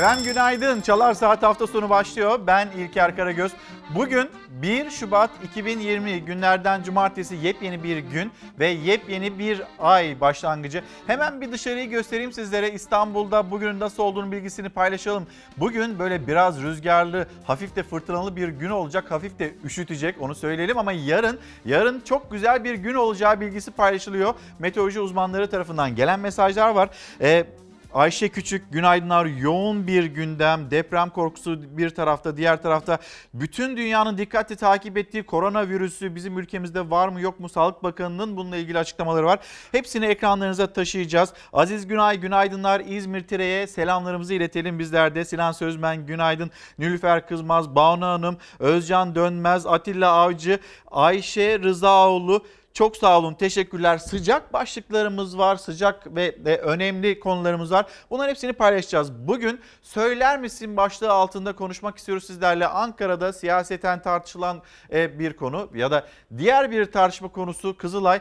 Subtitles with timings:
[0.00, 0.80] Efendim günaydın.
[0.80, 2.40] Çalar Saat hafta sonu başlıyor.
[2.46, 3.52] Ben İlker Karagöz.
[3.94, 10.82] Bugün 1 Şubat 2020 günlerden cumartesi yepyeni bir gün ve yepyeni bir ay başlangıcı.
[11.06, 12.72] Hemen bir dışarıyı göstereyim sizlere.
[12.72, 15.26] İstanbul'da bugün nasıl olduğunu bilgisini paylaşalım.
[15.56, 19.10] Bugün böyle biraz rüzgarlı, hafif de fırtınalı bir gün olacak.
[19.10, 24.34] Hafif de üşütecek onu söyleyelim ama yarın yarın çok güzel bir gün olacağı bilgisi paylaşılıyor.
[24.58, 26.90] Meteoroloji uzmanları tarafından gelen mesajlar var.
[27.20, 27.46] Ee,
[27.94, 29.26] Ayşe Küçük, günaydınlar.
[29.26, 32.98] Yoğun bir gündem, deprem korkusu bir tarafta, diğer tarafta
[33.34, 37.48] bütün dünyanın dikkatle takip ettiği koronavirüsü bizim ülkemizde var mı yok mu?
[37.48, 39.38] Sağlık Bakanı'nın bununla ilgili açıklamaları var.
[39.72, 41.32] Hepsini ekranlarınıza taşıyacağız.
[41.52, 42.80] Aziz Günay, günaydınlar.
[42.80, 45.24] İzmir Tire'ye selamlarımızı iletelim bizler de.
[45.24, 46.50] Sinan Sözmen, günaydın.
[46.78, 50.58] Nülüfer Kızmaz, Banu Hanım, Özcan Dönmez, Atilla Avcı,
[50.90, 53.98] Ayşe Rızaoğlu, çok sağ olun, teşekkürler.
[53.98, 57.86] Sıcak başlıklarımız var, sıcak ve de önemli konularımız var.
[58.10, 59.12] Bunların hepsini paylaşacağız.
[59.12, 62.66] Bugün söyler misin başlığı altında konuşmak istiyoruz sizlerle.
[62.66, 66.06] Ankara'da siyaseten tartışılan e, bir konu ya da
[66.38, 68.20] diğer bir tartışma konusu Kızılay.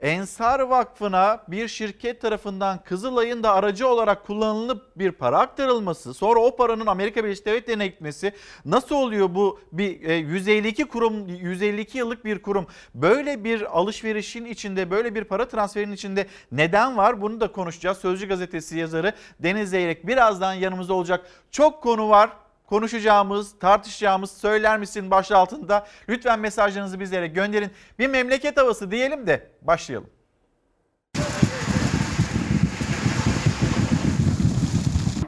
[0.00, 6.56] Ensar Vakfı'na bir şirket tarafından Kızılay'ın da aracı olarak kullanılıp bir para aktarılması, sonra o
[6.56, 8.32] paranın Amerika Birleşik Devletleri'ne gitmesi
[8.64, 14.90] nasıl oluyor bu bir 152 e, kurum 152 yıllık bir kurum böyle bir alışverişin içinde
[14.90, 17.98] böyle bir para transferinin içinde neden var bunu da konuşacağız.
[17.98, 21.26] Sözcü gazetesi yazarı Deniz Zeyrek birazdan yanımızda olacak.
[21.50, 22.30] Çok konu var
[22.68, 27.70] konuşacağımız, tartışacağımız söyler misin başlığı altında lütfen mesajlarınızı bizlere gönderin.
[27.98, 30.10] Bir memleket havası diyelim de başlayalım.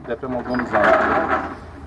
[0.07, 1.29] Deprem olduğunu zannediyorum.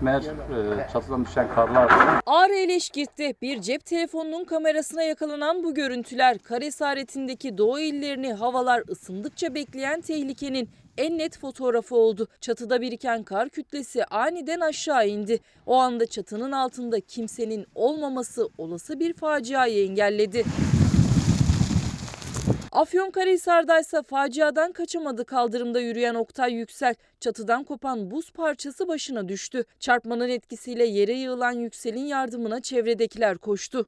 [0.01, 1.93] Meğer e, çatıdan düşen karlar.
[2.27, 9.55] Ağrı Eleşkirt'te bir cep telefonunun kamerasına yakalanan bu görüntüler kare esaretindeki doğu illerini havalar ısındıkça
[9.55, 12.29] bekleyen tehlikenin en net fotoğrafı oldu.
[12.41, 15.41] Çatıda biriken kar kütlesi aniden aşağı indi.
[15.67, 20.45] O anda çatının altında kimsenin olmaması olası bir faciayı engelledi.
[22.73, 26.95] Afyonkarahisar'da ise faciadan kaçamadı kaldırımda yürüyen Oktay Yüksel.
[27.21, 29.65] Çatıdan kopan buz parçası başına düştü.
[29.81, 33.87] Çarpmanın etkisiyle yere yığılan Yüksel'in yardımına çevredekiler koştu.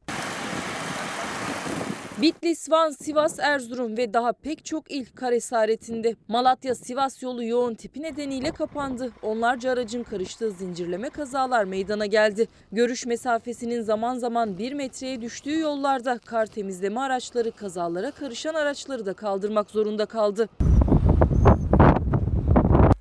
[2.23, 6.17] Bitlis, Van, Sivas, Erzurum ve daha pek çok il kar esaretinde.
[6.29, 9.13] Malatya-Sivas yolu yoğun tipi nedeniyle kapandı.
[9.23, 12.49] Onlarca aracın karıştığı zincirleme kazalar meydana geldi.
[12.73, 19.15] Görüş mesafesinin zaman zaman bir metreye düştüğü yollarda kar temizleme araçları kazalara karışan araçları da
[19.15, 20.49] kaldırmak zorunda kaldı.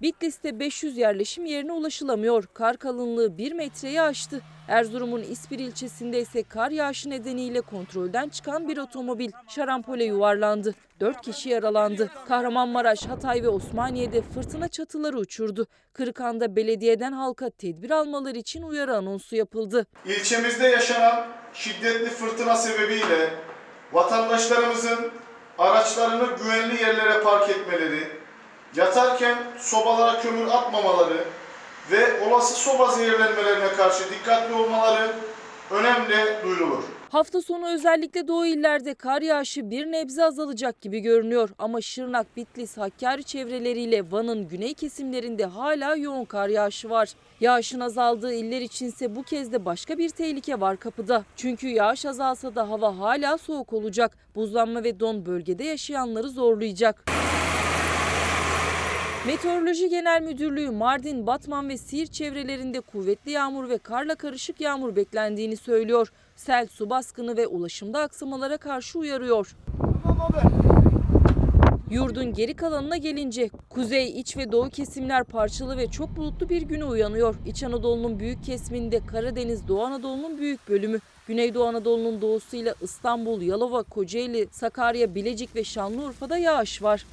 [0.05, 2.43] Bitlis'te 500 yerleşim yerine ulaşılamıyor.
[2.53, 4.41] Kar kalınlığı 1 metreyi aştı.
[4.67, 10.75] Erzurum'un İspir ilçesinde ise kar yağışı nedeniyle kontrolden çıkan bir otomobil şarampole yuvarlandı.
[10.99, 12.11] 4 kişi yaralandı.
[12.27, 15.67] Kahramanmaraş, Hatay ve Osmaniye'de fırtına çatıları uçurdu.
[15.93, 19.85] Kırıkan'da belediyeden halka tedbir almaları için uyarı anonsu yapıldı.
[20.05, 23.29] İlçemizde yaşanan şiddetli fırtına sebebiyle
[23.93, 25.11] vatandaşlarımızın
[25.57, 28.24] araçlarını güvenli yerlere park etmeleri,
[28.75, 31.23] yatarken sobalara kömür atmamaları
[31.91, 35.11] ve olası soba zehirlenmelerine karşı dikkatli olmaları
[35.71, 36.83] önemli duyurulur.
[37.09, 41.49] Hafta sonu özellikle doğu illerde kar yağışı bir nebze azalacak gibi görünüyor.
[41.59, 47.09] Ama Şırnak, Bitlis, Hakkari çevreleriyle Van'ın güney kesimlerinde hala yoğun kar yağışı var.
[47.41, 51.23] Yağışın azaldığı iller içinse bu kez de başka bir tehlike var kapıda.
[51.35, 54.17] Çünkü yağış azalsa da hava hala soğuk olacak.
[54.35, 57.05] Buzlanma ve don bölgede yaşayanları zorlayacak.
[59.27, 65.57] Meteoroloji Genel Müdürlüğü Mardin, Batman ve Siirt çevrelerinde kuvvetli yağmur ve karla karışık yağmur beklendiğini
[65.57, 66.11] söylüyor.
[66.35, 69.55] Sel, su baskını ve ulaşımda aksamalara karşı uyarıyor.
[71.91, 76.85] Yurdun geri kalanına gelince kuzey, iç ve doğu kesimler parçalı ve çok bulutlu bir güne
[76.85, 77.35] uyanıyor.
[77.45, 84.47] İç Anadolu'nun büyük kesiminde Karadeniz, Doğu Anadolu'nun büyük bölümü, Güneydoğu Anadolu'nun doğusuyla İstanbul, Yalova, Kocaeli,
[84.51, 87.05] Sakarya, Bilecik ve Şanlıurfa'da yağış var.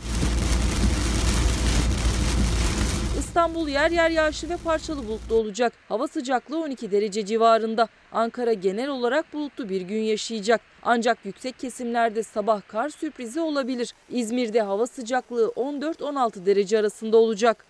[3.33, 5.73] İstanbul yer yer yağışlı ve parçalı bulutlu olacak.
[5.89, 7.89] Hava sıcaklığı 12 derece civarında.
[8.13, 10.61] Ankara genel olarak bulutlu bir gün yaşayacak.
[10.83, 13.95] Ancak yüksek kesimlerde sabah kar sürprizi olabilir.
[14.11, 17.67] İzmir'de hava sıcaklığı 14-16 derece arasında olacak.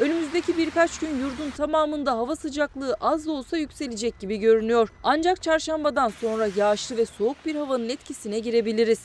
[0.00, 4.88] Önümüzdeki birkaç gün yurdun tamamında hava sıcaklığı az da olsa yükselecek gibi görünüyor.
[5.02, 9.00] Ancak çarşambadan sonra yağışlı ve soğuk bir havanın etkisine girebiliriz.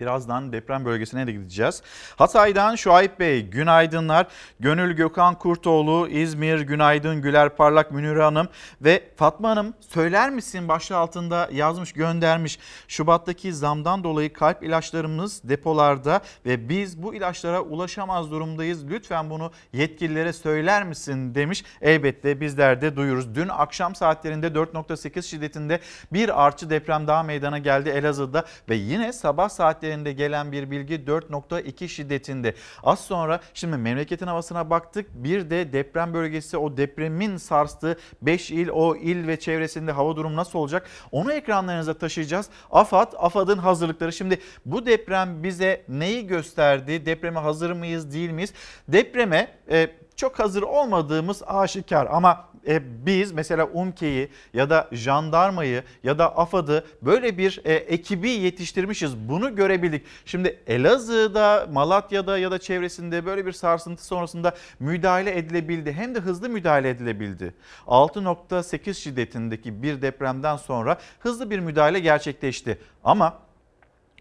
[0.00, 1.82] Birazdan deprem bölgesine de gideceğiz.
[2.16, 4.26] Hatay'dan Şuayb Bey günaydınlar.
[4.60, 8.48] Gönül Gökhan Kurtoğlu, İzmir günaydın Güler Parlak Münire Hanım
[8.80, 12.58] ve Fatma Hanım söyler misin başlığı altında yazmış göndermiş.
[12.88, 18.90] Şubat'taki zamdan dolayı kalp ilaçlarımız depolarda ve biz bu ilaçlara ulaşamaz durumdayız.
[18.90, 21.64] Lütfen bunu yetkililere söyler misin demiş.
[21.82, 23.34] Elbette bizler de duyuruz.
[23.34, 25.80] Dün akşam saatlerinde 4.8 şiddetinde
[26.12, 31.88] bir artçı deprem daha meydana geldi Elazığ'da ve yine sabah saatlerinde gelen bir bilgi 4.2
[31.88, 32.54] şiddetinde.
[32.82, 35.06] Az sonra şimdi memleketin havasına baktık.
[35.14, 40.36] Bir de deprem bölgesi o depremin sarstığı 5 il o il ve çevresinde hava durumu
[40.36, 40.88] nasıl olacak?
[41.12, 42.48] Onu ekranlarınıza taşıyacağız.
[42.70, 44.12] AFAD, AFAD'ın hazırlıkları.
[44.12, 47.06] Şimdi bu deprem bize neyi gösterdi?
[47.06, 48.52] Depreme hazır mıyız değil miyiz?
[48.88, 56.18] Depreme e, çok hazır olmadığımız aşikar ama e, biz mesela UMKE'yi ya da jandarmayı ya
[56.18, 59.16] da AFAD'ı böyle bir e, ekibi yetiştirmişiz.
[59.16, 60.06] Bunu görebildik.
[60.24, 65.92] Şimdi Elazığ'da, Malatya'da ya da çevresinde böyle bir sarsıntı sonrasında müdahale edilebildi.
[65.92, 67.54] Hem de hızlı müdahale edilebildi.
[67.86, 72.78] 6.8 şiddetindeki bir depremden sonra hızlı bir müdahale gerçekleşti.
[73.04, 73.38] Ama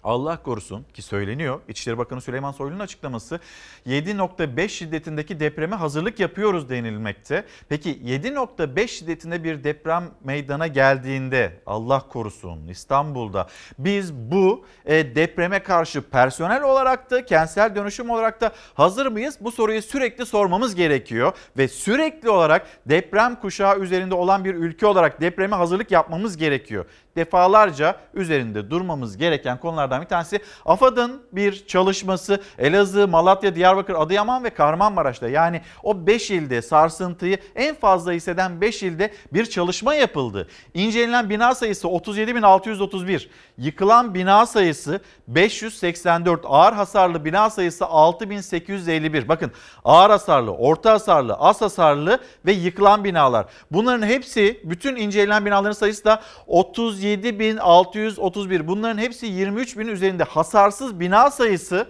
[0.04, 3.40] Allah korusun ki söyleniyor İçişleri Bakanı Süleyman Soylu'nun açıklaması
[3.88, 7.46] 7.5 şiddetindeki depreme hazırlık yapıyoruz denilmekte.
[7.70, 13.48] Peki 7.5 şiddetinde bir deprem meydana geldiğinde Allah korusun İstanbul'da
[13.80, 19.38] biz bu e, depreme karşı personel olarak da kentsel dönüşüm olarak da hazır mıyız?
[19.42, 25.22] Bu soruyu sürekli sormamız gerekiyor ve sürekli olarak deprem kuşağı üzerinde olan bir ülke olarak
[25.22, 26.86] depreme hazırlık yapmamız gerekiyor
[27.16, 34.50] defalarca üzerinde durmamız gereken konulardan bir tanesi AFAD'ın bir çalışması Elazığ, Malatya, Diyarbakır, Adıyaman ve
[34.50, 40.48] Kahramanmaraş'ta yani o 5 ilde sarsıntıyı en fazla hisseden 5 ilde bir çalışma yapıldı.
[40.74, 43.28] İncelenen bina sayısı 37.631,
[43.58, 49.28] yıkılan bina sayısı 584, ağır hasarlı bina sayısı 6851.
[49.28, 49.52] Bakın
[49.86, 53.46] ağır hasarlı, orta hasarlı, az hasarlı ve yıkılan binalar.
[53.72, 60.24] Bunların hepsi bütün incelenen binaların sayısı da 30 37.631 bunların hepsi 23 bin üzerinde.
[60.24, 61.88] Hasarsız bina sayısı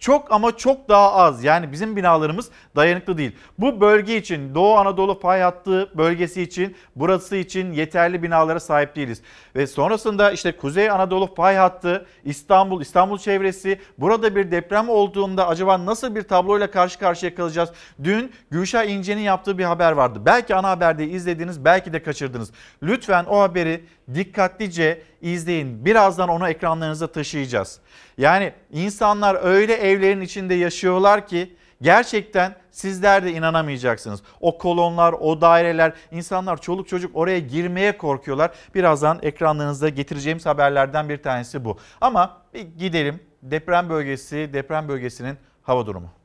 [0.00, 1.44] çok ama çok daha az.
[1.44, 3.36] Yani bizim binalarımız dayanıklı değil.
[3.58, 9.22] Bu bölge için Doğu Anadolu fay hattı bölgesi için burası için yeterli binalara sahip değiliz.
[9.56, 15.86] Ve sonrasında işte Kuzey Anadolu fay hattı İstanbul, İstanbul çevresi burada bir deprem olduğunda acaba
[15.86, 17.70] nasıl bir tabloyla karşı karşıya kalacağız?
[18.04, 20.22] Dün Gülşah İnce'nin yaptığı bir haber vardı.
[20.26, 22.52] Belki ana haberde izlediniz belki de kaçırdınız.
[22.82, 25.84] Lütfen o haberi dikkatlice izleyin.
[25.84, 27.80] Birazdan onu ekranlarınıza taşıyacağız.
[28.18, 34.22] Yani insanlar öyle evlerin içinde yaşıyorlar ki gerçekten sizler de inanamayacaksınız.
[34.40, 38.50] O kolonlar, o daireler, insanlar çoluk çocuk oraya girmeye korkuyorlar.
[38.74, 41.78] Birazdan ekranlarınızda getireceğimiz haberlerden bir tanesi bu.
[42.00, 46.19] Ama bir gidelim deprem bölgesi, deprem bölgesinin hava durumu.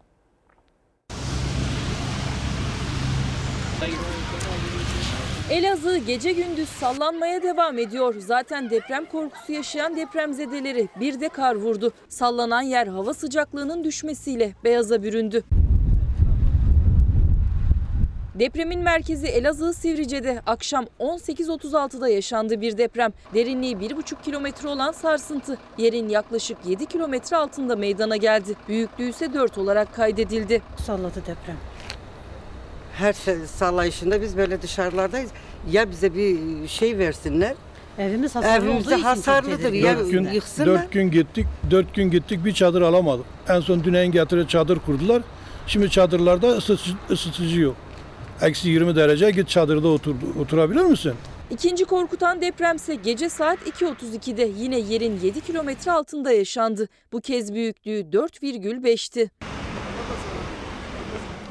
[5.52, 8.16] Elazığ gece gündüz sallanmaya devam ediyor.
[8.20, 11.92] Zaten deprem korkusu yaşayan depremzedeleri bir de kar vurdu.
[12.10, 15.44] Sallanan yer hava sıcaklığının düşmesiyle beyaza büründü.
[18.36, 23.14] Depremin merkezi Elazığ Sivrice'de akşam 18.36'da yaşandı bir deprem.
[23.34, 28.56] Derinliği 1,5 kilometre olan sarsıntı yerin yaklaşık 7 kilometre altında meydana geldi.
[28.68, 30.62] Büyüklüğü ise 4 olarak kaydedildi.
[30.86, 31.75] Salladı deprem.
[32.98, 33.14] Her
[33.46, 35.30] sallayışında biz böyle dışarılardayız.
[35.72, 36.38] Ya bize bir
[36.68, 37.54] şey versinler.
[37.98, 39.98] Evimiz hasarlı Evimiz olduğu için hasarlıdır ya.
[39.98, 40.68] Dört gün, yıksınlar.
[40.68, 43.26] dört gün gittik, dört gün gittik bir çadır alamadık.
[43.50, 45.22] En son Düneyin getirip çadır kurdular.
[45.68, 47.76] Şimdi çadırlarda ısıtıcı, ısıtıcı yok.
[48.42, 51.14] Eksi 20 derece git çadırda otur, oturabilir misin?
[51.52, 56.88] İkinci korkutan depremse gece saat 2.32'de yine yerin 7 kilometre altında yaşandı.
[57.12, 59.30] Bu kez büyüklüğü 4,5'ti.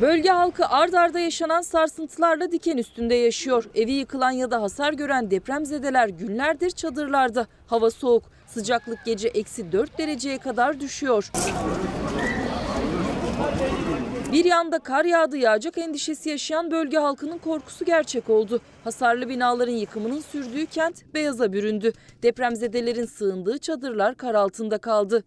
[0.00, 3.64] Bölge halkı ard arda yaşanan sarsıntılarla diken üstünde yaşıyor.
[3.74, 7.46] Evi yıkılan ya da hasar gören depremzedeler günlerdir çadırlarda.
[7.66, 11.30] Hava soğuk, sıcaklık gece eksi 4 dereceye kadar düşüyor.
[14.32, 18.60] Bir yanda kar yağdı yağacak endişesi yaşayan bölge halkının korkusu gerçek oldu.
[18.84, 21.92] Hasarlı binaların yıkımının sürdüğü kent beyaza büründü.
[22.22, 25.22] Depremzedelerin sığındığı çadırlar kar altında kaldı.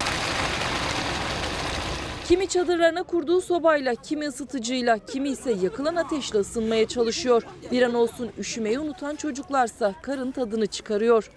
[2.28, 7.42] Kimi çadırlarına kurduğu sobayla, kimi ısıtıcıyla, kimi ise yakılan ateşle ısınmaya çalışıyor.
[7.72, 11.30] Bir an olsun üşümeyi unutan çocuklarsa karın tadını çıkarıyor.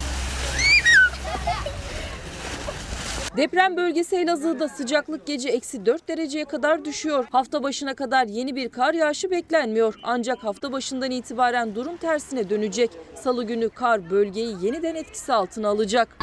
[3.36, 7.24] Deprem bölgesi Elazığ'da sıcaklık gece eksi 4 dereceye kadar düşüyor.
[7.30, 9.94] Hafta başına kadar yeni bir kar yağışı beklenmiyor.
[10.02, 12.90] Ancak hafta başından itibaren durum tersine dönecek.
[13.14, 16.18] Salı günü kar bölgeyi yeniden etkisi altına alacak.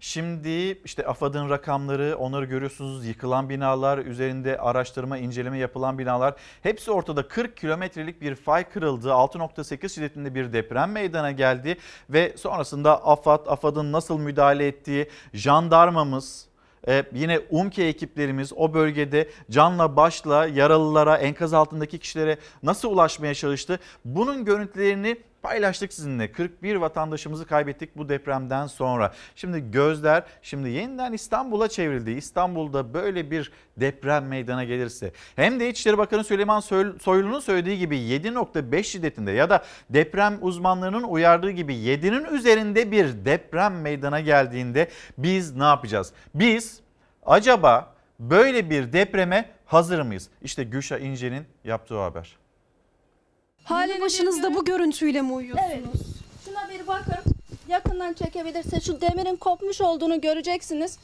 [0.00, 7.28] Şimdi işte AFAD'ın rakamları onları görüyorsunuz yıkılan binalar üzerinde araştırma inceleme yapılan binalar hepsi ortada
[7.28, 11.76] 40 kilometrelik bir fay kırıldı 6.8 şiddetinde bir deprem meydana geldi
[12.10, 16.48] ve sonrasında AFAD AFAD'ın nasıl müdahale ettiği jandarmamız
[16.88, 23.78] ee, yine UMKE ekiplerimiz o bölgede canla başla yaralılara, enkaz altındaki kişilere nasıl ulaşmaya çalıştı?
[24.04, 26.32] Bunun görüntülerini paylaştık sizinle.
[26.32, 29.12] 41 vatandaşımızı kaybettik bu depremden sonra.
[29.36, 32.10] Şimdi gözler şimdi yeniden İstanbul'a çevrildi.
[32.10, 36.60] İstanbul'da böyle bir deprem meydana gelirse hem de İçişleri Bakanı Süleyman
[37.00, 43.80] Soylu'nun söylediği gibi 7.5 şiddetinde ya da deprem uzmanlarının uyardığı gibi 7'nin üzerinde bir deprem
[43.80, 46.12] meydana geldiğinde biz ne yapacağız?
[46.34, 46.80] Biz
[47.26, 50.28] acaba böyle bir depreme hazır mıyız?
[50.42, 52.37] İşte Gülşah İnce'nin yaptığı haber.
[53.68, 55.70] Halini başınızda bu görüntüyle mi uyuyorsunuz?
[55.72, 55.84] Evet.
[56.44, 57.32] Şuna bir bakın.
[57.68, 60.98] Yakından çekebilirse şu demirin kopmuş olduğunu göreceksiniz.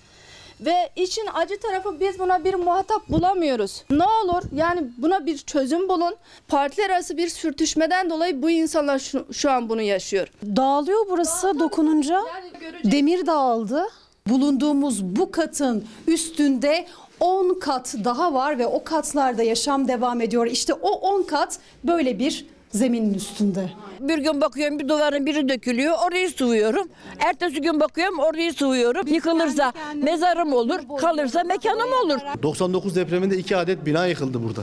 [0.60, 3.84] Ve için acı tarafı biz buna bir muhatap bulamıyoruz.
[3.90, 6.14] Ne olur yani buna bir çözüm bulun.
[6.48, 10.28] Partiler arası bir sürtüşmeden dolayı bu insanlar şu, şu an bunu yaşıyor.
[10.56, 12.14] Dağılıyor burası dokununca.
[12.14, 13.86] Yani Demir dağıldı.
[14.26, 16.86] Bulunduğumuz bu katın üstünde
[17.20, 20.46] 10 kat daha var ve o katlarda yaşam devam ediyor.
[20.46, 23.70] İşte o 10 kat böyle bir zeminin üstünde.
[24.00, 26.88] Bir gün bakıyorum bir duvarın biri dökülüyor orayı sıvıyorum.
[27.18, 29.06] Ertesi gün bakıyorum orayı sıvıyorum.
[29.06, 32.18] Yıkılırsa mezarım olur, kalırsa mekanım olur.
[32.42, 34.62] 99 depreminde iki adet bina yıkıldı burada.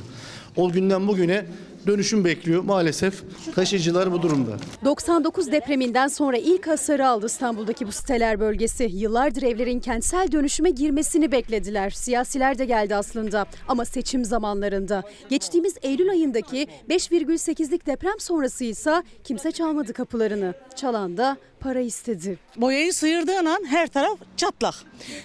[0.55, 1.45] O günden bugüne
[1.87, 2.63] dönüşüm bekliyor.
[2.63, 3.23] Maalesef
[3.55, 4.51] taşıyıcılar bu durumda.
[4.85, 8.89] 99 depreminden sonra ilk hasarı aldı İstanbul'daki bu siteler bölgesi.
[8.93, 11.89] Yıllardır evlerin kentsel dönüşüme girmesini beklediler.
[11.89, 15.03] Siyasiler de geldi aslında ama seçim zamanlarında.
[15.29, 20.53] Geçtiğimiz Eylül ayındaki 5,8'lik deprem sonrası ise kimse çalmadı kapılarını.
[20.75, 22.39] Çalan da para istedi.
[22.57, 24.75] Boyayı sıyırdığın an her taraf çatlak.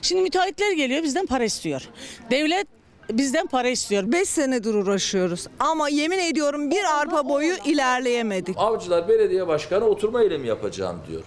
[0.03, 1.83] Şimdi müteahhitler geliyor bizden para istiyor.
[2.31, 2.76] Devlet
[3.13, 4.13] bizden para istiyor.
[4.13, 8.57] 5 senedir uğraşıyoruz ama yemin ediyorum bir arpa boyu ilerleyemedik.
[8.59, 11.23] Avcılar Belediye Başkanı oturma eylemi yapacağım diyor.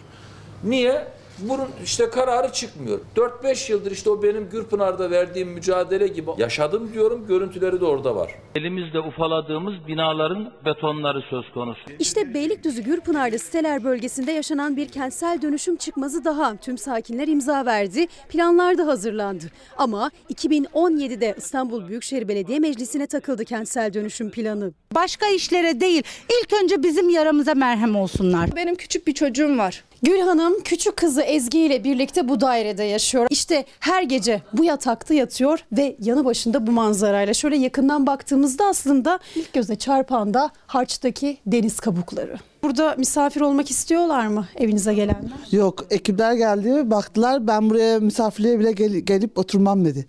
[0.64, 1.08] Niye?
[1.41, 3.00] Bunun işte kararı çıkmıyor.
[3.15, 7.27] 4-5 yıldır işte o benim Gürpınar'da verdiğim mücadele gibi yaşadım diyorum.
[7.27, 8.36] Görüntüleri de orada var.
[8.55, 11.81] Elimizde ufaladığımız binaların betonları söz konusu.
[12.00, 16.55] İşte Beylikdüzü Gürpınar'da siteler bölgesinde yaşanan bir kentsel dönüşüm çıkmazı daha.
[16.58, 19.46] Tüm sakinler imza verdi, planlar da hazırlandı.
[19.77, 24.72] Ama 2017'de İstanbul Büyükşehir Belediye Meclisi'ne takıldı kentsel dönüşüm planı.
[24.96, 26.03] Başka işlere değil,
[26.41, 28.50] ilk önce bizim yaramıza merhem olsunlar.
[28.55, 29.84] Benim küçük bir çocuğum var.
[30.03, 33.27] Gül Hanım küçük kızı Ezgi ile birlikte bu dairede yaşıyor.
[33.29, 37.34] İşte her gece bu yatakta yatıyor ve yanı başında bu manzarayla.
[37.34, 42.36] Şöyle yakından baktığımızda aslında ilk göze çarpan da harçtaki deniz kabukları.
[42.63, 45.32] Burada misafir olmak istiyorlar mı evinize gelenler?
[45.51, 50.06] Yok ekipler geldi baktılar ben buraya misafirliğe bile gel- gelip oturmam dedi.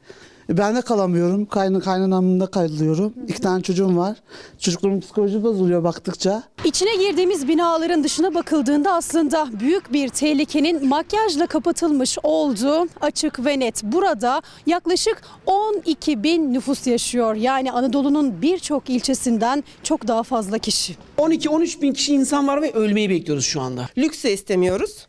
[0.51, 1.47] E, Ben de kalamıyorum.
[1.47, 3.15] Kayn kaynanamda kalıyorum.
[3.29, 4.17] İki tane çocuğum var.
[4.59, 6.43] Çocukların psikoloji bozuluyor baktıkça.
[6.65, 13.83] İçine girdiğimiz binaların dışına bakıldığında aslında büyük bir tehlikenin makyajla kapatılmış olduğu açık ve net.
[13.85, 17.35] Burada yaklaşık 12 bin nüfus yaşıyor.
[17.35, 20.97] Yani Anadolu'nun birçok ilçesinden çok daha fazla kişi.
[21.19, 23.89] 12-13 bin kişi insan var ve ölmeyi bekliyoruz şu anda.
[23.99, 25.07] Lüks de istemiyoruz.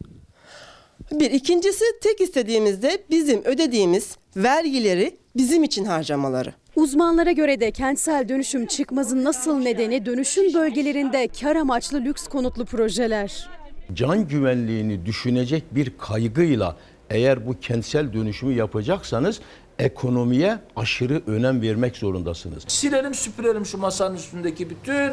[1.12, 6.54] Bir ikincisi tek istediğimizde bizim ödediğimiz vergileri bizim için harcamaları.
[6.76, 13.50] Uzmanlara göre de kentsel dönüşüm çıkmazın nasıl nedeni dönüşüm bölgelerinde kar amaçlı lüks konutlu projeler.
[13.94, 16.78] Can güvenliğini düşünecek bir kaygıyla
[17.10, 19.40] eğer bu kentsel dönüşümü yapacaksanız
[19.80, 22.64] ekonomiye aşırı önem vermek zorundasınız.
[22.68, 25.12] Silelim süpürelim şu masanın üstündeki bütün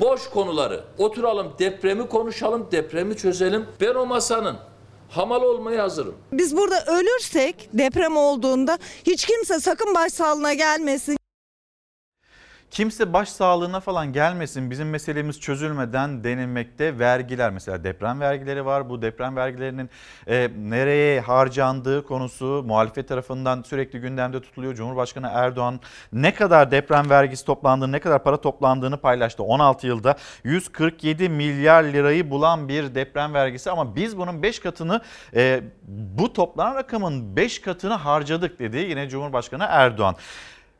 [0.00, 0.84] boş konuları.
[0.98, 3.64] Oturalım depremi konuşalım, depremi çözelim.
[3.80, 4.56] Ben o masanın
[5.16, 6.14] hamal olmaya hazırım.
[6.32, 11.16] Biz burada ölürsek deprem olduğunda hiç kimse sakın başsağlığına gelmesin.
[12.74, 14.70] Kimse baş sağlığına falan gelmesin.
[14.70, 17.50] Bizim meselemiz çözülmeden denilmekte vergiler.
[17.50, 18.88] Mesela deprem vergileri var.
[18.88, 19.90] Bu deprem vergilerinin
[20.26, 24.74] e, nereye harcandığı konusu muhalefet tarafından sürekli gündemde tutuluyor.
[24.74, 25.80] Cumhurbaşkanı Erdoğan
[26.12, 29.42] ne kadar deprem vergisi toplandığını ne kadar para toplandığını paylaştı.
[29.42, 33.70] 16 yılda 147 milyar lirayı bulan bir deprem vergisi.
[33.70, 35.00] Ama biz bunun 5 katını
[35.34, 40.16] e, bu toplanan rakamın 5 katını harcadık dedi yine Cumhurbaşkanı Erdoğan.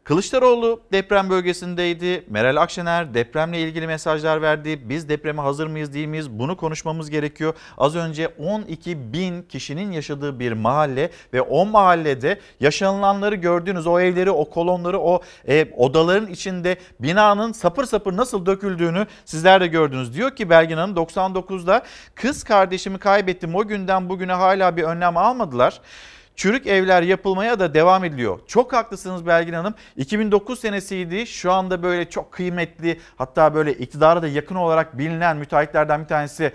[0.05, 2.25] Kılıçdaroğlu deprem bölgesindeydi.
[2.29, 4.89] Meral Akşener depremle ilgili mesajlar verdi.
[4.89, 6.31] Biz depreme hazır mıyız değil miyiz?
[6.31, 7.55] Bunu konuşmamız gerekiyor.
[7.79, 14.31] Az önce 12 bin kişinin yaşadığı bir mahalle ve o mahallede yaşanılanları gördüğünüz o evleri,
[14.31, 20.15] o kolonları, o e, odaların içinde binanın sapır sapır nasıl döküldüğünü sizler de gördünüz.
[20.15, 21.83] Diyor ki Belgin Hanım 99'da
[22.15, 23.55] kız kardeşimi kaybettim.
[23.55, 25.81] O günden bugüne hala bir önlem almadılar.
[26.37, 28.39] Çürük evler yapılmaya da devam ediliyor.
[28.47, 29.75] Çok haklısınız Belgin Hanım.
[29.97, 31.27] 2009 senesiydi.
[31.27, 36.53] Şu anda böyle çok kıymetli hatta böyle iktidara da yakın olarak bilinen müteahhitlerden bir tanesi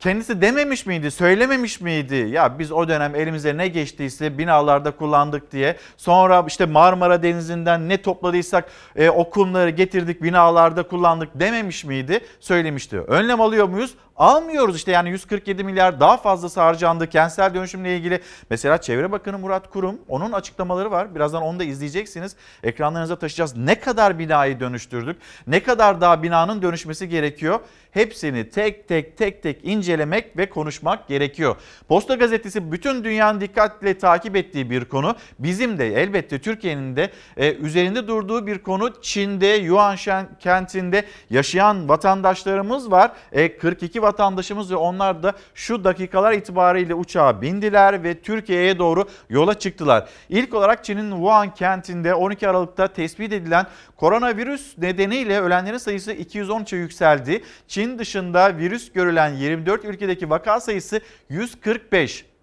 [0.00, 2.14] kendisi dememiş miydi, söylememiş miydi?
[2.14, 5.76] Ya biz o dönem elimize ne geçtiyse binalarda kullandık diye.
[5.96, 12.20] Sonra işte Marmara Denizi'nden ne topladıysak e, o kumları getirdik binalarda kullandık dememiş miydi?
[12.40, 13.00] Söylemişti.
[13.00, 13.94] Önlem alıyor muyuz?
[14.18, 18.20] Almıyoruz işte yani 147 milyar daha fazlası harcandı kentsel dönüşümle ilgili.
[18.50, 21.14] Mesela Çevre Bakanı Murat Kurum onun açıklamaları var.
[21.14, 22.36] Birazdan onu da izleyeceksiniz.
[22.62, 23.56] Ekranlarınıza taşıyacağız.
[23.56, 25.16] Ne kadar binayı dönüştürdük?
[25.46, 27.60] Ne kadar daha binanın dönüşmesi gerekiyor?
[27.90, 31.56] Hepsini tek tek tek tek incelemek ve konuşmak gerekiyor.
[31.88, 35.16] Posta Gazetesi bütün dünyanın dikkatle takip ettiği bir konu.
[35.38, 38.92] Bizim de elbette Türkiye'nin de e, üzerinde durduğu bir konu.
[39.02, 43.12] Çin'de Yuanshan kentinde yaşayan vatandaşlarımız var.
[43.32, 49.58] E, 42 vatandaşımız ve onlar da şu dakikalar itibariyle uçağa bindiler ve Türkiye'ye doğru yola
[49.58, 50.08] çıktılar.
[50.28, 57.42] İlk olarak Çin'in Wuhan kentinde 12 Aralık'ta tespit edilen koronavirüs nedeniyle ölenlerin sayısı 213'e yükseldi.
[57.68, 62.35] Çin dışında virüs görülen 24 ülkedeki vaka sayısı 145.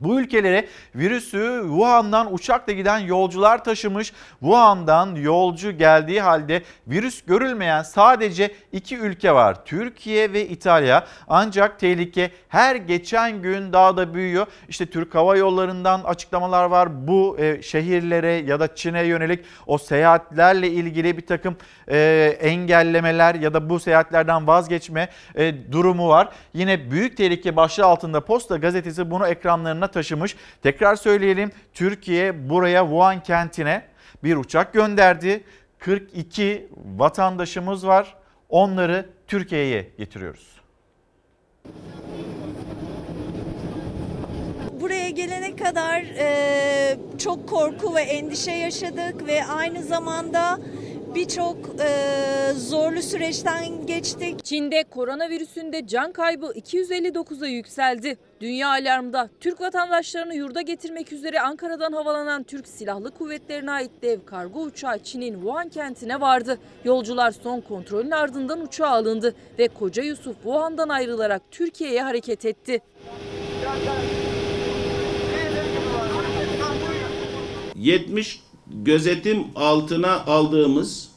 [0.00, 4.12] Bu ülkelere virüsü Wuhan'dan uçakla giden yolcular taşımış.
[4.40, 9.64] Wuhan'dan yolcu geldiği halde virüs görülmeyen sadece iki ülke var.
[9.64, 11.06] Türkiye ve İtalya.
[11.28, 14.46] Ancak tehlike her geçen gün daha da büyüyor.
[14.68, 17.06] İşte Türk Hava Yolları'ndan açıklamalar var.
[17.08, 21.56] Bu e, şehirlere ya da Çin'e yönelik o seyahatlerle ilgili bir takım
[21.88, 21.98] e,
[22.40, 26.28] engellemeler ya da bu seyahatlerden vazgeçme e, durumu var.
[26.54, 30.36] Yine büyük tehlike başlığı altında Posta Gazetesi bunu ekranlarına taşımış.
[30.62, 33.82] Tekrar söyleyelim Türkiye buraya Wuhan kentine
[34.24, 35.44] bir uçak gönderdi.
[35.78, 38.16] 42 vatandaşımız var.
[38.48, 40.60] Onları Türkiye'ye getiriyoruz.
[44.80, 50.58] Buraya gelene kadar e, çok korku ve endişe yaşadık ve aynı zamanda
[51.14, 54.44] birçok e, zorlu süreçten geçtik.
[54.44, 58.18] Çin'de koronavirüsünde can kaybı 259'a yükseldi.
[58.40, 64.62] Dünya alarmda Türk vatandaşlarını yurda getirmek üzere Ankara'dan havalanan Türk Silahlı Kuvvetleri'ne ait dev kargo
[64.62, 66.58] uçağı Çin'in Wuhan kentine vardı.
[66.84, 72.80] Yolcular son kontrolün ardından uçağa alındı ve Koca Yusuf Wuhan'dan ayrılarak Türkiye'ye hareket etti.
[77.74, 78.40] 70
[78.82, 81.08] gözetim altına aldığımız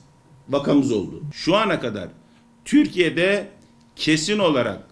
[0.49, 1.21] vakamız oldu.
[1.33, 2.07] Şu ana kadar
[2.65, 3.49] Türkiye'de
[3.95, 4.87] kesin olarak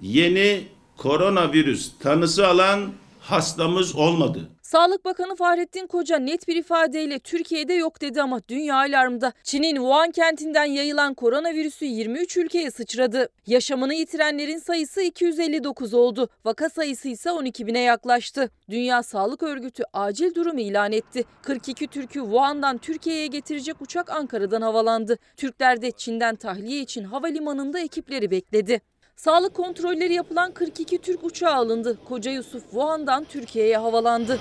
[0.00, 0.64] yeni
[0.96, 4.48] koronavirüs tanısı alan hastamız olmadı.
[4.72, 9.32] Sağlık Bakanı Fahrettin Koca net bir ifadeyle Türkiye'de yok dedi ama dünya alarmda.
[9.42, 13.28] Çin'in Wuhan kentinden yayılan koronavirüsü 23 ülkeye sıçradı.
[13.46, 16.28] Yaşamını yitirenlerin sayısı 259 oldu.
[16.44, 18.50] Vaka sayısı ise 12 bine yaklaştı.
[18.70, 21.24] Dünya Sağlık Örgütü acil durum ilan etti.
[21.42, 25.18] 42 Türk'ü Wuhan'dan Türkiye'ye getirecek uçak Ankara'dan havalandı.
[25.36, 28.80] Türkler de Çin'den tahliye için havalimanında ekipleri bekledi.
[29.16, 31.98] Sağlık kontrolleri yapılan 42 Türk uçağı alındı.
[32.08, 34.38] Koca Yusuf Wuhan'dan Türkiye'ye havalandı.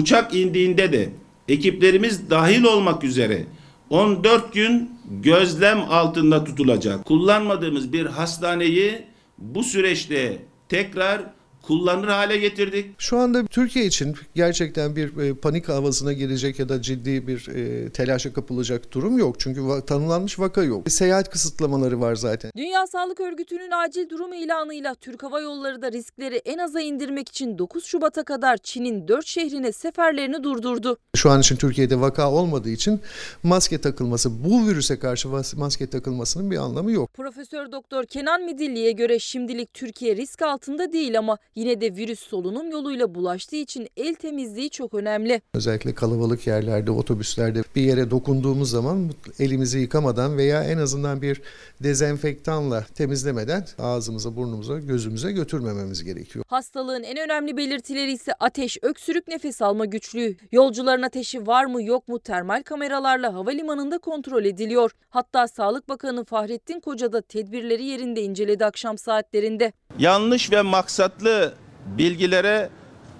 [0.00, 1.08] Uçak indiğinde de
[1.48, 3.46] ekiplerimiz dahil olmak üzere
[3.90, 7.04] 14 gün gözlem altında tutulacak.
[7.04, 9.06] Kullanmadığımız bir hastaneyi
[9.38, 10.38] bu süreçte
[10.68, 11.20] tekrar
[11.62, 12.94] kullanır hale getirdik.
[12.98, 17.90] Şu anda Türkiye için gerçekten bir e, panik havasına girecek ya da ciddi bir e,
[17.90, 19.40] telaşa kapılacak durum yok.
[19.40, 20.90] Çünkü va- tanımlanmış vaka yok.
[20.90, 22.50] Seyahat kısıtlamaları var zaten.
[22.56, 27.58] Dünya Sağlık Örgütü'nün acil durum ilanıyla Türk Hava Yolları da riskleri en aza indirmek için
[27.58, 30.96] 9 Şubat'a kadar Çin'in 4 şehrine seferlerini durdurdu.
[31.16, 33.00] Şu an için Türkiye'de vaka olmadığı için
[33.42, 37.14] maske takılması, bu virüse karşı maske takılmasının bir anlamı yok.
[37.14, 42.70] Profesör Doktor Kenan Midilli'ye göre şimdilik Türkiye risk altında değil ama yine de virüs solunum
[42.70, 45.42] yoluyla bulaştığı için el temizliği çok önemli.
[45.54, 51.42] Özellikle kalabalık yerlerde, otobüslerde bir yere dokunduğumuz zaman elimizi yıkamadan veya en azından bir
[51.82, 56.44] dezenfektanla temizlemeden ağzımıza, burnumuza, gözümüze götürmememiz gerekiyor.
[56.48, 60.36] Hastalığın en önemli belirtileri ise ateş, öksürük, nefes alma güçlüğü.
[60.52, 64.90] Yolcuların ateşi var mı yok mu termal kameralarla havalimanında kontrol ediliyor.
[65.08, 69.72] Hatta Sağlık Bakanı Fahrettin Koca da tedbirleri yerinde inceledi akşam saatlerinde.
[69.98, 71.54] Yanlış ve maksatlı
[71.98, 72.70] bilgilere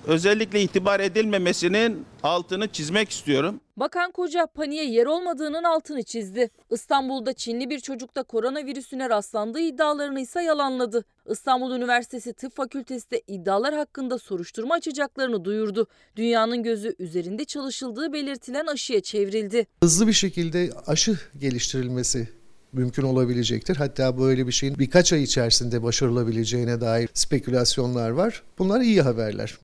[0.07, 3.61] özellikle itibar edilmemesinin altını çizmek istiyorum.
[3.77, 6.51] Bakan Koca paniğe yer olmadığının altını çizdi.
[6.71, 11.05] İstanbul'da Çinli bir çocukta koronavirüsüne rastlandığı iddialarını ise yalanladı.
[11.31, 15.87] İstanbul Üniversitesi Tıp Fakültesi de iddialar hakkında soruşturma açacaklarını duyurdu.
[16.17, 19.67] Dünyanın gözü üzerinde çalışıldığı belirtilen aşıya çevrildi.
[19.83, 22.39] Hızlı bir şekilde aşı geliştirilmesi
[22.73, 23.77] mümkün olabilecektir.
[23.77, 28.43] Hatta böyle bir şeyin birkaç ay içerisinde başarılabileceğine dair spekülasyonlar var.
[28.59, 29.59] Bunlar iyi haberler.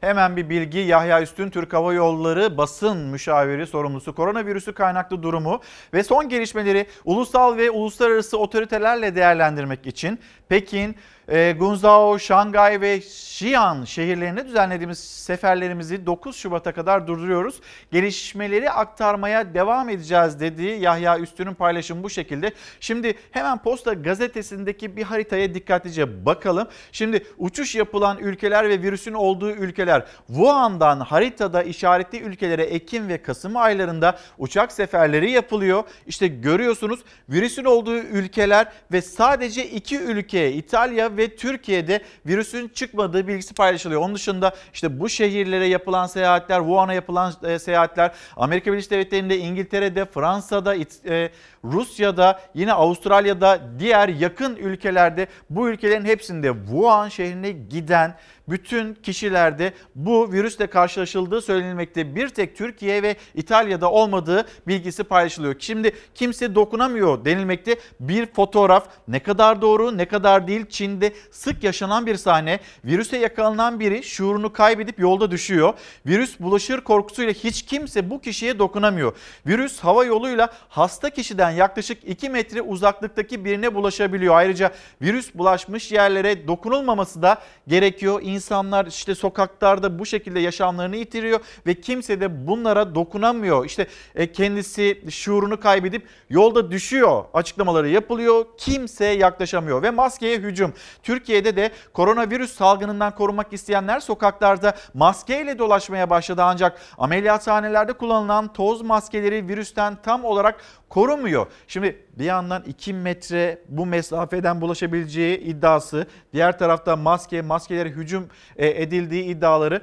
[0.00, 5.60] Hemen bir bilgi Yahya Üstün Türk Hava Yolları basın müşaviri sorumlusu koronavirüsü kaynaklı durumu
[5.94, 10.96] ve son gelişmeleri ulusal ve uluslararası otoritelerle değerlendirmek için Pekin,
[11.30, 17.60] e, Gunzhou, Şangay ve Xi'an şehirlerine düzenlediğimiz seferlerimizi 9 Şubat'a kadar durduruyoruz.
[17.92, 22.52] Gelişmeleri aktarmaya devam edeceğiz dediği Yahya Üstün'ün paylaşımı bu şekilde.
[22.80, 26.68] Şimdi hemen Posta gazetesindeki bir haritaya dikkatlice bakalım.
[26.92, 33.56] Şimdi uçuş yapılan ülkeler ve virüsün olduğu ülkeler Wuhan'dan haritada işaretli ülkelere Ekim ve Kasım
[33.56, 35.84] aylarında uçak seferleri yapılıyor.
[36.06, 43.54] İşte görüyorsunuz virüsün olduğu ülkeler ve sadece iki ülke İtalya ve Türkiye'de virüsün çıkmadığı bilgisi
[43.54, 44.00] paylaşılıyor.
[44.00, 50.04] Onun dışında işte bu şehirlere yapılan seyahatler, Wuhan'a yapılan e, seyahatler, Amerika Birleşik Devletleri'nde, İngiltere'de,
[50.04, 51.30] Fransa'da, e,
[51.64, 58.16] Rusya'da, yine Avustralya'da, diğer yakın ülkelerde bu ülkelerin hepsinde Wuhan şehrine giden
[58.50, 62.16] bütün kişilerde bu virüsle karşılaşıldığı söylenilmekte.
[62.16, 65.54] Bir tek Türkiye ve İtalya'da olmadığı bilgisi paylaşılıyor.
[65.58, 67.76] Şimdi kimse dokunamıyor denilmekte.
[68.00, 72.60] Bir fotoğraf ne kadar doğru ne kadar değil Çin'de sık yaşanan bir sahne.
[72.84, 75.74] Virüse yakalanan biri şuurunu kaybedip yolda düşüyor.
[76.06, 79.16] Virüs bulaşır korkusuyla hiç kimse bu kişiye dokunamıyor.
[79.46, 84.36] Virüs hava yoluyla hasta kişiden yaklaşık 2 metre uzaklıktaki birine bulaşabiliyor.
[84.36, 84.70] Ayrıca
[85.02, 88.20] virüs bulaşmış yerlere dokunulmaması da gerekiyor.
[88.40, 93.64] İnsanlar işte sokaklarda bu şekilde yaşamlarını yitiriyor ve kimse de bunlara dokunamıyor.
[93.64, 98.46] İşte e, kendisi şuurunu kaybedip yolda düşüyor açıklamaları yapılıyor.
[98.58, 100.74] Kimse yaklaşamıyor ve maskeye hücum.
[101.02, 109.48] Türkiye'de de koronavirüs salgınından korunmak isteyenler sokaklarda maskeyle dolaşmaya başladı ancak ameliyathanelerde kullanılan toz maskeleri
[109.48, 111.46] virüsten tam olarak korumuyor.
[111.68, 118.82] Şimdi bir yandan 2 metre bu mesafeden bulaşabileceği iddiası, diğer tarafta maske, maskelere hücum e,
[118.82, 119.82] edildiği iddiaları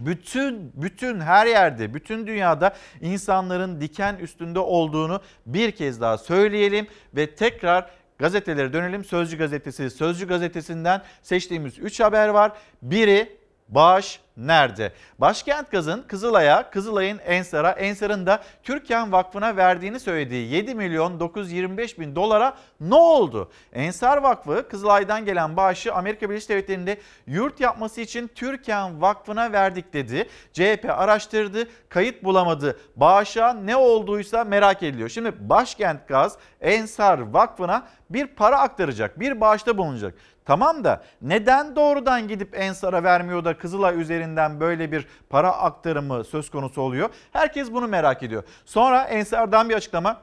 [0.00, 7.34] bütün bütün her yerde, bütün dünyada insanların diken üstünde olduğunu bir kez daha söyleyelim ve
[7.34, 9.04] tekrar gazetelere dönelim.
[9.04, 12.52] Sözcü gazetesi, Sözcü gazetesinden seçtiğimiz 3 haber var.
[12.82, 13.41] Biri
[13.74, 14.92] bağış nerede?
[15.18, 22.16] Başkent Gaz'ın Kızılay'a, Kızılay'ın Ensar'a, Ensar'ın da Türkan Vakfı'na verdiğini söylediği 7 milyon 925 bin
[22.16, 23.50] dolara ne oldu?
[23.72, 30.28] Ensar Vakfı Kızılay'dan gelen bağışı Amerika Birleşik Devletleri'nde yurt yapması için Türkan Vakfı'na verdik dedi.
[30.52, 32.80] CHP araştırdı, kayıt bulamadı.
[32.96, 35.08] Bağışa ne olduysa merak ediliyor.
[35.08, 40.14] Şimdi Başkent Gaz Ensar Vakfı'na bir para aktaracak, bir bağışta bulunacak.
[40.44, 46.50] Tamam da neden doğrudan gidip Ensar'a vermiyor da Kızılay üzerinden böyle bir para aktarımı söz
[46.50, 47.10] konusu oluyor?
[47.32, 48.42] Herkes bunu merak ediyor.
[48.64, 50.20] Sonra Ensar'dan bir açıklama.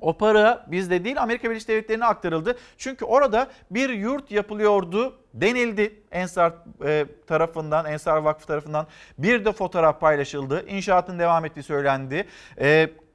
[0.00, 2.56] O para bizde değil Amerika Birleşik Devletleri'ne aktarıldı.
[2.78, 6.52] Çünkü orada bir yurt yapılıyordu denildi Ensar
[6.84, 8.86] e, tarafından, Ensar Vakfı tarafından.
[9.18, 10.66] Bir de fotoğraf paylaşıldı.
[10.68, 12.26] İnşaatın devam ettiği söylendi.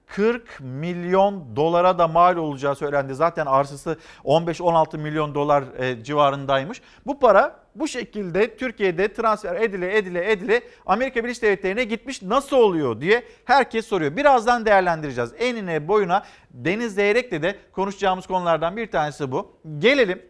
[0.10, 3.16] E, 40 milyon dolara da mal olacağı söylendi.
[3.16, 6.82] Zaten arsası 15-16 milyon dolar e, civarındaymış.
[7.06, 13.02] Bu para bu şekilde Türkiye'de transfer edile edile edile Amerika Birleşik Devletleri'ne gitmiş nasıl oluyor
[13.02, 14.18] diye herkes soruyor.
[14.18, 15.34] Birazdan değerlendireceğiz.
[15.40, 19.58] Enine boyuna Deniz Zeyrek'le de konuşacağımız konulardan bir tanesi bu.
[19.80, 20.22] Gelelim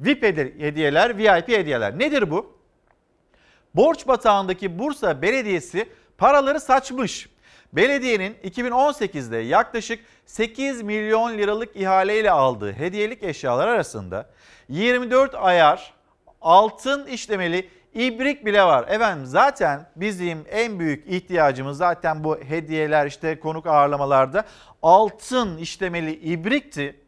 [0.00, 1.98] VIP hediyeler, VIP hediyeler.
[1.98, 2.56] Nedir bu?
[3.74, 7.35] Borç batağındaki Bursa Belediyesi paraları saçmış.
[7.72, 14.30] Belediyenin 2018'de yaklaşık 8 milyon liralık ihaleyle aldığı hediyelik eşyalar arasında
[14.68, 15.94] 24 ayar
[16.40, 18.88] altın işlemeli ibrik bile var.
[18.88, 24.44] Efendim zaten bizim en büyük ihtiyacımız zaten bu hediyeler işte konuk ağırlamalarda
[24.82, 27.00] altın işlemeli ibrikti.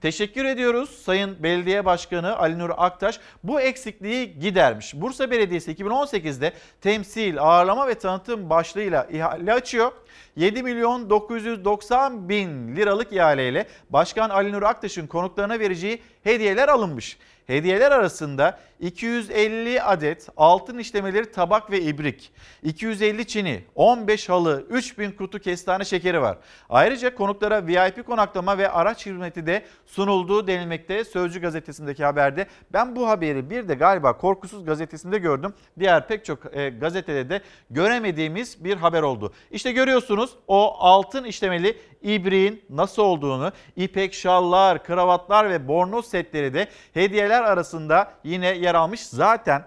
[0.00, 4.94] Teşekkür ediyoruz Sayın Belediye Başkanı Ali Nur Aktaş bu eksikliği gidermiş.
[4.94, 9.92] Bursa Belediyesi 2018'de temsil, ağırlama ve tanıtım başlığıyla ihale açıyor.
[10.36, 17.18] 7 milyon 990 bin liralık ihaleyle Başkan Ali Nur Aktaş'ın konuklarına vereceği hediyeler alınmış.
[17.46, 25.38] Hediyeler arasında 250 adet altın işlemeleri tabak ve ibrik, 250 çini, 15 halı, 3000 kutu
[25.38, 26.38] kestane şekeri var.
[26.68, 32.46] Ayrıca konuklara VIP konaklama ve araç hizmeti de sunulduğu denilmekte Sözcü gazetesindeki haberde.
[32.72, 35.54] Ben bu haberi bir de galiba Korkusuz gazetesinde gördüm.
[35.78, 39.32] Diğer pek çok e, gazetede de göremediğimiz bir haber oldu.
[39.50, 46.68] İşte görüyorsunuz o altın işlemeli ibriğin nasıl olduğunu, ipek şallar, kravatlar ve bornoz setleri de
[46.94, 49.06] hediyeler arasında yine yer almış.
[49.06, 49.64] Zaten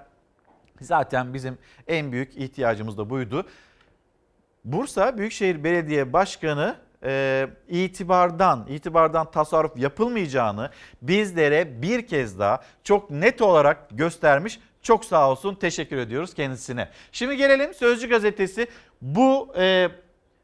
[0.81, 1.57] zaten bizim
[1.87, 3.45] en büyük ihtiyacımız da buydu.
[4.65, 10.69] Bursa Büyükşehir Belediye Başkanı e, itibardan, itibardan tasarruf yapılmayacağını
[11.01, 14.59] bizlere bir kez daha çok net olarak göstermiş.
[14.81, 16.89] Çok sağ olsun teşekkür ediyoruz kendisine.
[17.11, 18.67] Şimdi gelelim Sözcü Gazetesi
[19.01, 19.89] bu e,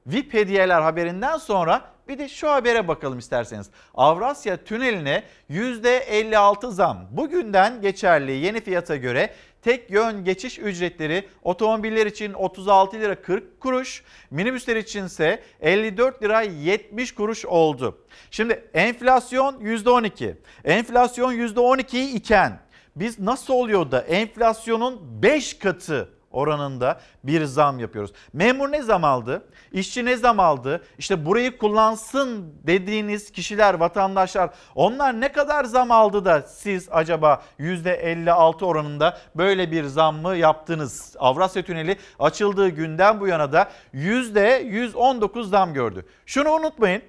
[0.08, 3.70] VIP hediyeler haberinden sonra bir de şu habere bakalım isterseniz.
[3.94, 7.08] Avrasya Tüneli'ne %56 zam.
[7.12, 14.04] Bugünden geçerli yeni fiyata göre tek yön geçiş ücretleri otomobiller için 36 lira 40 kuruş,
[14.32, 17.98] minibüsler için ise 54 lira 70 kuruş oldu.
[18.32, 20.36] Şimdi enflasyon %12.
[20.66, 22.60] Enflasyon %12 iken
[22.96, 28.12] biz nasıl oluyor da enflasyonun 5 katı oranında bir zam yapıyoruz.
[28.34, 29.46] Memur ne zam aldı?
[29.72, 30.84] İşçi ne zam aldı?
[30.98, 38.66] İşte burayı kullansın dediğiniz kişiler, vatandaşlar onlar ne kadar zam aldı da siz acaba %56
[38.66, 41.16] oranında böyle bir zam mı yaptınız?
[41.20, 46.06] Avrasya Tüneli açıldığı günden bu yana da %119 zam gördü.
[46.26, 47.02] Şunu unutmayın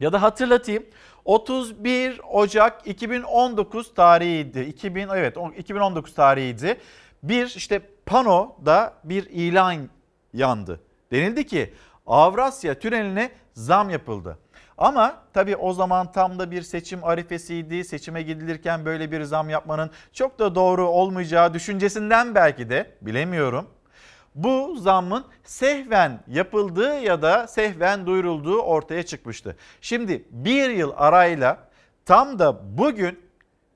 [0.00, 0.86] ya da hatırlatayım.
[1.24, 4.60] 31 Ocak 2019 tarihiydi.
[4.60, 6.80] 2000 evet 2019 tarihiydi.
[7.22, 9.88] Bir işte panoda bir ilan
[10.32, 10.80] yandı.
[11.12, 11.74] Denildi ki
[12.06, 14.38] Avrasya tüneline zam yapıldı.
[14.78, 17.84] Ama tabii o zaman tam da bir seçim arifesiydi.
[17.84, 23.66] Seçime gidilirken böyle bir zam yapmanın çok da doğru olmayacağı düşüncesinden belki de bilemiyorum.
[24.34, 29.56] Bu zammın sehven yapıldığı ya da sehven duyurulduğu ortaya çıkmıştı.
[29.80, 31.58] Şimdi bir yıl arayla
[32.06, 33.20] tam da bugün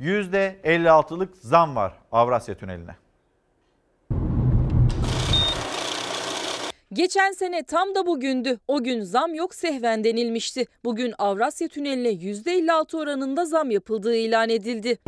[0.01, 2.97] %56'lık zam var Avrasya Tüneli'ne.
[6.97, 8.59] Geçen sene tam da bugündü.
[8.69, 10.67] O gün zam yok sehven denilmişti.
[10.85, 14.99] Bugün Avrasya Tüneli'ne %56 oranında zam yapıldığı ilan edildi.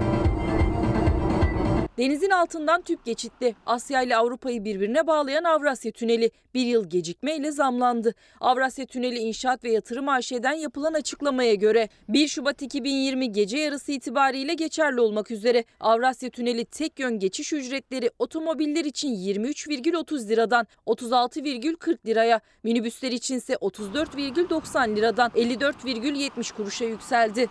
[1.98, 3.54] Denizin altından tüp geçitli.
[3.66, 8.14] Asya ile Avrupa'yı birbirine bağlayan Avrasya Tüneli bir yıl gecikmeyle zamlandı.
[8.40, 14.54] Avrasya Tüneli İnşaat ve Yatırım AŞ'den yapılan açıklamaya göre 1 Şubat 2020 gece yarısı itibariyle
[14.54, 22.40] geçerli olmak üzere Avrasya Tüneli tek yön geçiş ücretleri otomobiller için 23,30 liradan 36,40 liraya,
[22.62, 27.48] minibüsler içinse 34,90 liradan 54,70 kuruşa yükseldi.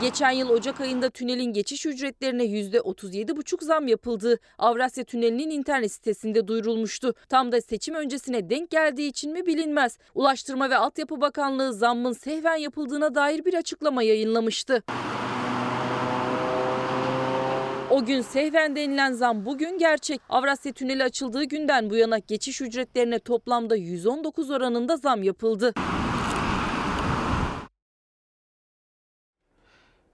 [0.00, 7.14] Geçen yıl Ocak ayında tünelin geçiş ücretlerine %37,5 zam yapıldığı Avrasya Tüneli'nin internet sitesinde duyurulmuştu.
[7.28, 9.98] Tam da seçim öncesine denk geldiği için mi bilinmez.
[10.14, 14.82] Ulaştırma ve Altyapı Bakanlığı zammın sehven yapıldığına dair bir açıklama yayınlamıştı.
[17.90, 20.20] O gün sehven denilen zam bugün gerçek.
[20.28, 25.72] Avrasya Tüneli açıldığı günden bu yana geçiş ücretlerine toplamda 119 oranında zam yapıldı.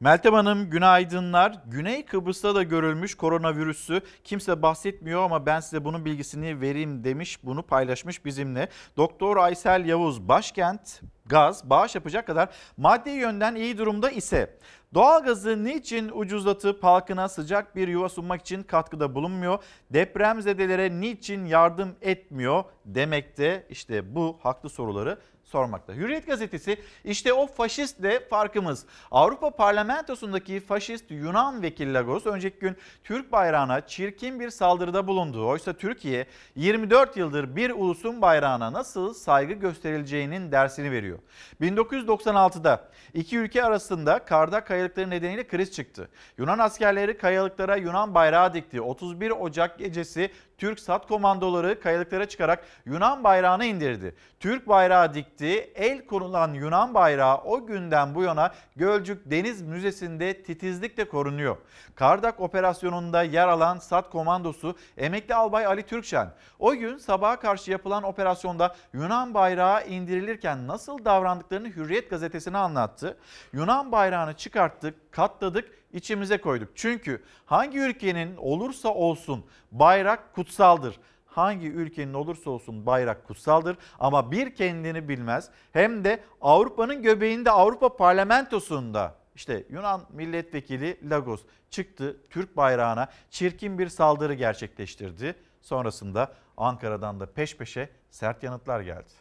[0.02, 1.62] Meltem Hanım günaydınlar.
[1.66, 7.38] Güney Kıbrıs'ta da görülmüş koronavirüsü kimse bahsetmiyor ama ben size bunun bilgisini vereyim demiş.
[7.44, 8.68] Bunu paylaşmış bizimle.
[8.96, 14.58] Doktor Aysel Yavuz başkent gaz bağış yapacak kadar maddi yönden iyi durumda ise
[14.94, 19.58] Doğalgazı niçin ucuzlatıp halkına sıcak bir yuva sunmak için katkıda bulunmuyor?
[19.90, 25.18] Depremzedelere niçin yardım etmiyor demekte işte bu haklı soruları
[25.52, 25.92] sormakta.
[25.92, 28.86] Hürriyet gazetesi işte o faşistle farkımız.
[29.10, 35.48] Avrupa Parlamentosu'ndaki faşist Yunan vekil Lagos önceki gün Türk bayrağına çirkin bir saldırıda bulundu.
[35.48, 41.18] Oysa Türkiye 24 yıldır bir ulusun bayrağına nasıl saygı gösterileceğinin dersini veriyor.
[41.60, 46.08] 1996'da iki ülke arasında karda kayalıkları nedeniyle kriz çıktı.
[46.38, 48.80] Yunan askerleri kayalıklara Yunan bayrağı dikti.
[48.80, 50.30] 31 Ocak gecesi
[50.62, 54.14] Türk SAT komandoları kayalıklara çıkarak Yunan bayrağını indirdi.
[54.40, 55.72] Türk bayrağı dikti.
[55.74, 61.56] El konulan Yunan bayrağı o günden bu yana Gölcük Deniz Müzesi'nde titizlikle korunuyor.
[61.94, 68.02] Kardak operasyonunda yer alan SAT komandosu emekli albay Ali Türkşen o gün sabaha karşı yapılan
[68.02, 73.16] operasyonda Yunan bayrağı indirilirken nasıl davrandıklarını Hürriyet gazetesine anlattı.
[73.52, 76.68] Yunan bayrağını çıkarttık, katladık içimize koyduk.
[76.74, 81.00] Çünkü hangi ülkenin olursa olsun bayrak kutsaldır.
[81.26, 87.96] Hangi ülkenin olursa olsun bayrak kutsaldır ama bir kendini bilmez hem de Avrupa'nın göbeğinde Avrupa
[87.96, 95.34] Parlamentosu'nda İşte Yunan milletvekili Lagos çıktı Türk bayrağına çirkin bir saldırı gerçekleştirdi.
[95.60, 99.12] Sonrasında Ankara'dan da peş peşe sert yanıtlar geldi.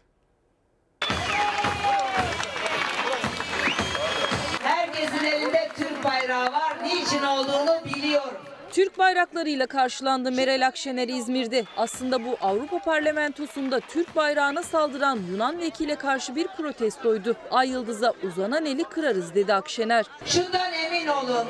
[6.94, 8.34] Niçin olduğunu biliyorum.
[8.72, 11.66] Türk bayraklarıyla karşılandı Meral Akşener İzmir'de.
[11.78, 17.36] Aslında bu Avrupa Parlamentosu'nda Türk bayrağına saldıran Yunan vekile karşı bir protestoydu.
[17.52, 20.06] Ay yıldıza uzanan eli kırarız dedi Akşener.
[20.26, 21.48] Şundan emin olun.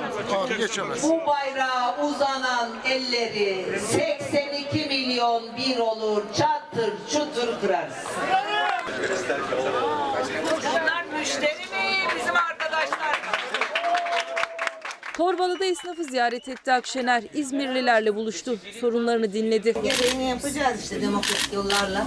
[1.03, 6.23] Bu bayrağa uzanan elleri 82 milyon bir olur.
[6.37, 7.95] Çattır çutur kırarız.
[10.61, 11.97] Bunlar müşteri mi?
[12.15, 13.31] Bizim arkadaşlar mı?
[15.21, 17.23] Torbalı'da esnafı ziyaret etti Akşener.
[17.33, 18.57] İzmirlilerle buluştu.
[18.81, 19.73] Sorunlarını dinledi.
[19.83, 22.05] Gereğini yapacağız işte demokratik yollarla.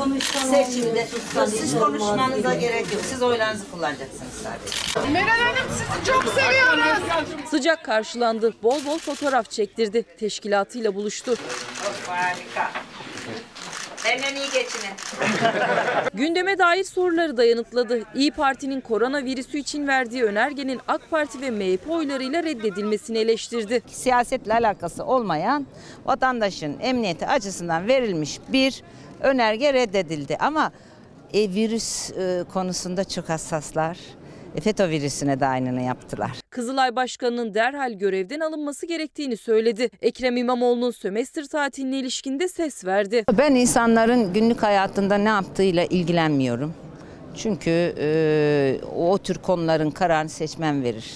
[0.51, 1.07] Seçimde
[1.47, 3.03] siz konuşmanıza gerek yok.
[3.11, 5.13] Siz oylarınızı kullanacaksınız sadece.
[5.13, 7.51] Meral Hanım sizi çok seviyoruz.
[7.51, 8.55] Sıcak karşılandı.
[8.63, 10.05] Bol bol fotoğraf çektirdi.
[10.19, 11.35] Teşkilatıyla buluştu.
[12.07, 12.71] Harika.
[14.05, 14.95] Benden iyi geçinin.
[16.15, 18.03] Gündeme dair soruları da yanıtladı.
[18.15, 23.83] İyi Parti'nin koronavirüsü için verdiği önergenin AK Parti ve MHP oylarıyla reddedilmesini eleştirdi.
[23.87, 25.67] siyasetle alakası olmayan
[26.05, 28.83] vatandaşın emniyeti açısından verilmiş bir
[29.21, 30.37] önerge reddedildi.
[30.41, 30.73] Ama
[31.35, 33.99] e, virüs e, konusunda çok hassaslar.
[34.55, 36.31] E, FETÖ virüsüne de aynını yaptılar.
[36.51, 39.91] Kızılay Başkanı'nın derhal görevden alınması gerektiğini söyledi.
[40.03, 43.25] Ekrem İmamoğlu'nun sömestr tatiline ilişkinde ses verdi.
[43.39, 46.75] Ben insanların günlük hayatında ne yaptığıyla ilgilenmiyorum.
[47.37, 51.13] Çünkü e, o tür konuların kararını seçmen verir.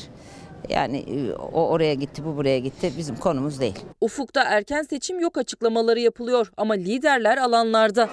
[0.68, 2.92] Yani e, o oraya gitti, bu buraya gitti.
[2.98, 3.78] Bizim konumuz değil.
[4.00, 8.08] Ufukta erken seçim yok açıklamaları yapılıyor ama liderler alanlarda.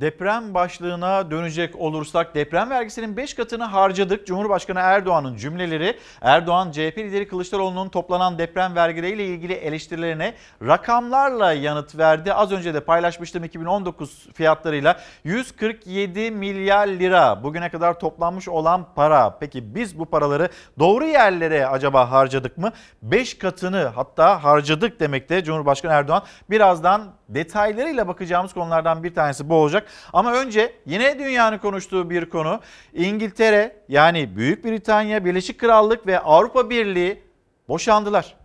[0.00, 4.26] Deprem başlığına dönecek olursak deprem vergisinin 5 katını harcadık.
[4.26, 10.34] Cumhurbaşkanı Erdoğan'ın cümleleri Erdoğan CHP lideri Kılıçdaroğlu'nun toplanan deprem vergileriyle ilgili eleştirilerine
[10.66, 12.34] rakamlarla yanıt verdi.
[12.34, 19.38] Az önce de paylaşmıştım 2019 fiyatlarıyla 147 milyar lira bugüne kadar toplanmış olan para.
[19.40, 22.72] Peki biz bu paraları doğru yerlere acaba harcadık mı?
[23.02, 26.22] 5 katını hatta harcadık demekte Cumhurbaşkanı Erdoğan.
[26.50, 29.86] Birazdan detaylarıyla bakacağımız konulardan bir tanesi bu olacak.
[30.12, 32.60] Ama önce yine dünyanın konuştuğu bir konu
[32.94, 37.22] İngiltere yani Büyük Britanya, Birleşik Krallık ve Avrupa Birliği
[37.68, 38.42] boşandılar.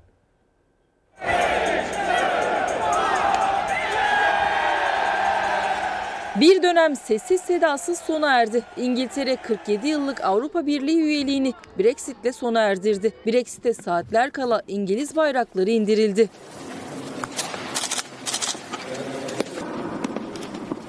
[6.42, 8.64] Bir dönem sessiz sedasız sona erdi.
[8.78, 13.14] İngiltere 47 yıllık Avrupa Birliği üyeliğini Brexit'le sona erdirdi.
[13.26, 16.30] Brexit'e saatler kala İngiliz bayrakları indirildi.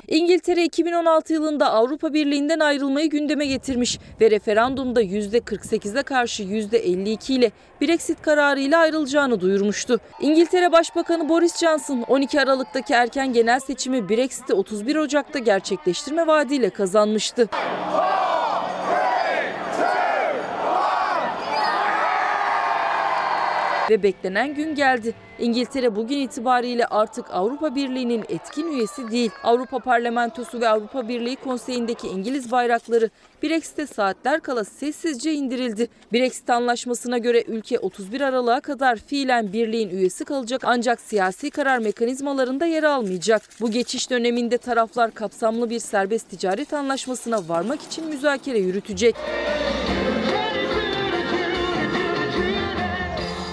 [0.08, 8.22] İngiltere 2016 yılında Avrupa Birliği'nden ayrılmayı gündeme getirmiş ve referandumda %48'e karşı %52 ile Brexit
[8.22, 10.00] kararıyla ayrılacağını duyurmuştu.
[10.20, 17.48] İngiltere Başbakanı Boris Johnson 12 Aralık'taki erken genel seçimi Brexit'i 31 Ocak'ta gerçekleştirme vaadiyle kazanmıştı.
[23.90, 25.14] Ve beklenen gün geldi.
[25.38, 29.30] İngiltere bugün itibariyle artık Avrupa Birliği'nin etkin üyesi değil.
[29.44, 33.10] Avrupa Parlamentosu ve Avrupa Birliği Konseyi'ndeki İngiliz bayrakları
[33.42, 35.88] Brexit'e saatler kala sessizce indirildi.
[36.12, 42.66] Brexit anlaşmasına göre ülke 31 Aralık'a kadar fiilen birliğin üyesi kalacak ancak siyasi karar mekanizmalarında
[42.66, 43.42] yer almayacak.
[43.60, 49.16] Bu geçiş döneminde taraflar kapsamlı bir serbest ticaret anlaşmasına varmak için müzakere yürütecek.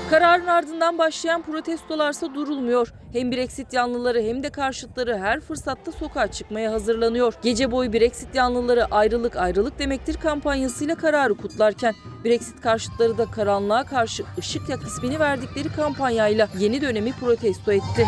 [0.10, 2.94] Kararın ardından başlayan protestolarsa durulmuyor.
[3.14, 7.34] Hem Brexit yanlıları hem de karşıtları her fırsatta sokağa çıkmaya hazırlanıyor.
[7.42, 11.94] Gece boyu Brexit yanlıları ayrılık ayrılık demektir kampanyasıyla kararı kutlarken
[12.26, 18.08] Brexit karşıtları da karanlığa karşı ışık yak ismini verdikleri kampanyayla yeni dönemi protesto etti.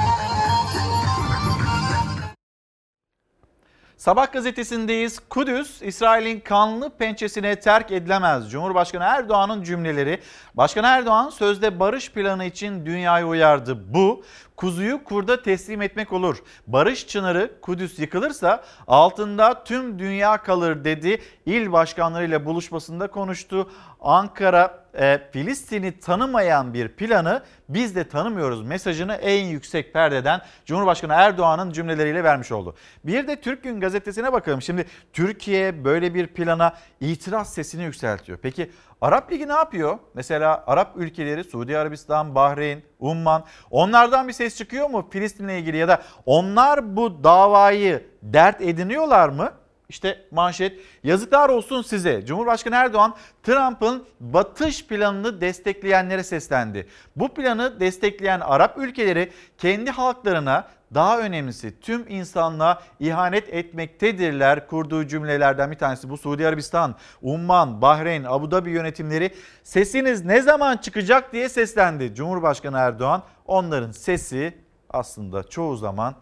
[3.97, 5.19] Sabah gazetesindeyiz.
[5.29, 8.51] Kudüs, İsrail'in kanlı pençesine terk edilemez.
[8.51, 10.21] Cumhurbaşkanı Erdoğan'ın cümleleri.
[10.53, 13.93] Başkan Erdoğan sözde barış planı için dünyayı uyardı.
[13.93, 14.23] Bu,
[14.55, 16.37] kuzuyu kurda teslim etmek olur.
[16.67, 21.21] Barış çınarı Kudüs yıkılırsa altında tüm dünya kalır dedi.
[21.45, 23.71] İl başkanlarıyla buluşmasında konuştu.
[24.01, 31.71] Ankara e, Filistin'i tanımayan bir planı biz de tanımıyoruz mesajını en yüksek perdeden Cumhurbaşkanı Erdoğan'ın
[31.71, 32.75] cümleleriyle vermiş oldu.
[33.03, 34.61] Bir de Türk Gün gazetesine bakalım.
[34.61, 38.37] Şimdi Türkiye böyle bir plana itiraz sesini yükseltiyor.
[38.41, 39.99] Peki Arap Ligi ne yapıyor?
[40.13, 45.87] Mesela Arap ülkeleri Suudi Arabistan, Bahreyn, Umman onlardan bir ses çıkıyor mu Filistin'le ilgili ya
[45.87, 49.51] da onlar bu davayı dert ediniyorlar mı?
[49.89, 50.79] İşte manşet.
[51.03, 52.25] Yazıklar olsun size.
[52.25, 56.87] Cumhurbaşkanı Erdoğan Trump'ın batış planını destekleyenlere seslendi.
[57.15, 65.71] Bu planı destekleyen Arap ülkeleri kendi halklarına daha önemlisi tüm insanlığa ihanet etmektedirler kurduğu cümlelerden
[65.71, 69.31] bir tanesi bu Suudi Arabistan, Umman, Bahreyn, Abu Dhabi yönetimleri
[69.63, 72.15] sesiniz ne zaman çıkacak diye seslendi.
[72.15, 74.57] Cumhurbaşkanı Erdoğan onların sesi
[74.89, 76.15] aslında çoğu zaman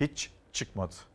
[0.00, 1.09] hiç çıkmadı.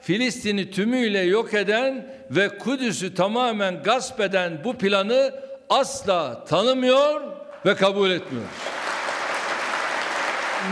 [0.00, 5.34] Filistin'i tümüyle yok eden ve Kudüs'ü tamamen gasp eden bu planı
[5.68, 7.20] asla tanımıyor
[7.66, 8.46] ve kabul etmiyor.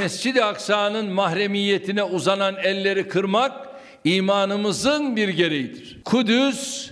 [0.01, 3.69] Mescid-i Aksa'nın mahremiyetine uzanan elleri kırmak
[4.05, 5.99] imanımızın bir gereğidir.
[6.05, 6.91] Kudüs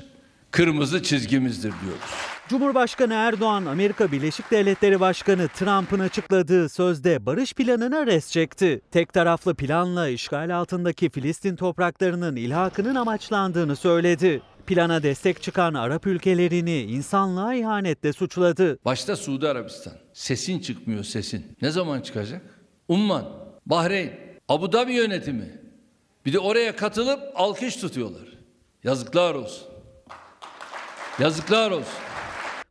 [0.51, 2.34] kırmızı çizgimizdir diyoruz.
[2.49, 8.80] Cumhurbaşkanı Erdoğan, Amerika Birleşik Devletleri Başkanı Trump'ın açıkladığı sözde barış planına res çekti.
[8.90, 14.42] Tek taraflı planla işgal altındaki Filistin topraklarının ilhakının amaçlandığını söyledi.
[14.66, 18.78] Plana destek çıkan Arap ülkelerini insanlığa ihanetle suçladı.
[18.84, 19.92] Başta Suudi Arabistan.
[20.12, 21.57] Sesin çıkmıyor sesin.
[21.62, 22.42] Ne zaman çıkacak?
[22.88, 23.24] Umman,
[23.66, 24.11] Bahreyn,
[24.49, 25.61] Abu Dhabi yönetimi.
[26.26, 28.38] Bir de oraya katılıp alkış tutuyorlar.
[28.84, 29.68] Yazıklar olsun.
[31.18, 32.13] Yazıklar olsun.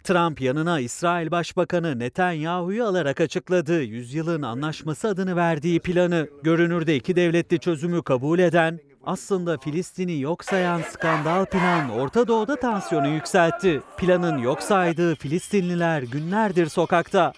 [0.04, 3.82] Trump yanına İsrail Başbakanı Netanyahu'yu alarak açıkladı.
[3.82, 6.28] Yüzyılın anlaşması adını verdiği planı.
[6.44, 13.08] Görünürde iki devletli çözümü kabul eden, aslında Filistin'i yok sayan skandal plan Orta Doğu'da tansiyonu
[13.08, 13.82] yükseltti.
[13.98, 17.34] Planın yok saydığı Filistinliler günlerdir sokakta.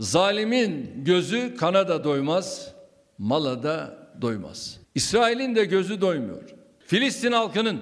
[0.00, 2.74] Zalimin gözü kana da doymaz,
[3.18, 4.80] mala da doymaz.
[4.94, 6.42] İsrail'in de gözü doymuyor.
[6.86, 7.80] Filistin halkının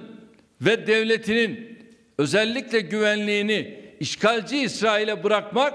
[0.61, 1.76] ve devletinin
[2.17, 5.73] özellikle güvenliğini işgalci İsrail'e bırakmak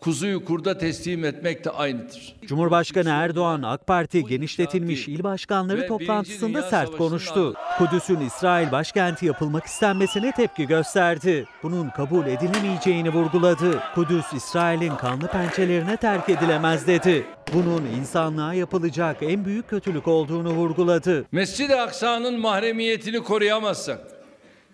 [0.00, 2.34] kuzuyu kurda teslim etmek de aynıdır.
[2.46, 7.54] Cumhurbaşkanı Erdoğan AK Parti genişletilmiş il başkanları toplantısında sert konuştu.
[7.78, 11.44] Kudüs'ün İsrail başkenti yapılmak istenmesine tepki gösterdi.
[11.62, 13.80] Bunun kabul edilemeyeceğini vurguladı.
[13.94, 17.26] Kudüs İsrail'in kanlı pençelerine terk edilemez dedi.
[17.54, 21.26] Bunun insanlığa yapılacak en büyük kötülük olduğunu vurguladı.
[21.32, 24.17] Mescid-i Aksa'nın mahremiyetini koruyamazsak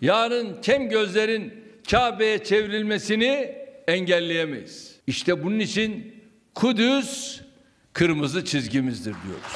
[0.04, 1.54] yarın kem gözlerin
[1.90, 3.54] Kabe'ye çevrilmesini
[3.88, 4.96] engelleyemeyiz.
[5.06, 6.14] İşte bunun için
[6.54, 7.40] Kudüs
[7.92, 9.52] kırmızı çizgimizdir diyoruz.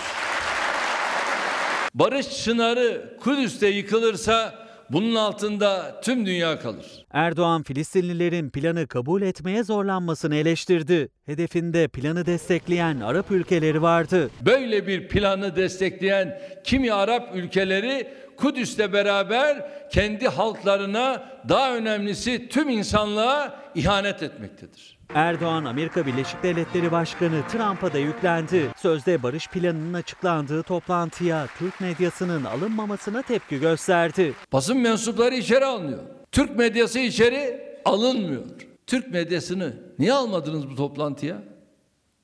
[1.95, 7.07] Barış çınarı Kudüs'te yıkılırsa bunun altında tüm dünya kalır.
[7.13, 11.09] Erdoğan Filistinlilerin planı kabul etmeye zorlanmasını eleştirdi.
[11.27, 14.31] Hedefinde planı destekleyen Arap ülkeleri vardı.
[14.41, 18.09] Böyle bir planı destekleyen kimi Arap ülkeleri
[18.39, 24.99] Kudüs'le beraber kendi halklarına daha önemlisi tüm insanlığa ihanet etmektedir.
[25.15, 28.71] Erdoğan Amerika Birleşik Devletleri Başkanı Trump'a da yüklendi.
[28.77, 34.35] Sözde barış planının açıklandığı toplantıya Türk medyasının alınmamasına tepki gösterdi.
[34.53, 35.99] Basın mensupları içeri alınıyor.
[36.33, 38.43] Türk medyası içeri alınmıyor.
[38.87, 41.43] Türk medyasını niye almadınız bu toplantıya?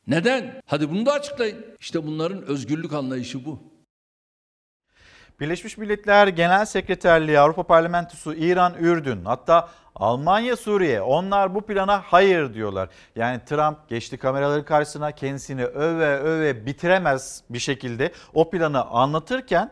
[0.07, 0.61] Neden?
[0.67, 1.59] Hadi bunu da açıklayın.
[1.81, 3.74] İşte bunların özgürlük anlayışı bu.
[5.41, 12.55] Birleşmiş Milletler Genel Sekreterliği, Avrupa Parlamentosu, İran, Ürdün hatta Almanya, Suriye onlar bu plana hayır
[12.55, 12.89] diyorlar.
[13.17, 19.71] Yani Trump geçti kameraların karşısına kendisini öve öve bitiremez bir şekilde o planı anlatırken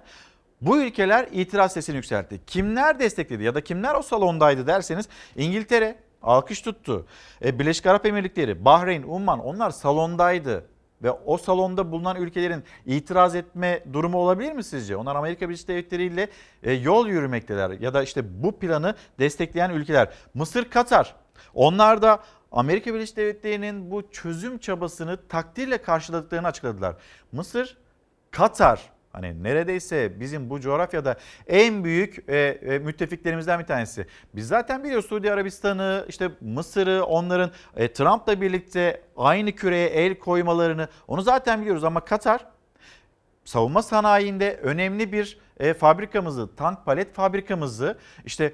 [0.61, 2.41] bu ülkeler itiraz sesini yükseltti.
[2.47, 7.07] Kimler destekledi ya da kimler o salondaydı derseniz İngiltere alkış tuttu.
[7.45, 10.65] E, Birleşik Arap Emirlikleri, Bahreyn, Umman onlar salondaydı
[11.03, 14.97] ve o salonda bulunan ülkelerin itiraz etme durumu olabilir mi sizce?
[14.97, 16.29] Onlar Amerika Birleşik Devletleri ile
[16.63, 20.09] e, yol yürümekteler ya da işte bu planı destekleyen ülkeler.
[20.35, 21.15] Mısır, Katar.
[21.55, 22.21] Onlar da
[22.53, 26.97] Amerika Birleşik Devletleri'nin bu çözüm çabasını takdirle karşıladıklarını açıkladılar.
[27.33, 27.79] Mısır,
[28.31, 34.07] Katar Hani neredeyse bizim bu coğrafyada en büyük e, e, müttefiklerimizden bir tanesi.
[34.35, 40.89] Biz zaten biliyoruz Suudi Arabistan'ı, işte Mısır'ı, onların e, Trump'la birlikte aynı küreye el koymalarını
[41.09, 42.47] onu zaten biliyoruz ama Katar
[43.45, 48.53] savunma sanayinde önemli bir e, fabrikamızı, tank palet fabrikamızı işte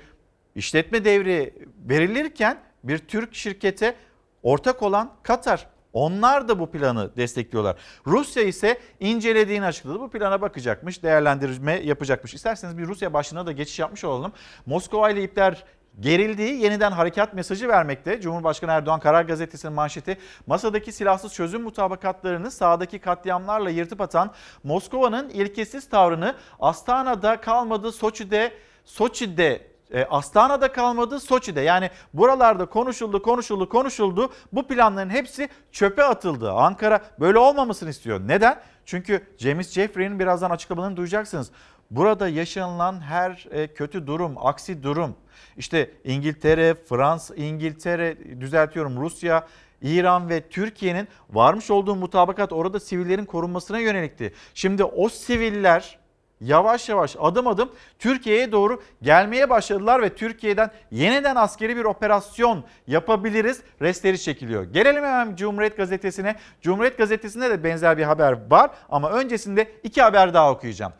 [0.54, 1.54] işletme devri
[1.88, 3.94] verilirken bir Türk şirkete
[4.42, 7.76] ortak olan Katar onlar da bu planı destekliyorlar.
[8.06, 10.00] Rusya ise incelediğini açıkladı.
[10.00, 12.34] Bu plana bakacakmış, değerlendirme yapacakmış.
[12.34, 14.32] İsterseniz bir Rusya başlığına da geçiş yapmış olalım.
[14.66, 15.64] Moskova ile ipler
[16.00, 18.20] gerildiği yeniden harekat mesajı vermekte.
[18.20, 24.32] Cumhurbaşkanı Erdoğan Karar Gazetesi'nin manşeti masadaki silahsız çözüm mutabakatlarını sahadaki katliamlarla yırtıp atan
[24.64, 28.52] Moskova'nın ilkesiz tavrını Astana'da kalmadı Soçi'de
[28.84, 36.52] Soçi'de e, Astana'da kalmadı Soçi'de yani buralarda konuşuldu konuşuldu konuşuldu bu planların hepsi çöpe atıldı.
[36.52, 38.20] Ankara böyle olmamasını istiyor.
[38.26, 38.60] Neden?
[38.84, 41.50] Çünkü James Jeffrey'nin birazdan açıklamalarını duyacaksınız.
[41.90, 45.16] burada yaşanılan her e, kötü durum, aksi durum,
[45.56, 49.46] işte İngiltere, Fransa, İngiltere, düzeltiyorum Rusya,
[49.82, 54.32] İran ve Türkiye'nin varmış olduğu mutabakat orada sivillerin korunmasına yönelikti.
[54.54, 55.98] Şimdi o siviller
[56.40, 63.62] yavaş yavaş adım adım Türkiye'ye doğru gelmeye başladılar ve Türkiye'den yeniden askeri bir operasyon yapabiliriz
[63.82, 64.64] restleri çekiliyor.
[64.64, 66.36] Gelelim hemen Cumhuriyet Gazetesi'ne.
[66.62, 70.92] Cumhuriyet Gazetesi'nde de benzer bir haber var ama öncesinde iki haber daha okuyacağım.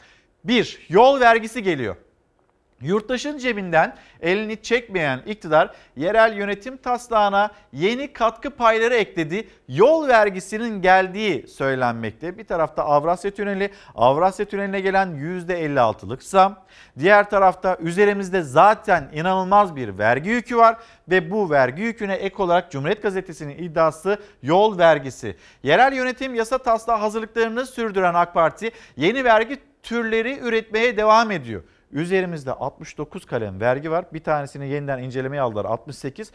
[0.45, 1.97] Bir, yol vergisi geliyor.
[2.81, 9.49] Yurttaşın cebinden elini çekmeyen iktidar yerel yönetim taslağına yeni katkı payları ekledi.
[9.69, 12.39] Yol vergisinin geldiği söylenmekte.
[12.39, 16.59] Bir tarafta Avrasya Tüneli, Avrasya Tüneli'ne gelen %56'lık zam.
[16.99, 20.77] Diğer tarafta üzerimizde zaten inanılmaz bir vergi yükü var
[21.09, 25.37] ve bu vergi yüküne ek olarak Cumhuriyet Gazetesi'nin iddiası yol vergisi.
[25.63, 31.63] Yerel yönetim yasa taslağı hazırlıklarını sürdüren AK Parti yeni vergi türleri üretmeye devam ediyor.
[31.93, 34.05] Üzerimizde 69 kalem vergi var.
[34.13, 36.33] Bir tanesini yeniden incelemeye aldılar 68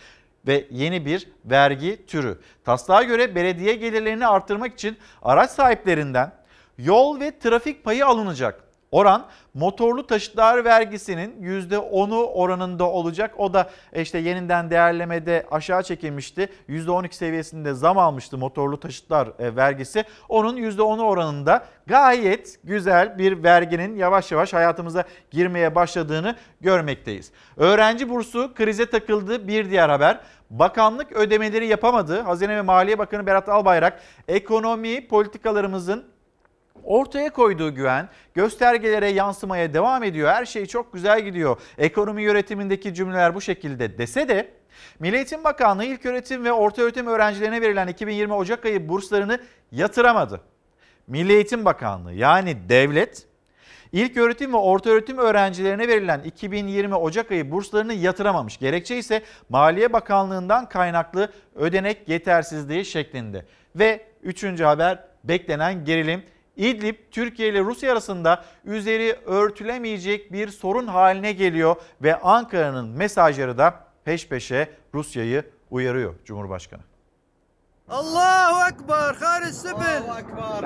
[0.48, 2.40] ve yeni bir vergi türü.
[2.64, 6.32] Taslağa göre belediye gelirlerini artırmak için araç sahiplerinden
[6.78, 8.64] yol ve trafik payı alınacak.
[8.94, 13.34] Oran motorlu taşıtlar vergisinin %10'u oranında olacak.
[13.38, 16.50] O da işte yeniden değerlemede aşağı çekilmişti.
[16.70, 20.04] %12 seviyesinde zam almıştı motorlu taşıtlar e, vergisi.
[20.30, 27.32] Onun %10'u oranında gayet güzel bir verginin yavaş yavaş hayatımıza girmeye başladığını görmekteyiz.
[27.58, 30.20] Öğrenci bursu krize takıldı bir diğer haber.
[30.50, 32.22] Bakanlık ödemeleri yapamadı.
[32.22, 36.13] Hazine ve Maliye Bakanı Berat Albayrak ekonomi politikalarımızın
[36.84, 40.30] ortaya koyduğu güven göstergelere yansımaya devam ediyor.
[40.30, 41.58] Her şey çok güzel gidiyor.
[41.78, 44.52] Ekonomi yönetimindeki cümleler bu şekilde dese de
[45.00, 49.40] Milli Eğitim Bakanlığı ilk öğretim ve orta öğretim öğrencilerine verilen 2020 Ocak ayı burslarını
[49.72, 50.42] yatıramadı.
[51.08, 53.28] Milli Eğitim Bakanlığı yani devlet
[53.92, 58.58] ilk öğretim ve orta öğretim öğrencilerine verilen 2020 Ocak ayı burslarını yatıramamış.
[58.58, 63.46] Gerekçe ise Maliye Bakanlığı'ndan kaynaklı ödenek yetersizliği şeklinde.
[63.76, 66.24] Ve üçüncü haber beklenen gerilim
[66.58, 73.80] İdlib Türkiye ile Rusya arasında üzeri örtülemeyecek bir sorun haline geliyor ve Ankara'nın mesajları da
[74.06, 76.82] peş peşe Rusya'yı uyarıyor Cumhurbaşkanı.
[77.90, 80.08] Allahu Ekber, Hanis Sibil,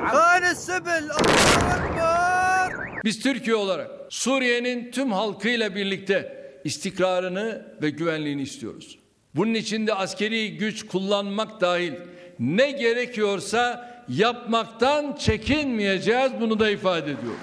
[0.06, 3.04] Hanis Sibil, Allahu Ekber.
[3.04, 9.00] Biz Türkiye olarak Suriye'nin tüm halkıyla birlikte istikrarını ve güvenliğini istiyoruz.
[9.36, 11.94] Bunun için de askeri güç kullanmak dahil
[12.40, 17.40] ne gerekiyorsa yapmaktan çekinmeyeceğiz bunu da ifade ediyorum.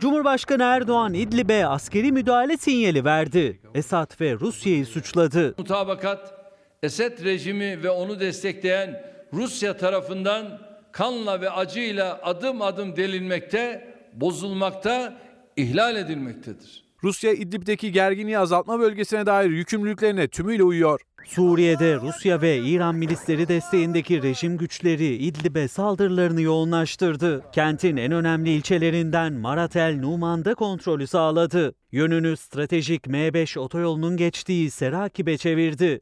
[0.00, 3.60] Cumhurbaşkanı Erdoğan İdlib'e askeri müdahale sinyali verdi.
[3.74, 5.54] Esad ve Rusya'yı suçladı.
[5.58, 6.34] Mutabakat
[6.82, 9.02] Esed rejimi ve onu destekleyen
[9.32, 10.60] Rusya tarafından
[10.92, 15.14] kanla ve acıyla adım adım delinmekte, bozulmakta,
[15.56, 16.84] ihlal edilmektedir.
[17.04, 21.00] Rusya İdlib'deki gerginliği azaltma bölgesine dair yükümlülüklerine tümüyle uyuyor.
[21.28, 27.44] Suriye'de Rusya ve İran milisleri desteğindeki rejim güçleri İdlib'e saldırılarını yoğunlaştırdı.
[27.52, 31.74] Kentin en önemli ilçelerinden Maratel Numan'da kontrolü sağladı.
[31.92, 35.98] Yönünü stratejik M5 otoyolunun geçtiği Serakib'e çevirdi.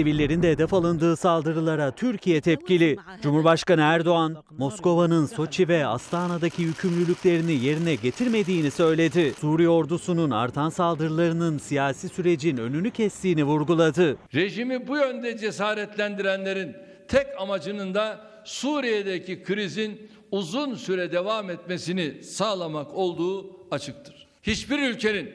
[0.00, 2.96] Sivillerin de hedef alındığı saldırılara Türkiye tepkili.
[3.22, 9.34] Cumhurbaşkanı Erdoğan, Moskova'nın Soçi ve Astana'daki yükümlülüklerini yerine getirmediğini söyledi.
[9.40, 14.16] Suriye ordusunun artan saldırılarının siyasi sürecin önünü kestiğini vurguladı.
[14.34, 16.76] Rejimi bu yönde cesaretlendirenlerin
[17.08, 24.26] tek amacının da Suriye'deki krizin uzun süre devam etmesini sağlamak olduğu açıktır.
[24.42, 25.30] Hiçbir ülkenin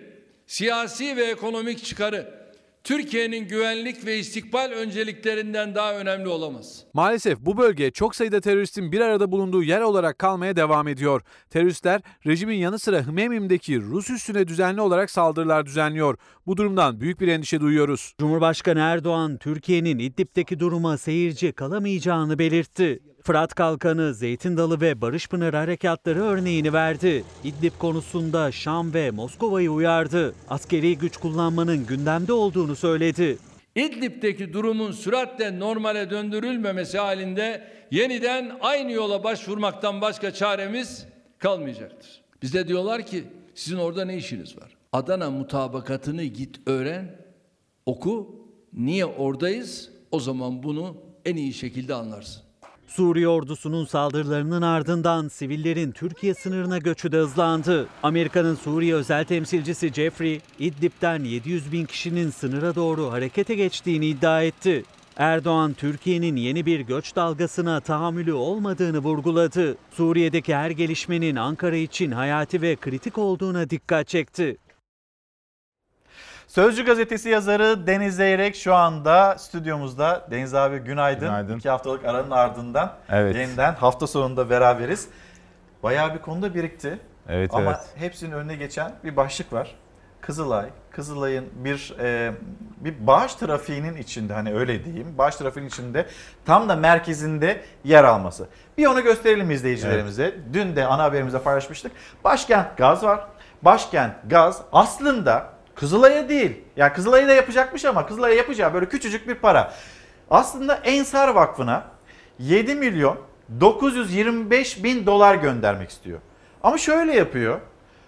[0.48, 2.45] siyasi ve ekonomik çıkarı
[2.86, 6.84] Türkiye'nin güvenlik ve istikbal önceliklerinden daha önemli olamaz.
[6.94, 11.22] Maalesef bu bölge çok sayıda teröristin bir arada bulunduğu yer olarak kalmaya devam ediyor.
[11.50, 16.18] Teröristler rejimin yanı sıra Hmemim'deki Rus üssüne düzenli olarak saldırılar düzenliyor.
[16.48, 18.14] Bu durumdan büyük bir endişe duyuyoruz.
[18.20, 23.00] Cumhurbaşkanı Erdoğan Türkiye'nin İdlib'deki duruma seyirci kalamayacağını belirtti.
[23.26, 27.24] Fırat Kalkanı, Zeytin Dalı ve Barışpınar harekatları örneğini verdi.
[27.44, 30.36] İdlib konusunda Şam ve Moskova'yı uyardı.
[30.50, 33.38] Askeri güç kullanmanın gündemde olduğunu söyledi.
[33.76, 41.06] İdlib'deki durumun süratle normale döndürülmemesi halinde yeniden aynı yola başvurmaktan başka çaremiz
[41.38, 42.22] kalmayacaktır.
[42.42, 43.24] Bize diyorlar ki
[43.56, 44.78] sizin orada ne işiniz var?
[44.94, 47.16] Adana mutabakatını git öğren,
[47.86, 48.46] oku.
[48.74, 49.90] Niye oradayız?
[50.12, 52.45] O zaman bunu en iyi şekilde anlarsın.
[52.96, 57.88] Suriye ordusunun saldırılarının ardından sivillerin Türkiye sınırına göçü de hızlandı.
[58.04, 64.84] Amerika'nın Suriye özel temsilcisi Jeffrey, İdlib'den 700 bin kişinin sınıra doğru harekete geçtiğini iddia etti.
[65.18, 69.78] Erdoğan, Türkiye'nin yeni bir göç dalgasına tahammülü olmadığını vurguladı.
[69.92, 74.58] Suriye'deki her gelişmenin Ankara için hayati ve kritik olduğuna dikkat çekti.
[76.48, 80.28] Sözcü gazetesi yazarı Deniz Zeyrek şu anda stüdyomuzda.
[80.32, 81.20] Deniz abi günaydın.
[81.28, 81.58] Günaydın.
[81.58, 83.36] İki haftalık aranın ardından Evet.
[83.36, 85.08] yeniden hafta sonunda beraberiz.
[85.84, 87.00] Bayağı bir konuda birikti.
[87.30, 87.80] Evet, Ama evet.
[87.96, 89.76] hepsinin önüne geçen bir başlık var.
[90.22, 90.66] Kızılay.
[90.92, 92.32] Kızılay'ın bir e,
[92.78, 95.18] bir bağış trafiğinin içinde hani öyle diyeyim.
[95.18, 96.06] Bağış trafiğinin içinde
[96.46, 98.48] tam da merkezinde yer alması.
[98.78, 100.36] Bir onu gösterelim izleyicilerimize.
[100.54, 101.92] Dün de ana haberimizde paylaşmıştık.
[102.24, 103.28] Başkent Gaz var.
[103.62, 106.62] Başkent Gaz aslında Kızılay'a değil.
[106.76, 109.74] Yani Kızılay'a da yapacakmış ama Kızılay'a yapacağı böyle küçücük bir para.
[110.30, 111.84] Aslında Ensar Vakfı'na
[112.40, 113.18] 7 milyon
[113.62, 116.20] 925 bin dolar göndermek istiyor.
[116.64, 117.60] Ama şöyle yapıyor.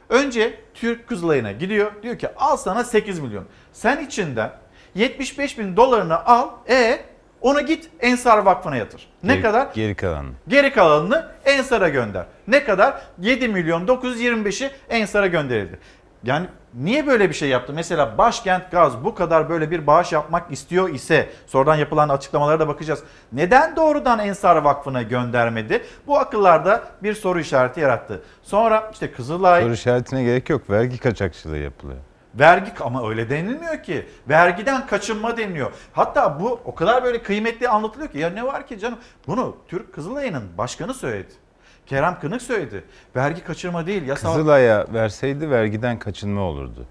[0.09, 1.91] Önce Türk Kızılay'ına gidiyor.
[2.03, 3.45] Diyor ki al sana 8 milyon.
[3.74, 4.51] Sen içinden
[4.95, 6.49] 75 bin dolarını al.
[6.70, 6.99] E
[7.41, 9.07] onu git Ensar Vakfı'na yatır.
[9.24, 9.68] Ne Geri- kadar?
[9.74, 10.30] Geri kalanı.
[10.47, 12.26] Geri kalanını Ensar'a gönder.
[12.47, 13.01] Ne kadar?
[13.20, 15.80] 7 milyon 925'i Ensar'a gönderildi.
[16.24, 17.74] Yani niye böyle bir şey yaptı?
[17.74, 22.68] Mesela Başkent Gaz bu kadar böyle bir bağış yapmak istiyor ise sonradan yapılan açıklamalara da
[22.68, 23.03] bakacağız.
[23.32, 25.84] Neden doğrudan Ensar Vakfı'na göndermedi?
[26.07, 28.22] Bu akıllarda bir soru işareti yarattı.
[28.43, 29.61] Sonra işte Kızılay...
[29.61, 30.70] Soru işaretine gerek yok.
[30.70, 31.99] Vergi kaçakçılığı yapılıyor.
[32.36, 34.07] Vergi ama öyle denilmiyor ki.
[34.30, 35.72] Vergiden kaçınma deniliyor.
[35.93, 38.99] Hatta bu o kadar böyle kıymetli anlatılıyor ki ya ne var ki canım?
[39.28, 41.34] Bunu Türk Kızılay'ın başkanı söyledi.
[41.88, 42.84] Kerem Kınık söyledi.
[43.16, 44.34] Vergi kaçırma değil yasal.
[44.34, 46.86] Kızılay'a verseydi vergiden kaçınma olurdu.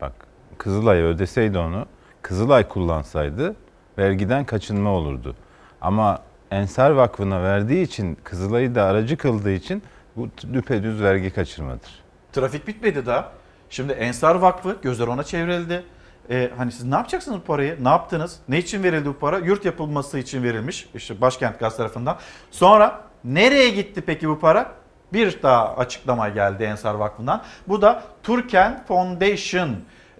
[0.00, 0.12] Bak
[0.58, 1.86] Kızılay'a ödeseydi onu,
[2.22, 3.56] Kızılay kullansaydı
[3.98, 5.36] vergiden kaçınma olurdu.
[5.80, 9.82] Ama Ensar Vakfı'na verdiği için, Kızılay'ı da aracı kıldığı için
[10.16, 12.02] bu düpedüz vergi kaçırmadır.
[12.32, 13.32] Trafik bitmedi daha.
[13.70, 15.84] Şimdi Ensar Vakfı gözler ona çevrildi.
[16.30, 17.84] Ee, hani siz ne yapacaksınız bu parayı?
[17.84, 18.38] Ne yaptınız?
[18.48, 19.38] Ne için verildi bu para?
[19.38, 20.88] Yurt yapılması için verilmiş.
[20.94, 22.18] İşte Başkent Gaz tarafından.
[22.50, 24.72] Sonra nereye gitti peki bu para?
[25.12, 27.42] Bir daha açıklama geldi Ensar Vakfı'ndan.
[27.68, 29.70] Bu da Turken Foundation.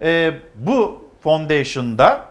[0.01, 2.25] Ee, bu foundation'da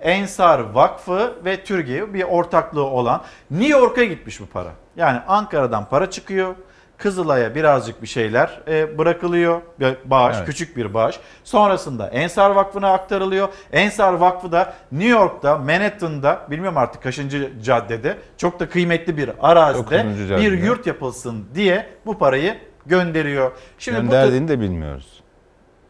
[0.00, 4.70] Ensar Vakfı ve Türkiye bir ortaklığı olan New York'a gitmiş bu para.
[4.96, 6.54] Yani Ankara'dan para çıkıyor.
[6.98, 9.60] Kızılay'a birazcık bir şeyler e, bırakılıyor.
[10.04, 10.46] Bağış, Evet.
[10.46, 11.20] küçük bir bağış.
[11.44, 13.48] Sonrasında Ensar Vakfı'na aktarılıyor.
[13.72, 20.06] Ensar Vakfı da New York'ta, Manhattan'da, bilmiyorum artık kaçıncı caddede, çok da kıymetli bir arazide
[20.40, 23.50] bir yurt yapılsın diye bu parayı gönderiyor.
[23.78, 25.20] Şimdi bu Gönderdiğini de bilmiyoruz.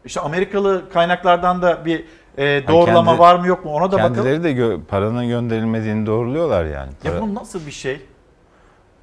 [0.05, 2.05] işte Amerikalı kaynaklardan da bir
[2.37, 4.15] e, doğrulama kendi- var mı yok mu ona da bakalım.
[4.15, 6.91] Kendileri de gö- paranın gönderilmediğini doğruluyorlar yani.
[7.03, 8.01] Ya Para- bu nasıl bir şey?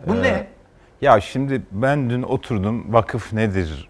[0.07, 0.47] Bu Ee, ne?
[1.01, 3.89] Ya şimdi ben dün oturdum vakıf nedir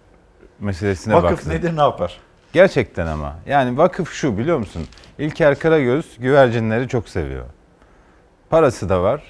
[0.61, 1.53] meselesine Vakıf baktım.
[1.53, 2.21] nedir ne yapar?
[2.53, 3.37] Gerçekten ama.
[3.47, 4.87] Yani vakıf şu biliyor musun?
[5.19, 7.45] İlker Karagöz güvercinleri çok seviyor.
[8.51, 9.23] Parası da var.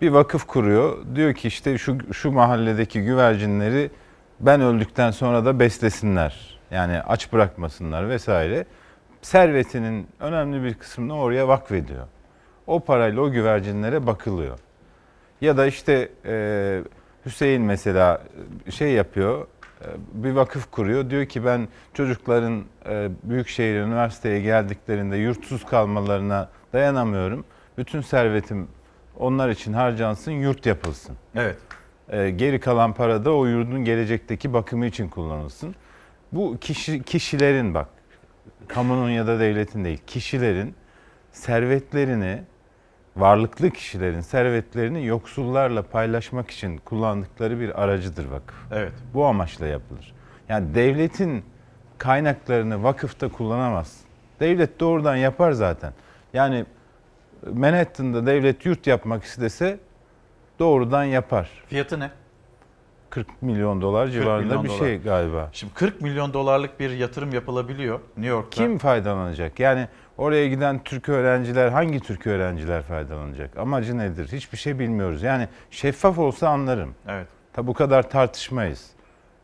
[0.00, 0.98] Bir vakıf kuruyor.
[1.14, 3.90] Diyor ki işte şu şu mahalledeki güvercinleri
[4.40, 6.58] ben öldükten sonra da beslesinler.
[6.70, 8.66] Yani aç bırakmasınlar vesaire.
[9.22, 12.06] Servetinin önemli bir kısmını oraya vakfediyor.
[12.66, 14.58] O parayla o güvercinlere bakılıyor.
[15.40, 16.82] Ya da işte e,
[17.26, 18.22] Hüseyin mesela
[18.66, 19.46] e, şey yapıyor,
[19.80, 21.10] e, bir vakıf kuruyor.
[21.10, 27.44] Diyor ki ben çocukların e, Büyükşehir Üniversiteye geldiklerinde yurtsuz kalmalarına dayanamıyorum.
[27.78, 28.68] Bütün servetim
[29.18, 31.16] onlar için harcansın, yurt yapılsın.
[31.34, 31.56] Evet.
[32.38, 35.74] Geri kalan para da o yurdun gelecekteki bakımı için kullanılsın.
[36.32, 37.88] Bu kişi kişilerin bak,
[38.68, 40.74] kamunun ya da devletin değil, kişilerin
[41.32, 42.42] servetlerini
[43.16, 48.56] varlıklı kişilerin servetlerini yoksullarla paylaşmak için kullandıkları bir aracıdır vakıf.
[48.72, 48.92] Evet.
[49.14, 50.14] Bu amaçla yapılır.
[50.48, 51.44] Yani devletin
[51.98, 54.00] kaynaklarını vakıfta kullanamaz.
[54.40, 55.92] Devlet doğrudan yapar zaten.
[56.32, 56.64] Yani
[57.52, 59.78] Manhattan'da devlet yurt yapmak istese
[60.58, 61.50] doğrudan yapar.
[61.66, 62.10] Fiyatı ne?
[63.10, 64.78] 40 milyon dolar 40 civarında milyon bir dolar.
[64.78, 65.48] şey galiba.
[65.52, 68.62] Şimdi 40 milyon dolarlık bir yatırım yapılabiliyor New York'ta.
[68.62, 69.60] Kim faydalanacak?
[69.60, 69.88] Yani
[70.18, 73.58] oraya giden Türk öğrenciler hangi Türk öğrenciler faydalanacak?
[73.58, 74.28] Amacı nedir?
[74.32, 75.22] Hiçbir şey bilmiyoruz.
[75.22, 76.94] Yani şeffaf olsa anlarım.
[77.08, 77.26] Evet.
[77.52, 78.90] Tabi bu kadar tartışmayız.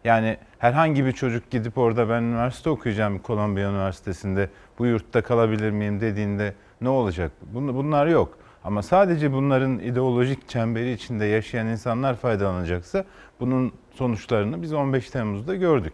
[0.04, 4.48] Yani herhangi bir çocuk gidip orada ben üniversite okuyacağım Kolombiya Üniversitesi'nde
[4.78, 7.32] bu yurtta kalabilir miyim dediğinde ne olacak?
[7.54, 8.38] Bun- Bunlar yok.
[8.64, 13.04] Ama sadece bunların ideolojik çemberi içinde yaşayan insanlar faydalanacaksa
[13.40, 15.92] bunun sonuçlarını biz 15 Temmuz'da gördük.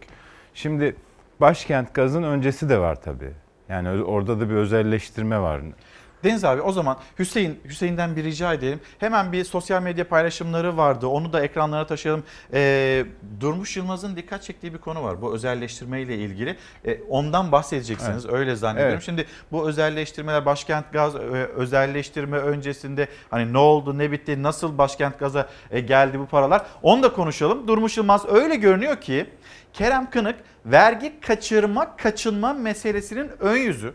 [0.53, 0.95] Şimdi
[1.41, 3.31] başkent gazın öncesi de var tabii.
[3.69, 5.61] Yani orada da bir özelleştirme var.
[6.23, 8.79] Deniz abi o zaman Hüseyin Hüseyin'den bir rica edelim.
[8.99, 11.07] Hemen bir sosyal medya paylaşımları vardı.
[11.07, 12.23] Onu da ekranlara taşıyalım.
[12.53, 13.05] Ee,
[13.39, 15.21] Durmuş Yılmaz'ın dikkat çektiği bir konu var.
[15.21, 16.57] Bu özelleştirme ile ilgili.
[16.85, 18.25] Ee, ondan bahsedeceksiniz.
[18.25, 18.35] Evet.
[18.35, 18.93] Öyle zannediyorum.
[18.93, 19.03] Evet.
[19.03, 21.19] Şimdi bu özelleştirmeler başkent gaz e,
[21.55, 26.65] özelleştirme öncesinde hani ne oldu, ne bitti, nasıl başkent gaza e, geldi bu paralar?
[26.81, 27.67] Onu da konuşalım.
[27.67, 29.25] Durmuş Yılmaz öyle görünüyor ki
[29.73, 30.35] Kerem Kınık
[30.71, 33.93] vergi kaçırma kaçınma meselesinin ön yüzü.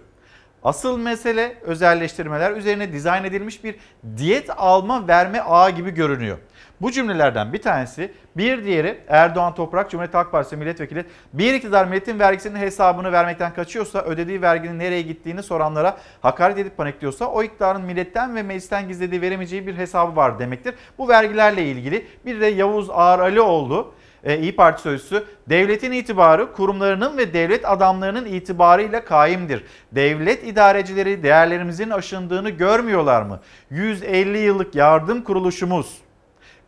[0.63, 3.77] Asıl mesele özelleştirmeler üzerine dizayn edilmiş bir
[4.17, 6.39] diyet alma verme ağı gibi görünüyor.
[6.81, 12.19] Bu cümlelerden bir tanesi bir diğeri Erdoğan Toprak Cumhuriyet Halk Partisi milletvekili bir iktidar milletin
[12.19, 18.37] vergisinin hesabını vermekten kaçıyorsa ödediği verginin nereye gittiğini soranlara hakaret edip panikliyorsa o iktidarın milletten
[18.37, 20.75] ve meclisten gizlediği veremeyeceği bir hesabı var demektir.
[20.99, 23.95] Bu vergilerle ilgili bir de Yavuz Ağar Alioğlu
[24.25, 29.65] e, İyi Parti sözcüsü devletin itibarı kurumlarının ve devlet adamlarının itibarıyla kaimdir.
[29.93, 33.41] Devlet idarecileri değerlerimizin aşındığını görmüyorlar mı?
[33.71, 36.05] 150 yıllık yardım kuruluşumuz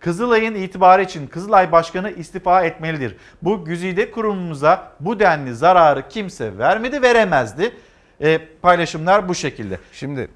[0.00, 3.16] Kızılay'ın itibarı için Kızılay Başkanı istifa etmelidir.
[3.42, 7.72] Bu güzide kurumumuza bu denli zararı kimse vermedi veremezdi.
[8.20, 9.78] E, paylaşımlar bu şekilde.
[9.92, 10.28] Şimdi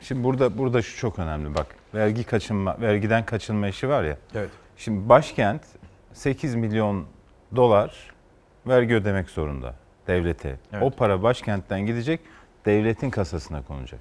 [0.00, 1.66] şimdi burada burada şu çok önemli bak.
[1.94, 4.16] Vergi kaçınma, vergiden kaçınma işi var ya.
[4.34, 4.50] Evet.
[4.76, 5.62] Şimdi başkent
[6.16, 7.04] 8 milyon
[7.56, 8.10] dolar
[8.66, 9.74] vergi ödemek zorunda
[10.06, 10.58] devlete.
[10.72, 10.82] Evet.
[10.82, 12.20] O para başkentten gidecek,
[12.66, 14.00] devletin kasasına konacak.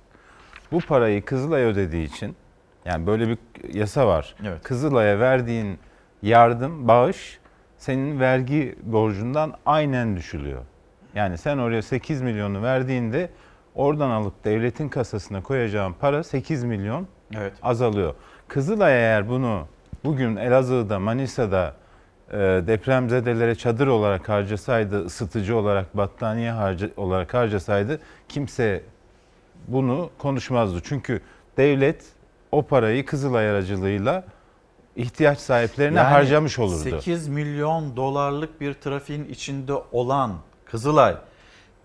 [0.72, 2.36] Bu parayı Kızılay ödediği için
[2.86, 3.38] yani böyle bir
[3.74, 4.36] yasa var.
[4.46, 4.64] Evet.
[4.64, 5.80] Kızılay'a verdiğin
[6.22, 7.40] yardım, bağış
[7.78, 10.62] senin vergi borcundan aynen düşülüyor.
[11.16, 13.30] Yani sen oraya 8 milyonu verdiğinde
[13.76, 17.54] oradan alıp devletin kasasına koyacağın para 8 milyon Evet.
[17.64, 18.16] azalıyor.
[18.48, 19.68] Kızılay eğer bunu
[20.04, 21.85] bugün Elazığ'da, Manisa'da
[22.68, 28.00] depremzedelere çadır olarak harcasaydı, ısıtıcı olarak, battaniye harca, olarak harcasaydı
[28.30, 28.84] kimse
[29.68, 30.80] bunu konuşmazdı.
[30.84, 31.22] Çünkü
[31.58, 32.04] devlet
[32.52, 34.24] o parayı Kızılay aracılığıyla
[34.96, 36.78] ihtiyaç sahiplerine Yani harcamış olurdu.
[36.80, 40.34] 8 milyon dolarlık bir trafiğin içinde olan
[40.66, 41.16] Kızılay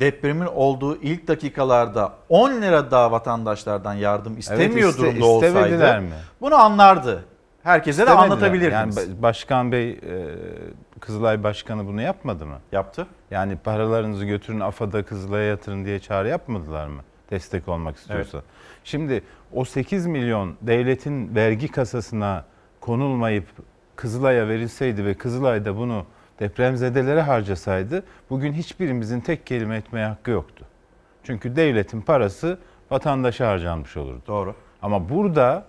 [0.00, 6.10] depremin olduğu ilk dakikalarda 10 lira daha vatandaşlardan yardım istemiyor iste- durumda olsaydı mi?
[6.40, 7.24] bunu anlardı.
[7.62, 8.72] Herkese de anlatabilirdiniz.
[8.96, 9.98] Yani ba- Başkan Bey, e,
[11.00, 12.58] Kızılay Başkanı bunu yapmadı mı?
[12.72, 13.06] Yaptı.
[13.30, 17.02] Yani paralarınızı götürün AFAD'a Kızılay'a yatırın diye çağrı yapmadılar mı?
[17.30, 18.42] Destek olmak istiyorsa.
[18.84, 22.44] Şimdi o 8 milyon devletin vergi kasasına
[22.80, 23.46] konulmayıp
[23.96, 26.06] Kızılay'a verilseydi ve Kızılay da bunu
[26.40, 30.64] depremzedelere harcasaydı bugün hiçbirimizin tek kelime etmeye hakkı yoktu.
[31.24, 32.58] Çünkü devletin parası
[32.90, 34.22] vatandaşa harcanmış olurdu.
[34.26, 34.54] Doğru.
[34.82, 35.66] Ama burada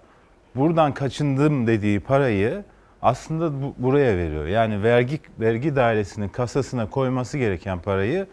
[0.55, 2.63] buradan kaçındım dediği parayı
[3.01, 4.45] aslında bu, buraya veriyor.
[4.45, 8.27] Yani vergi vergi dairesinin kasasına koyması gereken parayı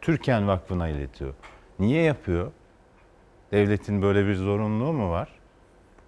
[0.00, 1.34] Türken Vakfı'na iletiyor.
[1.78, 2.52] Niye yapıyor?
[3.52, 5.28] Devletin böyle bir zorunluluğu mu var?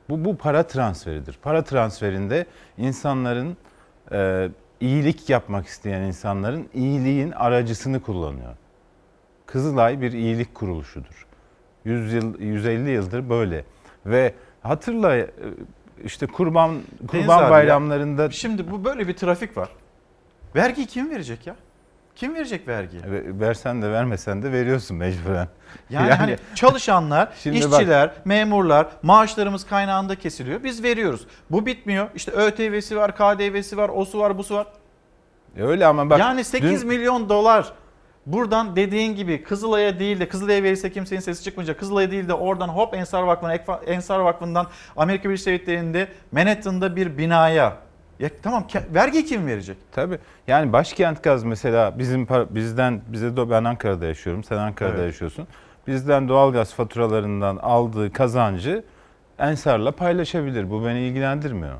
[0.08, 1.38] Bu, bu para transferidir.
[1.42, 2.46] Para transferinde
[2.78, 3.56] insanların
[4.12, 4.48] e,
[4.80, 8.56] iyilik yapmak isteyen insanların iyiliğin aracısını kullanıyor.
[9.46, 11.26] Kızılay bir iyilik kuruluşudur.
[11.84, 13.64] 100 yıl 150 yıldır böyle
[14.06, 15.30] ve hatırla e,
[16.04, 19.68] işte kurban Deniz kurban abi ya, bayramlarında Şimdi bu böyle bir trafik var.
[20.54, 21.56] Vergi kim verecek ya?
[22.16, 23.02] Kim verecek vergiyi?
[23.02, 25.48] Ve- versen de vermesen de veriyorsun mecburen.
[25.90, 30.64] Yani, hani çalışanlar, Şimdi bak- işçiler, memurlar maaşlarımız kaynağında kesiliyor.
[30.64, 31.26] Biz veriyoruz.
[31.50, 32.08] Bu bitmiyor.
[32.14, 34.66] İşte ÖTV'si var, KDV'si var, osu var, busu var.
[35.56, 37.72] E öyle ama bak yani 8 dün- milyon dolar
[38.26, 41.78] buradan dediğin gibi Kızılay'a değil de Kızılay'a verirse kimsenin sesi çıkmayacak.
[41.78, 44.66] Kızılay'a değil de oradan hop Ensar Vakfı'na, Ensar Vakfı'ndan
[44.96, 47.76] Amerika Birleşik Devletleri'nde Manhattan'da bir binaya.
[48.20, 49.76] Ya tamam vergi kim verecek?
[49.92, 50.18] Tabii.
[50.46, 54.44] Yani başkent gaz mesela bizim bizden bize de ben Ankara'da yaşıyorum.
[54.44, 55.06] Sen Ankara'da Evet.
[55.06, 55.46] yaşıyorsun.
[55.86, 58.84] Bizden doğalgaz faturalarından aldığı kazancı
[59.38, 60.70] Ensar'la paylaşabilir.
[60.70, 61.74] Bu beni ilgilendirmiyor.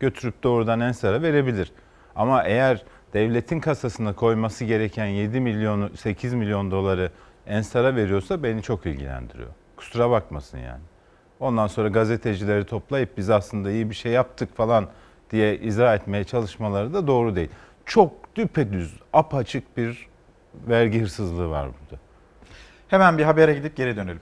[0.00, 1.72] Götürüp doğrudan Ensar'a verebilir.
[2.16, 2.84] Ama eğer
[3.16, 7.10] devletin kasasına koyması gereken 7 milyonu 8 milyon doları
[7.46, 9.48] Ensar'a veriyorsa beni çok ilgilendiriyor.
[9.76, 10.82] Kusura bakmasın yani.
[11.40, 14.88] Ondan sonra gazetecileri toplayıp biz aslında iyi bir şey yaptık falan
[15.30, 17.48] diye izah etmeye çalışmaları da doğru değil.
[17.86, 20.08] Çok düpedüz, apaçık bir
[20.68, 22.02] vergi hırsızlığı var burada.
[22.88, 24.20] Hemen bir habere gidip geri dönelim.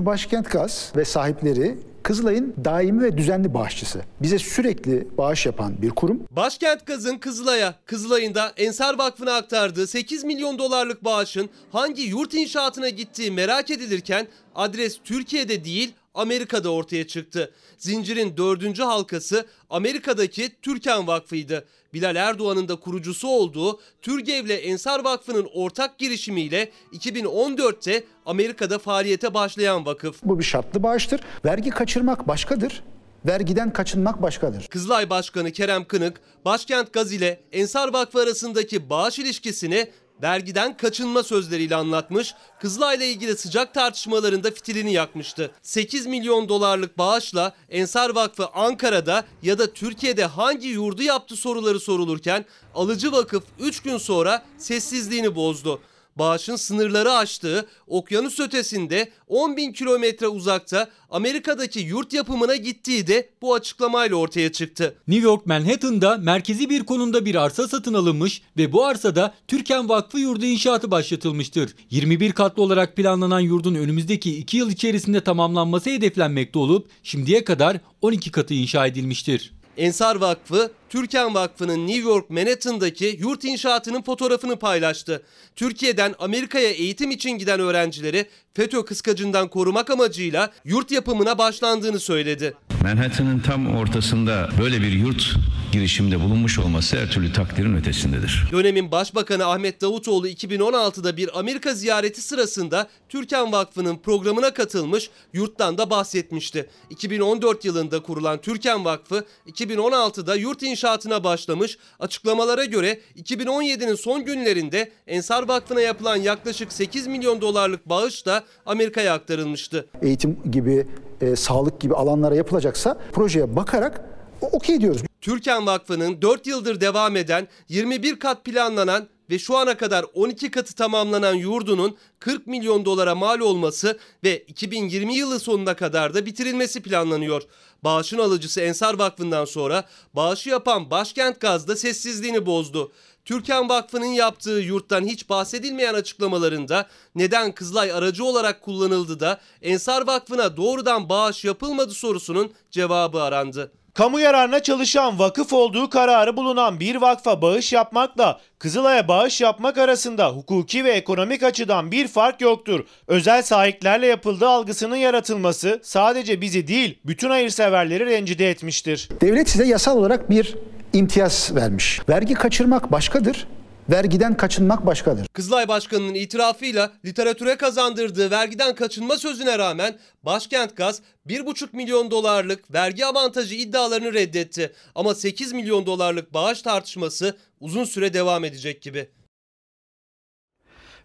[0.00, 4.02] Başkent Gaz ve sahipleri Kızılay'ın daimi ve düzenli bağışçısı.
[4.22, 6.22] Bize sürekli bağış yapan bir kurum.
[6.30, 12.88] Başkent Gaz'ın Kızılay'a, Kızılay'ın da Ensar Vakfı'na aktardığı 8 milyon dolarlık bağışın hangi yurt inşaatına
[12.88, 17.52] gittiği merak edilirken adres Türkiye'de değil Amerika'da ortaya çıktı.
[17.78, 21.64] Zincirin dördüncü halkası Amerika'daki Türkan Vakfı'ydı.
[21.94, 30.16] Bilal Erdoğan'ın da kurucusu olduğu Türgev'le Ensar Vakfı'nın ortak girişimiyle 2014'te Amerika'da faaliyete başlayan vakıf.
[30.22, 31.20] Bu bir şartlı bağıştır.
[31.44, 32.82] Vergi kaçırmak başkadır.
[33.26, 34.66] Vergiden kaçınmak başkadır.
[34.66, 39.90] Kızılay Başkanı Kerem Kınık, Başkent Gaz ile Ensar Vakfı arasındaki bağış ilişkisini
[40.22, 45.50] vergiden kaçınma sözleriyle anlatmış, Kızılay'la ilgili sıcak tartışmalarında fitilini yakmıştı.
[45.62, 52.44] 8 milyon dolarlık bağışla Ensar Vakfı Ankara'da ya da Türkiye'de hangi yurdu yaptı soruları sorulurken
[52.74, 55.80] alıcı vakıf 3 gün sonra sessizliğini bozdu
[56.18, 63.54] bağışın sınırları aştığı okyanus ötesinde 10 bin kilometre uzakta Amerika'daki yurt yapımına gittiği de bu
[63.54, 64.96] açıklamayla ortaya çıktı.
[65.08, 70.18] New York Manhattan'da merkezi bir konumda bir arsa satın alınmış ve bu arsada Türkan Vakfı
[70.18, 71.74] yurdu inşaatı başlatılmıştır.
[71.90, 78.30] 21 katlı olarak planlanan yurdun önümüzdeki 2 yıl içerisinde tamamlanması hedeflenmekte olup şimdiye kadar 12
[78.30, 79.55] katı inşa edilmiştir.
[79.76, 85.22] Ensar Vakfı, Türkan Vakfı'nın New York Manhattan'daki yurt inşaatının fotoğrafını paylaştı.
[85.56, 92.54] Türkiye'den Amerika'ya eğitim için giden öğrencileri FETÖ kıskacından korumak amacıyla yurt yapımına başlandığını söyledi.
[92.82, 95.34] Manhattan'ın tam ortasında böyle bir yurt
[95.76, 98.44] girişimde bulunmuş olması her türlü takdirin ötesindedir.
[98.52, 105.90] Dönemin Başbakanı Ahmet Davutoğlu 2016'da bir Amerika ziyareti sırasında Türkan Vakfı'nın programına katılmış, yurttan da
[105.90, 106.68] bahsetmişti.
[106.90, 111.78] 2014 yılında kurulan Türkan Vakfı 2016'da yurt inşaatına başlamış.
[112.00, 119.14] Açıklamalara göre 2017'nin son günlerinde Ensar Vakfı'na yapılan yaklaşık 8 milyon dolarlık bağış da Amerika'ya
[119.14, 119.86] aktarılmıştı.
[120.02, 120.86] Eğitim gibi,
[121.20, 124.04] e, sağlık gibi alanlara yapılacaksa projeye bakarak
[124.52, 125.02] okey diyoruz.
[125.26, 130.74] Türkan Vakfı'nın 4 yıldır devam eden 21 kat planlanan ve şu ana kadar 12 katı
[130.74, 137.42] tamamlanan yurdunun 40 milyon dolara mal olması ve 2020 yılı sonuna kadar da bitirilmesi planlanıyor.
[137.84, 142.92] Bağışın alıcısı Ensar Vakfı'ndan sonra bağışı yapan Başkent Gaz da sessizliğini bozdu.
[143.24, 150.56] Türkan Vakfı'nın yaptığı yurttan hiç bahsedilmeyen açıklamalarında neden Kızılay aracı olarak kullanıldı da Ensar Vakfı'na
[150.56, 153.72] doğrudan bağış yapılmadı sorusunun cevabı arandı.
[153.96, 160.28] Kamu yararına çalışan vakıf olduğu kararı bulunan bir vakfa bağış yapmakla Kızılay'a bağış yapmak arasında
[160.28, 162.84] hukuki ve ekonomik açıdan bir fark yoktur.
[163.06, 169.08] Özel sahiplerle yapıldığı algısının yaratılması sadece bizi değil bütün hayırseverleri rencide etmiştir.
[169.20, 170.54] Devlet size yasal olarak bir
[170.92, 172.00] imtiyaz vermiş.
[172.08, 173.46] Vergi kaçırmak başkadır.
[173.90, 175.26] Vergiden kaçınmak başkadır.
[175.32, 183.06] Kızılay Başkanı'nın itirafıyla literatüre kazandırdığı vergiden kaçınma sözüne rağmen Başkent Gaz 1,5 milyon dolarlık vergi
[183.06, 184.72] avantajı iddialarını reddetti.
[184.94, 189.08] Ama 8 milyon dolarlık bağış tartışması uzun süre devam edecek gibi.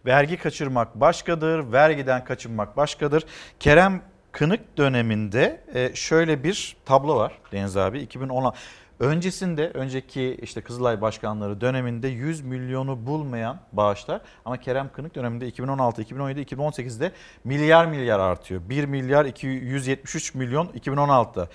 [0.06, 3.24] Vergi kaçırmak başkadır, vergiden kaçınmak başkadır.
[3.60, 4.02] Kerem
[4.32, 8.58] Kınık döneminde e, şöyle bir tablo var Deniz abi 2016
[9.00, 16.02] Öncesinde önceki işte Kızılay başkanları döneminde 100 milyonu bulmayan bağışlar ama Kerem Kınık döneminde 2016,
[16.02, 17.12] 2017, 2018'de
[17.44, 18.60] milyar milyar artıyor.
[18.68, 21.48] 1 milyar 273 milyon 2016'da.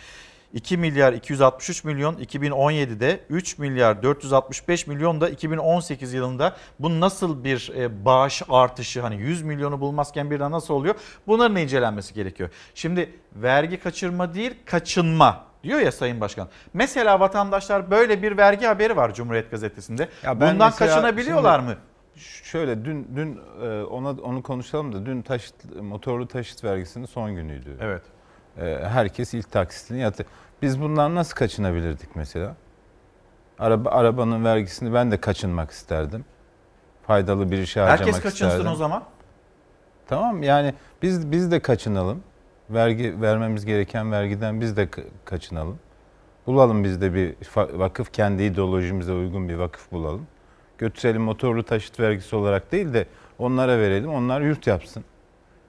[0.53, 7.71] 2 milyar 263 milyon 2017'de 3 milyar 465 milyon da 2018 yılında bu nasıl bir
[7.75, 10.95] e, bağış artışı hani 100 milyonu bulmazken birden nasıl oluyor?
[11.27, 12.49] Bunların incelenmesi gerekiyor.
[12.75, 16.47] Şimdi vergi kaçırma değil kaçınma diyor ya Sayın Başkan.
[16.73, 20.09] Mesela vatandaşlar böyle bir vergi haberi var Cumhuriyet Gazetesi'nde.
[20.35, 21.75] Bundan kaçınabiliyorlar mı?
[22.43, 27.77] Şöyle dün dün e, ona onu konuşalım da dün taşıt motorlu taşıt vergisinin son günüydü.
[27.81, 28.01] Evet.
[28.57, 30.25] E, herkes ilk taksitini yatı.
[30.61, 32.55] Biz bundan nasıl kaçınabilirdik mesela?
[33.59, 36.25] Araba arabanın vergisini ben de kaçınmak isterdim.
[37.07, 38.13] Faydalı bir işe harcamak isterdim.
[38.13, 39.03] Herkes kaçınsın o zaman.
[40.07, 42.23] Tamam yani biz biz de kaçınalım
[42.69, 44.89] vergi vermemiz gereken vergiden biz de
[45.25, 45.79] kaçınalım.
[46.47, 50.27] Bulalım biz de bir vakıf kendi ideolojimize uygun bir vakıf bulalım.
[50.77, 53.05] Götürelim motorlu taşıt vergisi olarak değil de
[53.39, 54.09] onlara verelim.
[54.09, 55.03] Onlar yurt yapsın.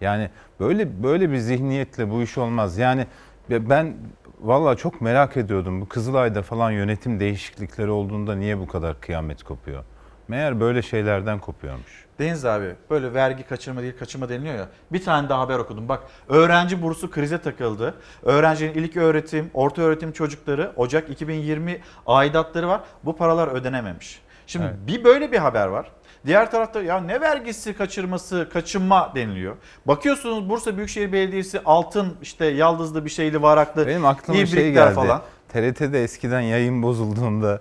[0.01, 0.31] Yani
[0.61, 2.79] böyle böyle bir zihniyetle bu iş olmaz.
[2.79, 3.07] Yani
[3.51, 3.97] ben
[4.41, 9.85] valla çok merak ediyordum bu Kızılay'da falan yönetim değişiklikleri olduğunda niye bu kadar kıyamet kopuyor?
[10.29, 12.08] Meğer böyle şeylerden kopuyormuş.
[12.19, 14.69] Deniz abi böyle vergi kaçırma değil kaçırma deniliyor ya.
[14.93, 15.89] Bir tane daha haber okudum.
[15.89, 17.95] Bak öğrenci bursu krize takıldı.
[18.23, 22.81] Öğrencinin ilk öğretim, orta öğretim çocukları Ocak 2020 aidatları var.
[23.05, 24.23] Bu paralar ödenememiş.
[24.47, 24.77] Şimdi evet.
[24.87, 25.91] bir böyle bir haber var.
[26.27, 29.57] Diğer tarafta ya ne vergisi kaçırması, kaçınma deniliyor.
[29.87, 34.95] Bakıyorsunuz Bursa Büyükşehir Belediyesi altın işte yaldızlı bir şeyli varaklı Benim aklıma şey geldi.
[34.95, 35.23] falan.
[35.49, 37.61] TRT'de eskiden yayın bozulduğunda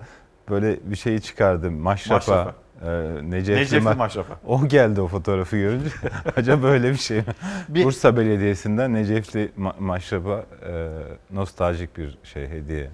[0.49, 2.31] böyle bir şeyi çıkardı maşrafa.
[2.31, 2.66] maşrafa.
[2.85, 2.87] Ee,
[3.23, 4.33] Necefli, Necefli Ma- Maşrafa.
[4.47, 5.89] O geldi o fotoğrafı görünce.
[6.35, 7.23] Acaba böyle bir şey mi?
[7.69, 10.87] Bir- Bursa Belediyesi'nden Necefli Ma- Maşrafa e,
[11.33, 12.89] nostaljik bir şey hediye.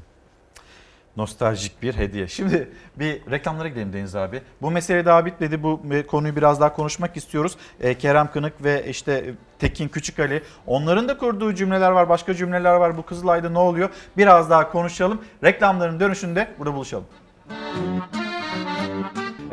[1.18, 2.28] Nostaljik bir hediye.
[2.28, 2.70] Şimdi
[3.00, 4.42] bir reklamlara gidelim Deniz abi.
[4.62, 5.64] Bu mesele daha bitmedi.
[5.64, 7.58] Bu konuyu biraz daha konuşmak istiyoruz.
[7.82, 10.44] Ee, Kerem Kınık ve işte Tekin Küçükali.
[10.68, 12.10] Onların da kurduğu cümleler var.
[12.10, 12.98] Başka cümleler var.
[12.98, 13.90] Bu Kızılay'da ne oluyor?
[14.18, 15.22] Biraz daha konuşalım.
[15.44, 17.06] Reklamların dönüşünde burada buluşalım.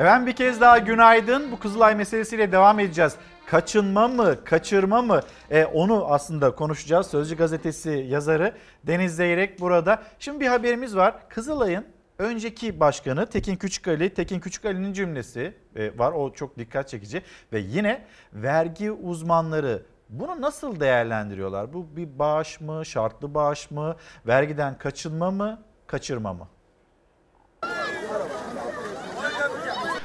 [0.01, 1.53] Efendim bir kez daha günaydın.
[1.53, 3.17] Bu Kızılay meselesiyle devam edeceğiz.
[3.47, 5.21] Kaçınma mı, kaçırma mı?
[5.51, 7.07] E, onu aslında konuşacağız.
[7.07, 8.55] Sözcü gazetesi yazarı
[8.87, 10.03] Deniz Zeyrek burada.
[10.19, 11.29] Şimdi bir haberimiz var.
[11.29, 11.85] Kızılay'ın
[12.19, 16.13] önceki başkanı Tekin Küçükali, Tekin Küçükali'nin cümlesi e, var.
[16.13, 17.23] O çok dikkat çekici.
[17.53, 21.73] Ve yine vergi uzmanları bunu nasıl değerlendiriyorlar?
[21.73, 23.97] Bu bir bağış mı, şartlı bağış mı,
[24.27, 26.49] vergiden kaçınma mı, kaçırma mı?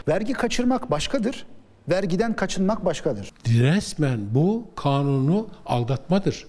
[0.08, 1.46] Vergi kaçırmak başkadır.
[1.90, 3.32] Vergiden kaçınmak başkadır.
[3.48, 6.46] Resmen bu kanunu aldatmadır.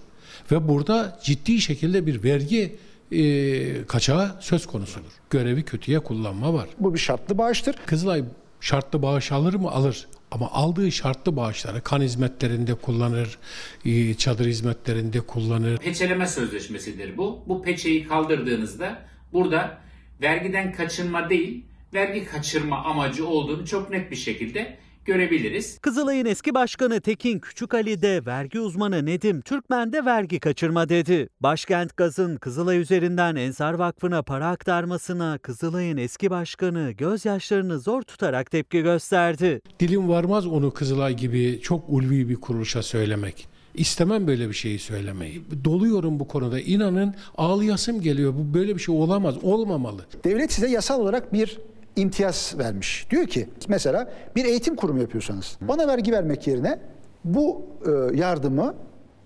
[0.51, 2.75] Ve burada ciddi şekilde bir vergi
[3.11, 5.11] e, kaçağı söz konusudur.
[5.29, 6.69] Görevi kötüye kullanma var.
[6.79, 7.75] Bu bir şartlı bağıştır.
[7.85, 8.23] Kızılay
[8.61, 9.71] şartlı bağış alır mı?
[9.71, 10.07] Alır.
[10.31, 13.37] Ama aldığı şartlı bağışları kan hizmetlerinde kullanır,
[13.85, 15.77] e, çadır hizmetlerinde kullanır.
[15.77, 17.43] Peçeleme sözleşmesidir bu.
[17.47, 18.99] Bu peçeyi kaldırdığınızda
[19.33, 19.77] burada
[20.21, 25.79] vergiden kaçınma değil, vergi kaçırma amacı olduğunu çok net bir şekilde görebiliriz.
[25.79, 31.29] Kızılay'ın eski başkanı Tekin Küçükali de vergi uzmanı Nedim Türkmen de vergi kaçırma dedi.
[31.39, 38.81] Başkent Gaz'ın Kızılay üzerinden Ensar Vakfı'na para aktarmasına Kızılay'ın eski başkanı gözyaşlarını zor tutarak tepki
[38.81, 39.61] gösterdi.
[39.79, 43.47] Dilim varmaz onu Kızılay gibi çok ulvi bir kuruluşa söylemek.
[43.75, 45.41] İstemem böyle bir şeyi söylemeyi.
[45.65, 46.59] Doluyorum bu konuda.
[46.59, 48.33] İnanın ağlayasım geliyor.
[48.33, 50.05] Bu böyle bir şey olamaz, olmamalı.
[50.23, 51.57] Devlet size yasal olarak bir
[51.97, 53.07] imtiyaz vermiş.
[53.09, 56.79] Diyor ki mesela bir eğitim kurumu yapıyorsanız bana vergi vermek yerine
[57.23, 58.75] bu e, yardımı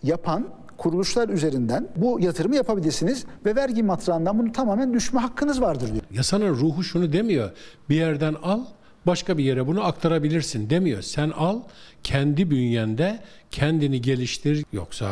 [0.03, 0.47] yapan
[0.77, 6.03] kuruluşlar üzerinden bu yatırımı yapabilirsiniz ve vergi matrağından bunu tamamen düşme hakkınız vardır diyor.
[6.11, 7.51] Yasanın ruhu şunu demiyor.
[7.89, 8.59] Bir yerden al,
[9.05, 11.01] başka bir yere bunu aktarabilirsin demiyor.
[11.01, 11.61] Sen al,
[12.03, 13.19] kendi bünyende
[13.51, 14.65] kendini geliştir.
[14.73, 15.09] Yoksa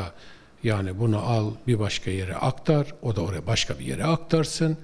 [0.64, 4.78] yani bunu al bir başka yere aktar, o da oraya başka bir yere aktarsın.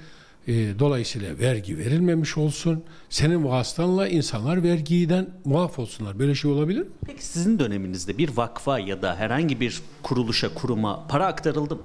[0.47, 2.83] E, dolayısıyla vergi verilmemiş olsun.
[3.09, 6.19] Senin vasıtanla insanlar vergiden muaf olsunlar.
[6.19, 6.87] Böyle şey olabilir mi?
[7.05, 11.81] Peki sizin döneminizde bir vakfa ya da herhangi bir kuruluşa, kuruma para aktarıldı mı?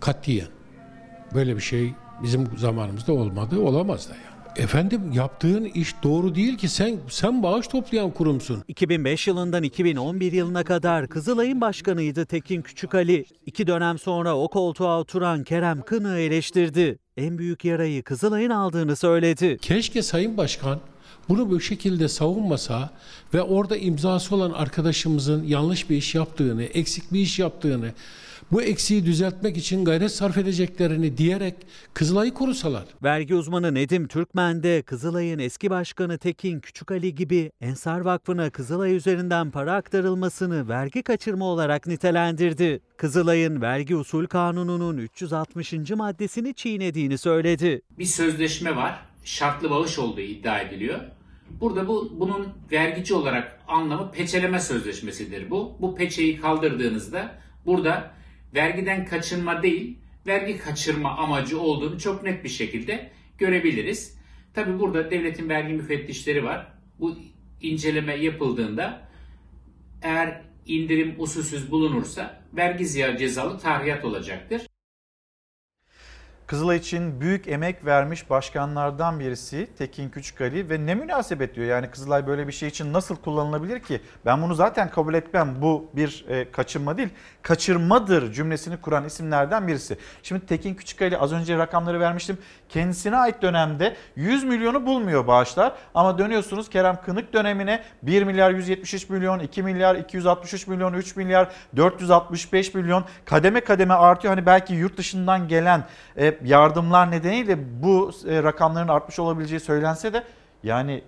[0.00, 0.48] Katiyen.
[1.34, 4.25] Böyle bir şey bizim zamanımızda olmadı, olamaz da yani.
[4.58, 8.64] Efendim yaptığın iş doğru değil ki sen sen bağış toplayan kurumsun.
[8.68, 13.24] 2005 yılından 2011 yılına kadar Kızılay'ın başkanıydı Tekin Küçükali.
[13.46, 16.98] İki dönem sonra o koltuğa oturan Kerem Kınık'ı eleştirdi.
[17.16, 19.58] En büyük yarayı Kızılay'ın aldığını söyledi.
[19.62, 20.80] Keşke Sayın Başkan
[21.28, 22.90] bunu bu şekilde savunmasa
[23.34, 27.92] ve orada imzası olan arkadaşımızın yanlış bir iş yaptığını, eksik bir iş yaptığını,
[28.52, 31.54] bu eksiği düzeltmek için gayret sarf edeceklerini diyerek
[31.94, 32.84] Kızılay'ı korusalar.
[33.02, 39.50] Vergi uzmanı Nedim Türkmen de Kızılay'ın eski başkanı Tekin Küçükali gibi Ensar Vakfı'na Kızılay üzerinden
[39.50, 42.80] para aktarılmasını vergi kaçırma olarak nitelendirdi.
[42.96, 45.72] Kızılay'ın vergi usul kanununun 360.
[45.90, 47.82] maddesini çiğnediğini söyledi.
[47.98, 49.06] Bir sözleşme var.
[49.24, 51.00] Şartlı bağış olduğu iddia ediliyor.
[51.60, 55.76] Burada bu bunun vergici olarak anlamı peçeleme sözleşmesidir bu.
[55.80, 58.15] Bu peçeyi kaldırdığınızda burada
[58.56, 64.16] vergiden kaçınma değil, vergi kaçırma amacı olduğunu çok net bir şekilde görebiliriz.
[64.54, 66.72] Tabi burada devletin vergi müfettişleri var.
[67.00, 67.18] Bu
[67.60, 69.08] inceleme yapıldığında
[70.02, 74.65] eğer indirim usulsüz bulunursa vergi ziyaret cezalı tahriyat olacaktır.
[76.46, 81.66] Kızılay için büyük emek vermiş başkanlardan birisi Tekin Küçükali ve ne münasebet diyor.
[81.66, 84.00] Yani Kızılay böyle bir şey için nasıl kullanılabilir ki?
[84.26, 85.54] Ben bunu zaten kabul etmem.
[85.60, 87.08] Bu bir e, kaçırma değil,
[87.42, 89.98] kaçırmadır cümlesini kuran isimlerden birisi.
[90.22, 92.38] Şimdi Tekin Küçükali az önce rakamları vermiştim.
[92.68, 95.72] Kendisine ait dönemde 100 milyonu bulmuyor bağışlar.
[95.94, 101.48] Ama dönüyorsunuz Kerem Kınık dönemine 1 milyar 173 milyon, 2 milyar 263 milyon, 3 milyar
[101.76, 104.34] 465 milyon kademe kademe artıyor.
[104.34, 105.84] Hani belki yurt dışından gelen
[106.18, 110.24] e, yardımlar nedeniyle bu e, rakamların artmış olabileceği söylense de
[110.62, 111.02] yani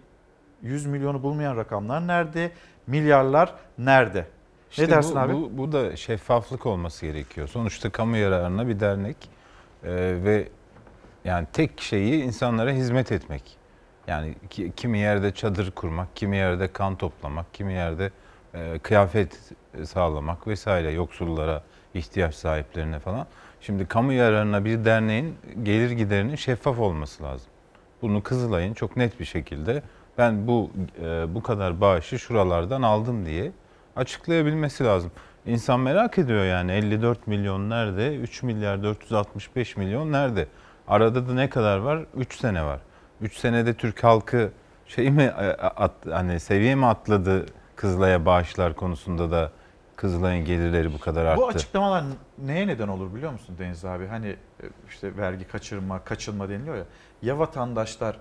[0.62, 2.50] 100 milyonu bulmayan rakamlar nerede?
[2.86, 4.26] Milyarlar nerede?
[4.70, 5.32] İşte ne dersin bu, abi?
[5.32, 7.48] Bu, bu da şeffaflık olması gerekiyor.
[7.48, 9.16] Sonuçta kamu yararına bir dernek
[9.84, 9.90] e,
[10.24, 10.48] ve
[11.24, 13.58] yani tek şeyi insanlara hizmet etmek.
[14.06, 18.10] Yani ki, kimi yerde çadır kurmak, kimi yerde kan toplamak, kimi yerde
[18.54, 19.52] e, kıyafet
[19.84, 21.62] sağlamak vesaire yoksullara,
[21.94, 23.26] ihtiyaç sahiplerine falan.
[23.60, 27.50] Şimdi kamu yararına bir derneğin gelir giderinin şeffaf olması lazım.
[28.02, 29.82] Bunu Kızılay'ın çok net bir şekilde
[30.18, 30.70] Ben bu
[31.02, 33.52] e, bu kadar bağışı şuralardan aldım diye
[33.96, 35.10] açıklayabilmesi lazım.
[35.46, 38.16] İnsan merak ediyor yani 54 milyon nerede?
[38.16, 40.46] 3 milyar 465 milyon nerede?
[40.88, 42.04] Arada da ne kadar var?
[42.16, 42.80] 3 sene var.
[43.20, 44.50] 3 senede Türk halkı
[44.86, 47.46] şey mi e, at, hani seviye mi atladı
[47.76, 49.50] Kızılay'a bağışlar konusunda da
[49.98, 51.42] Kızılay'ın gelirleri bu kadar arttı.
[51.42, 52.04] Bu açıklamalar
[52.38, 54.06] neye neden olur biliyor musun Deniz abi?
[54.06, 54.36] Hani e,
[54.88, 56.84] işte vergi kaçırma, kaçınma deniliyor ya.
[57.22, 58.16] Ya vatandaşlar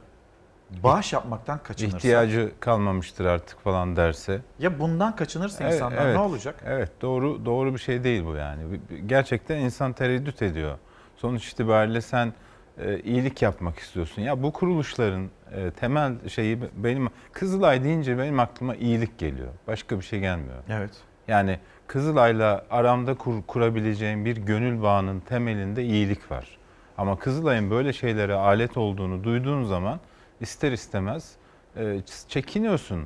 [0.83, 1.97] bağış yapmaktan kaçınırsa?
[1.97, 4.41] İhtiyacı kalmamıştır artık falan derse.
[4.59, 6.15] Ya bundan kaçınırsa Evet, insanlar evet.
[6.15, 6.63] ne olacak?
[6.65, 8.79] Evet doğru doğru bir şey değil bu yani.
[9.05, 10.77] Gerçekten insan tereddüt ediyor.
[11.17, 12.33] Sonuç itibariyle sen
[12.77, 14.21] e, iyilik yapmak istiyorsun.
[14.21, 19.49] Ya bu kuruluşların e, temel şeyi benim Kızılay deyince benim aklıma iyilik geliyor.
[19.67, 20.57] Başka bir şey gelmiyor.
[20.69, 20.91] Evet.
[21.27, 26.57] Yani Kızılay'la aramda kur, kurabileceğim bir gönül bağının temelinde iyilik var.
[26.97, 29.99] Ama Kızılay'ın böyle şeylere alet olduğunu duyduğun zaman
[30.41, 31.35] ister istemez
[31.77, 33.05] e, çekiniyorsun.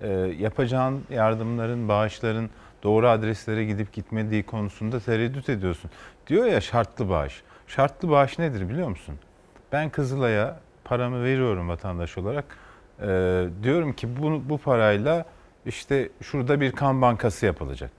[0.00, 0.08] E,
[0.38, 2.50] yapacağın yardımların, bağışların
[2.82, 5.90] doğru adreslere gidip gitmediği konusunda tereddüt ediyorsun.
[6.26, 7.42] Diyor ya şartlı bağış.
[7.66, 9.14] Şartlı bağış nedir biliyor musun?
[9.72, 12.44] Ben Kızılay'a paramı veriyorum vatandaş olarak.
[13.02, 13.06] E,
[13.62, 15.24] diyorum ki bu, bu parayla
[15.68, 17.90] işte şurada bir kan bankası yapılacak.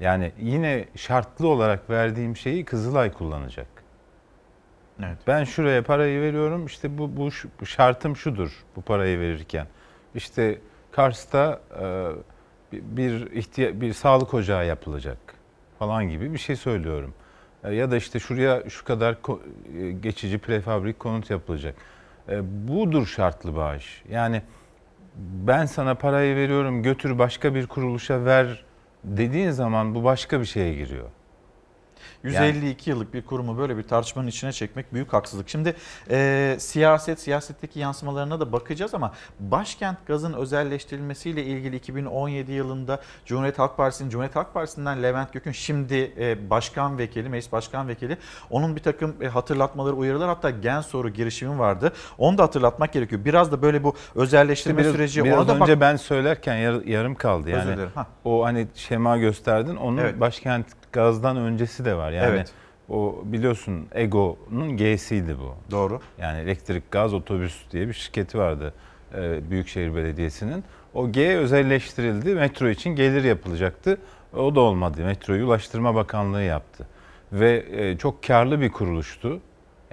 [0.00, 3.66] Yani yine şartlı olarak verdiğim şeyi Kızılay kullanacak.
[5.00, 5.18] Evet.
[5.26, 7.28] Ben şuraya parayı veriyorum işte bu, bu,
[7.60, 9.66] bu şartım şudur bu parayı verirken.
[10.14, 10.58] İşte
[10.92, 12.08] Kars'ta e,
[12.72, 15.18] bir ihtiya bir sağlık ocağı yapılacak
[15.78, 17.14] falan gibi bir şey söylüyorum.
[17.64, 19.16] E, ya da işte şuraya şu kadar
[19.78, 21.74] e, geçici prefabrik konut yapılacak.
[22.28, 24.02] E, budur şartlı bağış.
[24.10, 24.42] Yani
[25.16, 28.64] ben sana parayı veriyorum götür başka bir kuruluşa ver
[29.04, 31.08] dediğin zaman bu başka bir şeye giriyor.
[32.24, 35.48] 152 yıllık bir kurumu böyle bir tartışmanın içine çekmek büyük haksızlık.
[35.48, 35.76] Şimdi
[36.10, 43.76] e, siyaset, siyasetteki yansımalarına da bakacağız ama başkent gazın özelleştirilmesiyle ilgili 2017 yılında Cumhuriyet Halk
[43.76, 48.18] Partisi'nin, Cumhuriyet Halk Partisi'nden Levent Gökün şimdi e, başkan vekili, meclis başkan vekili
[48.50, 51.92] onun bir takım e, hatırlatmaları, uyarılar hatta gen soru girişimi vardı.
[52.18, 53.24] Onu da hatırlatmak gerekiyor.
[53.24, 55.80] Biraz da böyle bu özelleştirme biraz, süreci biraz ona da önce bak.
[55.80, 57.50] ben söylerken yar- yarım kaldı.
[57.50, 57.76] Yani
[58.24, 59.76] o hani şema gösterdin.
[59.76, 60.20] Onun Evet.
[60.20, 62.10] başkent gazdan öncesi de var.
[62.10, 62.52] Yani Evet.
[62.88, 65.54] o biliyorsun Ego'nun G'siydi bu.
[65.70, 66.00] Doğru.
[66.18, 68.74] Yani elektrik gaz otobüs diye bir şirketi vardı
[69.14, 70.64] e, Büyükşehir Belediyesi'nin.
[70.94, 72.34] O G özelleştirildi.
[72.34, 73.98] Metro için gelir yapılacaktı.
[74.36, 75.04] O da olmadı.
[75.04, 76.86] Metroyu Ulaştırma Bakanlığı yaptı.
[77.32, 79.40] Ve e, çok karlı bir kuruluştu.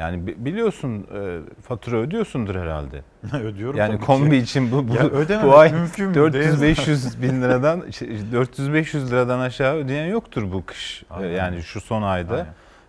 [0.02, 3.02] Yani bi- biliyorsun e, fatura ödüyorsundur herhalde.
[3.44, 4.38] Ödüyorum Yani tabii kombi ki.
[4.38, 6.34] için bu, bu, Ya bu ay mümkün mü?
[6.34, 6.66] Değil mi?
[6.66, 11.04] 400-500 bin liradan 400-500 liradan aşağı ödeyen yoktur bu kış.
[11.04, 11.30] E, Aynen.
[11.30, 12.34] Yani şu son ayda.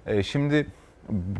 [0.06, 0.18] Aynen.
[0.18, 0.66] E, şimdi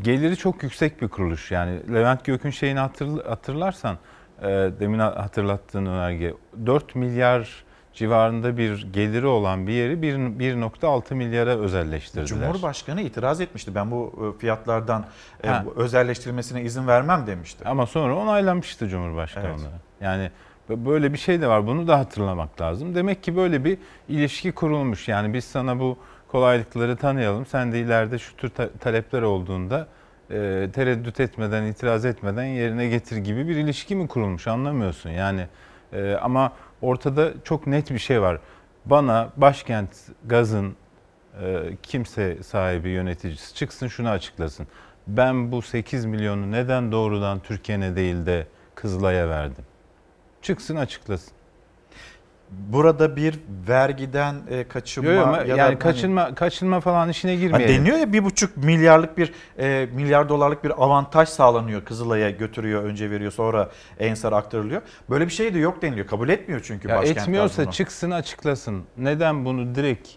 [0.03, 1.51] geliri çok yüksek bir kuruluş.
[1.51, 3.97] Yani Levent Gök'ün şeyini hatırl- hatırlarsan
[4.43, 4.47] e,
[4.81, 6.35] demin hatırlattığın önerge
[6.67, 7.65] 4 milyar
[7.95, 12.27] civarında bir geliri olan bir yeri bir- 1.6 milyara özelleştirdiler.
[12.27, 13.75] Cumhurbaşkanı itiraz etmişti.
[13.75, 15.05] Ben bu e, fiyatlardan
[15.45, 15.65] e, Ha.
[15.77, 17.65] özelleştirilmesine izin vermem demişti.
[17.69, 19.47] Ama sonra onaylamıştı Cumhurbaşkanı.
[19.47, 19.61] Evet.
[20.01, 20.31] Yani
[20.69, 21.67] böyle bir şey de var.
[21.67, 22.95] Bunu da hatırlamak lazım.
[22.95, 23.79] Demek ki böyle bir
[24.09, 25.09] ilişki kurulmuş.
[25.09, 25.97] Yani biz sana bu
[26.29, 27.47] kolaylıkları tanıyalım.
[27.47, 29.87] Sen de ileride şu tür ta- talepler olduğunda
[30.31, 35.11] e, tereddüt etmeden, itiraz etmeden yerine getir gibi bir ilişki mi kurulmuş anlamıyorsun.
[35.11, 35.47] Yani
[35.93, 36.53] e, ama
[36.83, 38.41] ortada çok net bir şey var.
[38.85, 39.91] Bana başkent
[40.25, 40.77] gazın
[41.43, 44.67] e, kimse sahibi yöneticisi çıksın şunu açıklasın.
[45.07, 49.65] Ben bu 8 milyonu neden doğrudan Türkiye'ne değil de Kızılay'a verdim?
[50.43, 51.33] Çıksın açıklasın.
[52.53, 53.39] Burada bir
[53.69, 57.75] vergiden e, kaçınma Yo, yo, ya da yani hani- kaçınma kaçınma falan işine girmeyelim.
[57.81, 63.11] deniyor ya bir buçuk milyarlık bir e, milyar dolarlık bir avantaj sağlanıyor Kızılay'a götürüyor önce
[63.11, 64.83] veriyor sonra Ensar aktarılıyor.
[65.11, 67.73] Böyle bir şey de yok deniliyor kabul etmiyor çünkü Ya başkent etmiyorsa bunu.
[67.73, 68.85] çıksın açıklasın.
[68.97, 70.09] Neden bunu direkt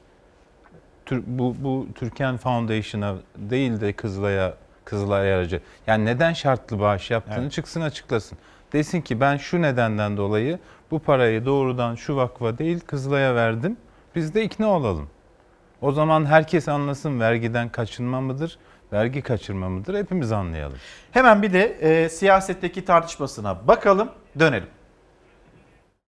[1.11, 4.53] bu bu Türkan Foundation'a değil de Kızılay'a
[4.86, 5.61] Kızılay aracı.
[5.88, 7.51] Yani neden şartlı bağış yaptığını Evet.
[7.51, 8.38] çıksın açıklasın.
[8.74, 10.59] Desin ki ben şu nedenden dolayı
[10.91, 13.78] bu parayı doğrudan şu vakfa değil Kızılay'a verdim.
[14.16, 15.09] Biz de ikna olalım.
[15.82, 18.59] O zaman herkes anlasın vergiden kaçınma mıdır,
[18.93, 20.78] vergi kaçırma mıdır hepimiz anlayalım.
[21.11, 24.09] Hemen bir de e, siyasetteki tartışmasına bakalım
[24.39, 24.74] dönelim.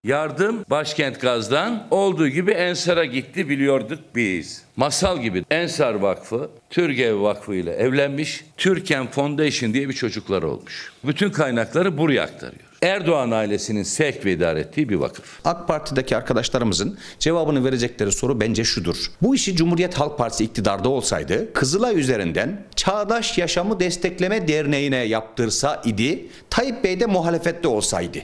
[0.08, 4.64] Yardım başkent gazdan olduğu gibi Ensar'a gitti biliyorduk biz.
[4.76, 8.46] Masal gibi Ensar Vakfı Türgev Vakfı ile evlenmiş.
[8.58, 10.92] Türken Foundation diye bir çocuklar olmuş.
[11.04, 12.62] Bütün kaynakları buraya aktarıyor.
[12.82, 15.40] Erdoğan ailesinin sevk ve idare ettiği bir vakıf.
[15.46, 18.98] AK Parti'deki arkadaşlarımızın cevabını verecekleri soru bence şudur.
[19.22, 26.26] Bu işi Cumhuriyet Halk Partisi iktidarda olsaydı Kızılay üzerinden Çağdaş Yaşamı Destekleme Derneği'ne yaptırsa idi
[26.50, 28.18] Tayyip Bey de muhalefette olsaydı.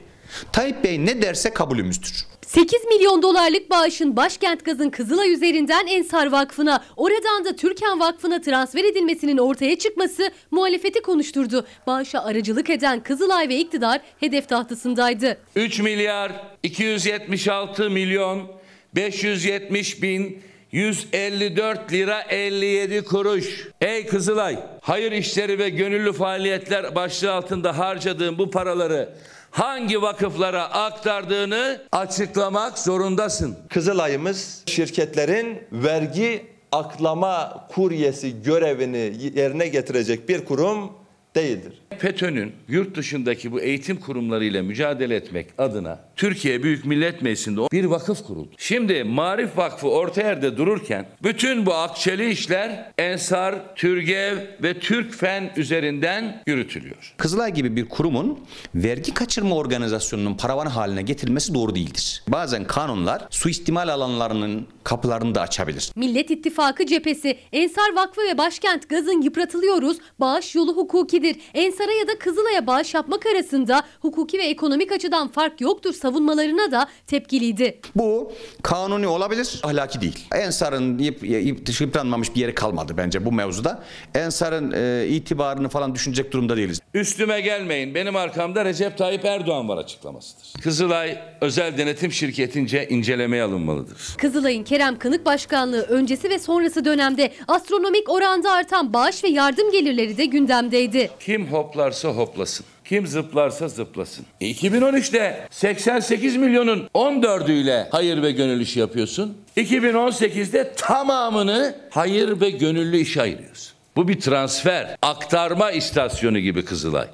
[0.51, 2.25] Tayyip Bey ne derse kabulümüzdür.
[2.47, 8.83] 8 milyon dolarlık bağışın Başkent Gaz'ın Kızılay üzerinden Ensar Vakfı'na, oradan da Türkan Vakfı'na transfer
[8.83, 11.65] edilmesinin ortaya çıkması muhalefeti konuşturdu.
[11.87, 15.37] Bağışa aracılık eden Kızılay ve iktidar hedef tahtasındaydı.
[15.55, 16.31] 3 milyar
[16.63, 18.51] 276 milyon
[18.95, 20.41] 570 bin
[20.71, 23.67] 154 lira 57 kuruş.
[23.81, 29.09] Ey Kızılay, hayır işleri ve gönüllü faaliyetler başlığı altında harcadığın bu paraları
[29.53, 33.57] hangi vakıflara aktardığını açıklamak zorundasın.
[33.69, 40.91] Kızılay'ımız şirketlerin vergi aklama kuryesi görevini yerine getirecek bir kurum
[41.35, 41.73] değildir.
[41.97, 48.27] FETÖ'nün yurt dışındaki bu eğitim kurumlarıyla mücadele etmek adına Türkiye Büyük Millet Meclisi'nde bir vakıf
[48.27, 48.49] kuruldu.
[48.57, 56.41] Şimdi Marif Vakfı orta yerde dururken bütün bu akçeli işler Ensar, Türgev ve Türkfen üzerinden
[56.47, 57.13] yürütülüyor.
[57.17, 58.39] Kızılay gibi bir kurumun
[58.75, 62.23] vergi kaçırma organizasyonunun paravanı haline getirilmesi doğru değildir.
[62.27, 65.91] Bazen kanunlar suistimal alanlarının kapılarını da açabilir.
[65.95, 70.75] Millet İttifakı cephesi Ensar Vakfı ve Başkent Gaz'ın yıpratılıyoruz, bağış yolu
[71.23, 71.41] hukukidir.
[71.53, 76.87] Ensar'a ya da Kızılay'a bağış yapmak arasında hukuki ve ekonomik açıdan fark yoktur savunmalarına da
[77.07, 77.79] tepkiliydi.
[77.95, 78.31] Bu
[78.63, 80.27] kanuni olabilir, ahlaki değil.
[80.35, 83.83] Ensar'ın yıp, yıp, yıpranmamış bir yeri kalmadı bence bu mevzuda.
[84.15, 86.79] Ensar'ın e, itibarını falan düşünecek durumda değiliz.
[86.93, 90.61] Üstüme gelmeyin benim arkamda Recep Tayyip Erdoğan var açıklamasıdır.
[90.63, 94.15] Kızılay özel denetim şirketince incelemeye alınmalıdır.
[94.17, 100.17] Kızılay'ın Kerem Kınık Başkanlığı öncesi ve sonrası dönemde astronomik oranda artan bağış ve yardım gelirleri
[100.17, 101.09] de gündemdeydi.
[101.19, 102.65] Kim hoplarsa hoplasın.
[102.85, 104.25] Kim zıplarsa zıplasın.
[104.41, 109.37] E 2013'te 88 milyonun 14'üyle hayır ve gönül işi yapıyorsun.
[109.57, 113.73] 2018'de tamamını hayır ve gönüllü işe ayırıyorsun.
[113.95, 117.07] Bu bir transfer, aktarma istasyonu gibi Kızılay.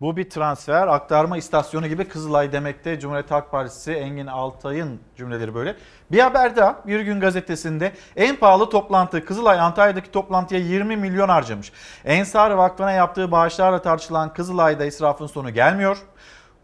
[0.00, 5.76] Bu bir transfer, aktarma istasyonu gibi Kızılay demekte Cumhuriyet Halk Partisi Engin Altay'ın cümleleri böyle.
[6.12, 11.72] Bir haber daha Bir Gün Gazetesi'nde en pahalı toplantı Kızılay Antalya'daki toplantıya 20 milyon harcamış.
[12.04, 15.98] Ensar Vakfı'na yaptığı bağışlarla tartışılan Kızılay'da israfın sonu gelmiyor.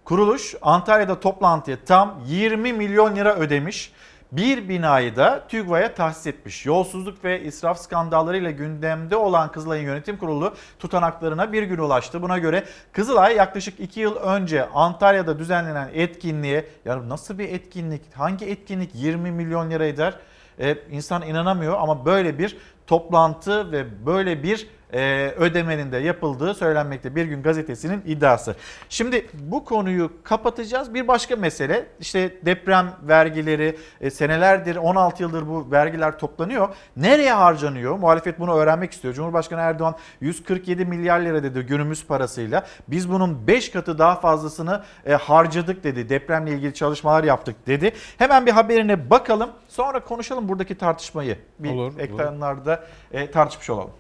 [0.04, 3.92] Kuruluş Antalya'da toplantıya tam 20 milyon lira ödemiş.
[4.32, 6.66] Bir binayı da TÜGVA'ya tahsis etmiş.
[6.66, 12.22] Yolsuzluk ve israf skandallarıyla gündemde olan Kızılay'ın yönetim kurulu tutanaklarına bir gün ulaştı.
[12.22, 18.46] Buna göre Kızılay yaklaşık 2 yıl önce Antalya'da düzenlenen etkinliğe, ya nasıl bir etkinlik, hangi
[18.46, 20.14] etkinlik 20 milyon lira eder?
[20.60, 27.16] Ee, insan inanamıyor ama böyle bir toplantı ve böyle bir e, ödemenin de yapıldığı söylenmekte
[27.16, 28.56] Bir Gün Gazetesi'nin iddiası.
[28.88, 30.94] Şimdi bu konuyu kapatacağız.
[30.94, 36.68] Bir başka mesele işte deprem vergileri e, senelerdir 16 yıldır bu vergiler toplanıyor.
[36.96, 37.96] Nereye harcanıyor?
[37.98, 39.14] Muhalefet bunu öğrenmek istiyor.
[39.14, 42.66] Cumhurbaşkanı Erdoğan 147 milyar lira dedi günümüz parasıyla.
[42.88, 46.08] Biz bunun 5 katı daha fazlasını e, harcadık dedi.
[46.08, 47.92] Depremle ilgili çalışmalar yaptık dedi.
[48.18, 49.50] Hemen bir haberine bakalım.
[49.68, 51.38] Sonra konuşalım buradaki tartışmayı.
[51.58, 53.90] Bir Olur, ekranlarda e, tartışmış olalım.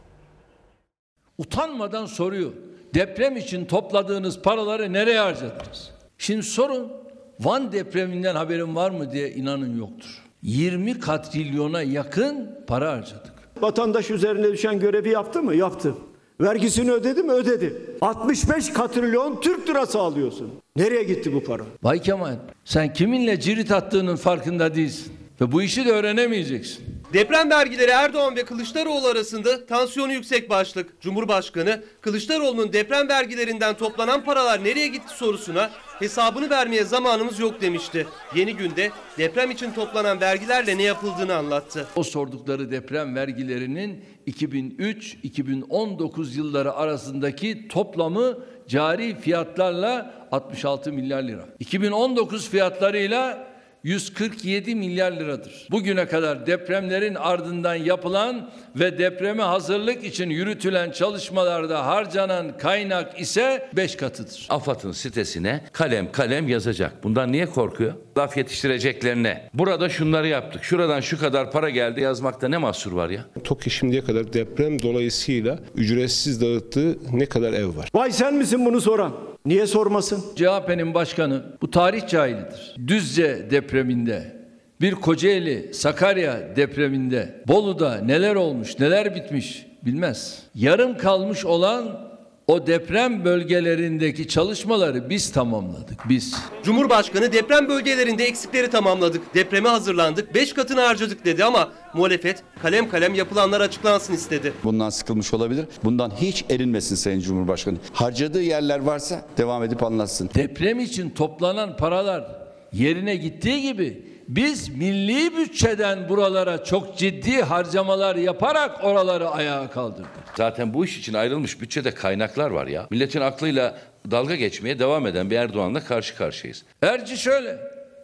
[1.38, 2.52] Utanmadan soruyor.
[2.94, 5.90] Deprem için topladığınız paraları nereye harcadınız?
[6.18, 6.92] Şimdi sorun
[7.40, 10.22] Van depreminden haberin var mı diye inanın yoktur.
[10.42, 13.32] 20 katrilyona yakın para harcadık.
[13.60, 15.54] Vatandaş üzerine düşen görevi yaptı mı?
[15.54, 15.94] Yaptı.
[16.40, 17.32] Vergisini ödedi mi?
[17.32, 17.74] Ödedi.
[18.00, 20.52] 65 katrilyon Türk lirası alıyorsun.
[20.76, 21.62] Nereye gitti bu para?
[21.82, 22.34] Bay Kemal
[22.64, 25.12] sen kiminle cirit attığının farkında değilsin.
[25.40, 26.84] Ve bu işi de öğrenemeyeceksin.
[27.12, 31.00] Deprem vergileri Erdoğan ve Kılıçdaroğlu arasında tansiyonu yüksek başlık.
[31.00, 38.06] Cumhurbaşkanı Kılıçdaroğlu'nun deprem vergilerinden toplanan paralar nereye gitti sorusuna hesabını vermeye zamanımız yok demişti.
[38.34, 41.86] Yeni günde deprem için toplanan vergilerle ne yapıldığını anlattı.
[41.96, 48.38] O sordukları deprem vergilerinin 2003-2019 yılları arasındaki toplamı
[48.68, 51.44] cari fiyatlarla 66 milyar lira.
[51.58, 53.55] 2019 fiyatlarıyla
[53.86, 55.66] 147 milyar liradır.
[55.70, 63.96] Bugüne kadar depremlerin ardından yapılan ve depreme hazırlık için yürütülen çalışmalarda harcanan kaynak ise 5
[63.96, 64.46] katıdır.
[64.48, 67.04] AFAD'ın sitesine kalem kalem yazacak.
[67.04, 67.92] Bundan niye korkuyor?
[68.18, 69.50] Laf yetiştireceklerine.
[69.54, 70.64] Burada şunları yaptık.
[70.64, 73.24] Şuradan şu kadar para geldi yazmakta ne mahsur var ya?
[73.44, 77.88] TOKİ şimdiye kadar deprem dolayısıyla ücretsiz dağıttığı ne kadar ev var?
[77.94, 79.12] Vay sen misin bunu soran?
[79.46, 80.24] Niye sormasın?
[80.36, 82.76] CHP'nin başkanı bu tarih cahilidir.
[82.86, 84.36] Düzce depreminde,
[84.80, 90.42] bir Kocaeli, Sakarya depreminde, Bolu'da neler olmuş, neler bitmiş bilmez.
[90.54, 92.05] Yarım kalmış olan
[92.48, 96.08] O deprem bölgelerindeki çalışmaları biz tamamladık.
[96.08, 96.34] Biz.
[96.62, 103.14] Cumhurbaşkanı deprem bölgelerinde eksikleri tamamladık, depreme hazırlandık, 5 katını harcadık dedi ama muhalefet kalem kalem
[103.14, 104.52] yapılanlar açıklansın istedi.
[104.64, 105.66] Bundan sıkılmış olabilir.
[105.84, 107.76] Bundan hiç erinmesin Sayın Cumhurbaşkanı.
[107.92, 110.30] Harcadığı yerler varsa devam edip anlatsın.
[110.34, 112.24] Deprem için toplanan paralar
[112.72, 120.10] yerine gittiği gibi biz milli bütçeden buralara çok ciddi harcamalar yaparak oraları ayağa kaldırdık.
[120.36, 122.86] Zaten bu iş için ayrılmış bütçede kaynaklar var ya.
[122.90, 123.78] Milletin aklıyla
[124.10, 126.64] dalga geçmeye devam eden bir Erdoğan'la karşı karşıyayız.
[126.82, 127.58] Erci şöyle.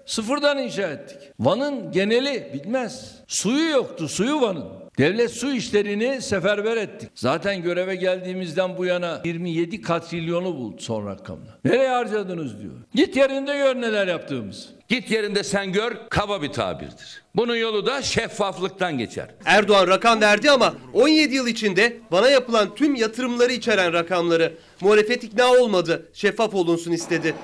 [0.07, 1.19] Sıfırdan inşa ettik.
[1.41, 3.15] Van'ın geneli bitmez.
[3.27, 4.83] Suyu yoktu, suyu Van'ın.
[4.99, 7.11] Devlet su işlerini seferber ettik.
[7.15, 11.59] Zaten göreve geldiğimizden bu yana 27 katrilyonu buldu son rakamla.
[11.65, 12.73] Nereye harcadınız diyor.
[12.95, 14.69] Git yerinde gör neler yaptığımız.
[14.93, 17.23] Git yerinde sen gör kaba bir tabirdir.
[17.37, 19.29] Bunun yolu da şeffaflıktan geçer.
[19.45, 24.55] Erdoğan rakam verdi ama 17 yıl içinde bana yapılan tüm yatırımları içeren rakamları.
[24.81, 27.35] Muhalefet ikna olmadı, şeffaf olunsun istedi.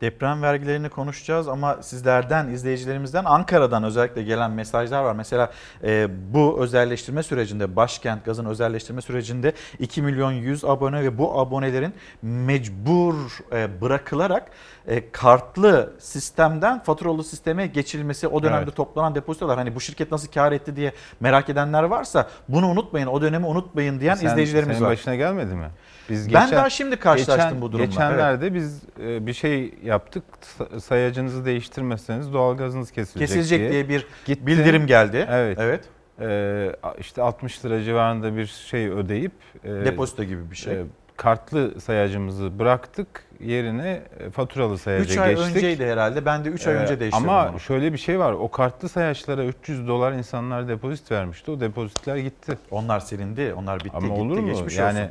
[0.00, 5.14] Deprem vergilerini konuşacağız ama sizlerden, izleyicilerimizden Ankara'dan özellikle gelen mesajlar var.
[5.14, 5.50] Mesela
[5.84, 11.94] e, bu özelleştirme sürecinde, Başkent Gaz'ın özelleştirme sürecinde 2 milyon 100 abone ve bu abonelerin
[12.22, 13.14] mecbur
[13.52, 14.50] e, bırakılarak
[14.86, 18.76] e, kartlı sistemden faturalı sisteme geçilmesi, o dönemde Evet.
[18.76, 19.58] toplanan depozitolar.
[19.58, 24.00] Hani bu şirket nasıl kar etti diye merak edenler varsa bunu unutmayın, o dönemi unutmayın
[24.00, 24.92] diyen Sen- izleyicilerimiz senin var.
[24.92, 25.68] başına gelmedi mi?
[26.10, 27.84] Biz Ben daha şimdi karşılaştım geçen- bu durumla.
[27.86, 30.24] Geçenlerde biz e, bir şey yaptık.
[30.58, 35.26] Sa- Sayacınızı değiştirmezseniz doğalgazınız kesilecek, Kesilecek diye bir bildirim geldi.
[35.30, 35.58] Evet.
[35.60, 35.84] Evet.
[36.20, 39.32] E, işte 60 lira civarında bir şey ödeyip
[39.64, 40.74] e, Depozito gibi bir şey.
[40.74, 40.82] e,
[41.16, 43.24] kartlı sayacımızı bıraktık.
[43.40, 45.56] Yerine e, faturalı sayaca 3 ay geçtik.
[45.56, 46.24] önceydi herhalde.
[46.24, 47.60] Ben de 3 ay Ee, önce değiştirdim Ama onu.
[47.60, 48.32] şöyle bir şey var.
[48.32, 51.50] O kartlı sayaçlara 300 dolar insanlar depozit vermişti.
[51.50, 52.58] O depozitler gitti.
[52.70, 53.54] Onlar silindi.
[53.56, 53.90] Onlar bitti.
[53.96, 54.46] Ama gitti, olur mu?
[54.52, 55.10] geçmiş yani olsun.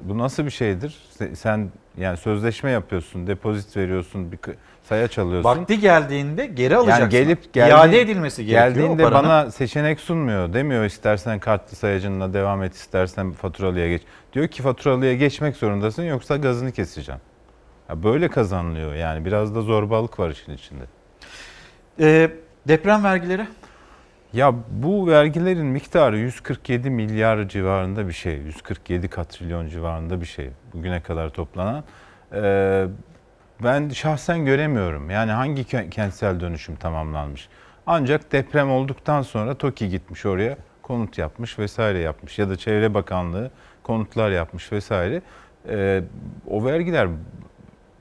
[0.00, 0.96] Bu nasıl bir şeydir?
[1.18, 4.54] Se- Sen yani sözleşme yapıyorsun, depozit veriyorsun, bir kı-
[4.88, 5.50] sayaç alıyorsun.
[5.50, 7.02] Vakti geldiğinde geri alacaksın.
[7.02, 9.28] Yani gelip geldi, İade edilmesi gerekiyor o Geldiğinde paranın.
[9.28, 10.52] bana seçenek sunmuyor.
[10.52, 14.02] Demiyor istersen kartlı sayacınla devam et, istersen faturalıya geç.
[14.32, 17.20] Diyor ki faturalıya geçmek zorundasın yoksa gazını keseceğim.
[17.88, 20.84] Ya böyle kazanılıyor yani biraz da zorbalık var işin içinde.
[22.00, 22.30] Ee,
[22.68, 23.46] deprem vergileri?
[24.32, 28.34] Ya bu vergilerin miktarı 147 milyar civarında bir şey.
[28.34, 30.50] 147 katrilyon civarında bir şey.
[30.74, 31.84] Bugüne kadar toplanan.
[32.34, 32.86] Ee,
[33.64, 35.10] ben şahsen göremiyorum.
[35.10, 37.48] Yani hangi ke- kentsel dönüşüm tamamlanmış.
[37.86, 42.38] Ancak deprem olduktan sonra TOKİ gitmiş oraya konut yapmış vesaire yapmış.
[42.38, 43.50] Ya da Çevre Bakanlığı
[43.82, 45.22] konutlar yapmış vesaire.
[45.68, 46.02] Ee,
[46.46, 47.08] o vergiler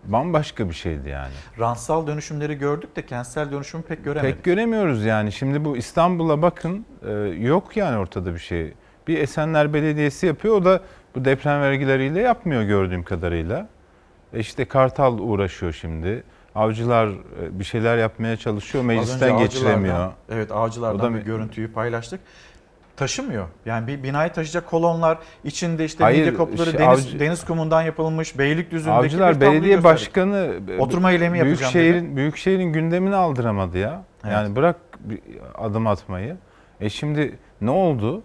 [0.07, 1.33] bambaşka bir şeydi yani.
[1.59, 4.35] Rantsal dönüşümleri gördük de kentsel dönüşümü pek göremedik.
[4.35, 5.31] Pek göremiyoruz yani.
[5.31, 8.73] Şimdi bu İstanbul'a bakın e, yok yani ortada bir şey.
[9.07, 10.81] Bir Esenler Belediyesi yapıyor o da
[11.15, 13.67] bu deprem vergileriyle yapmıyor gördüğüm kadarıyla.
[14.33, 16.23] E işte Kartal uğraşıyor şimdi.
[16.55, 20.11] Avcılar e, bir şeyler yapmaya çalışıyor meclisten geçiremiyor.
[20.29, 22.19] Evet avcılardan O da bir görüntüyü paylaştık.
[22.97, 23.47] Taşımıyor.
[23.65, 27.81] Yani bir binayı taşıyacak kolonlar içinde işte Hayır, midye kopları şey, deniz, avcı- deniz kumundan
[27.81, 30.01] yapılmış Beylikdüzü'ndeki bir Avcılar tabloyu Belediye gösterdik.
[30.01, 34.03] Başkanı e, Oturma eylemi yapacağım Büyükşehir'in Büyükşehir'in gündemini aldıramadı ya.
[34.23, 34.33] Evet.
[34.33, 35.19] Yani bırak bir
[35.57, 36.37] adım atmayı.
[36.81, 38.23] E şimdi ne oldu?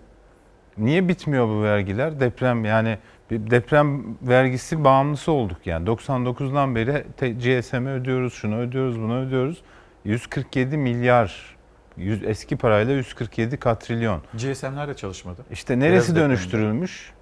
[0.78, 2.20] Niye bitmiyor bu vergiler?
[2.20, 2.98] Deprem yani
[3.30, 5.88] bir deprem vergisi bağımlısı olduk yani.
[5.88, 9.62] 99'dan beri GSM'e ödüyoruz, şunu ödüyoruz, bunu ödüyoruz.
[10.04, 11.56] 147 milyar
[11.97, 14.20] yüz, eski parayla 147 katrilyon.
[14.35, 15.43] GSM'ler de çalışmadı.
[15.51, 16.28] İşte Biraz neresi depremde.
[16.28, 17.12] dönüştürülmüş?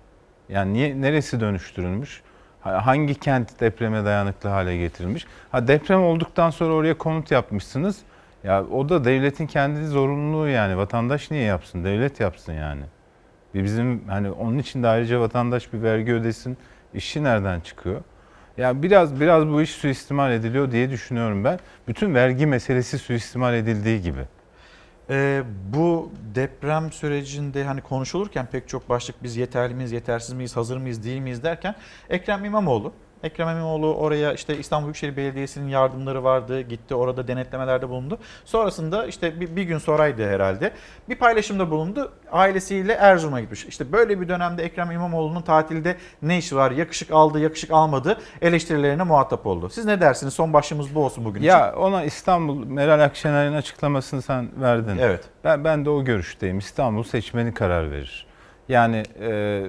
[0.49, 2.23] Yani niye neresi dönüştürülmüş?
[2.61, 5.27] Ha- Hangi kent depreme dayanıklı hale getirilmiş?
[5.53, 7.99] Ha deprem olduktan sonra oraya konut yapmışsınız.
[8.45, 10.77] Ya o da devletin kendi zorunluluğu yani.
[10.77, 11.85] Vatandaş niye yapsın?
[11.85, 12.83] Devlet yapsın yani.
[13.55, 16.59] Bir Bizim hani onun için de ayrıca vatandaş bir vergi ödesin.
[16.95, 18.01] İşi nereden çıkıyor?
[18.57, 21.59] Ya biraz biraz bu iş suistimal ediliyor diye düşünüyorum ben.
[21.89, 24.21] Bütün vergi meselesi suistimal edildiği gibi.
[25.11, 25.43] Ee,
[25.73, 31.05] bu deprem sürecinde hani konuşulurken pek çok başlık biz yeterli miyiz, yetersiz miyiz, hazır mıyız,
[31.05, 31.75] değil miyiz derken
[32.09, 32.93] Ekrem İmamoğlu
[33.23, 36.61] Ekrem İmamoğlu oraya işte İstanbul Büyükşehir Belediyesi'nin yardımları vardı.
[36.61, 38.19] Gitti orada denetlemelerde bulundu.
[38.45, 40.73] Sonrasında işte bir, bir gün sonraydı herhalde.
[41.09, 42.13] Bir paylaşımda bulundu.
[42.33, 43.65] Ailesiyle Erzurum'a gitmiş.
[43.65, 46.71] İşte böyle bir dönemde Ekrem İmamoğlu'nun tatilde ne işi var?
[46.71, 49.69] Yakışık aldı, yakışık almadı eleştirilerine muhatap oldu.
[49.69, 50.35] Siz ne dersiniz?
[50.35, 51.49] Son başlığımız bu olsun bugün için.
[51.49, 54.99] Ya ona İstanbul Meral Akşener'in açıklamasını sen verdin.
[55.01, 55.25] Evet.
[55.45, 56.59] Ben ben de o görüşteyim.
[56.59, 58.27] İstanbul seçmeni karar verir.
[58.69, 59.63] Yani e,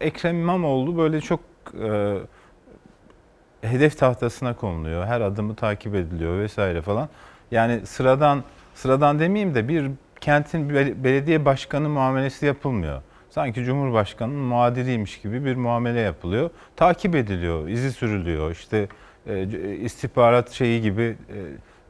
[0.00, 1.40] Ekrem İmamoğlu böyle çok
[1.82, 2.16] e,
[3.62, 5.06] hedef tahtasına konuluyor.
[5.06, 7.08] Her adımı takip ediliyor vesaire falan.
[7.50, 13.02] Yani sıradan sıradan demeyeyim de bir kentin bel- belediye başkanı muamelesi yapılmıyor.
[13.30, 16.50] sanki Cumhurbaşkanı'nın muadiliymiş gibi bir muamele yapılıyor.
[16.76, 18.50] Takip ediliyor, izi sürülüyor.
[18.50, 18.88] İşte
[19.26, 19.46] e,
[19.76, 21.38] istihbarat şeyi gibi e,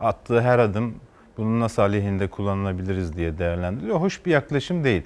[0.00, 0.94] attığı her adım
[1.36, 4.00] bunun nasıl aleyhinde kullanılabiliriz diye değerlendiriliyor.
[4.00, 5.02] Hoş bir yaklaşım değil.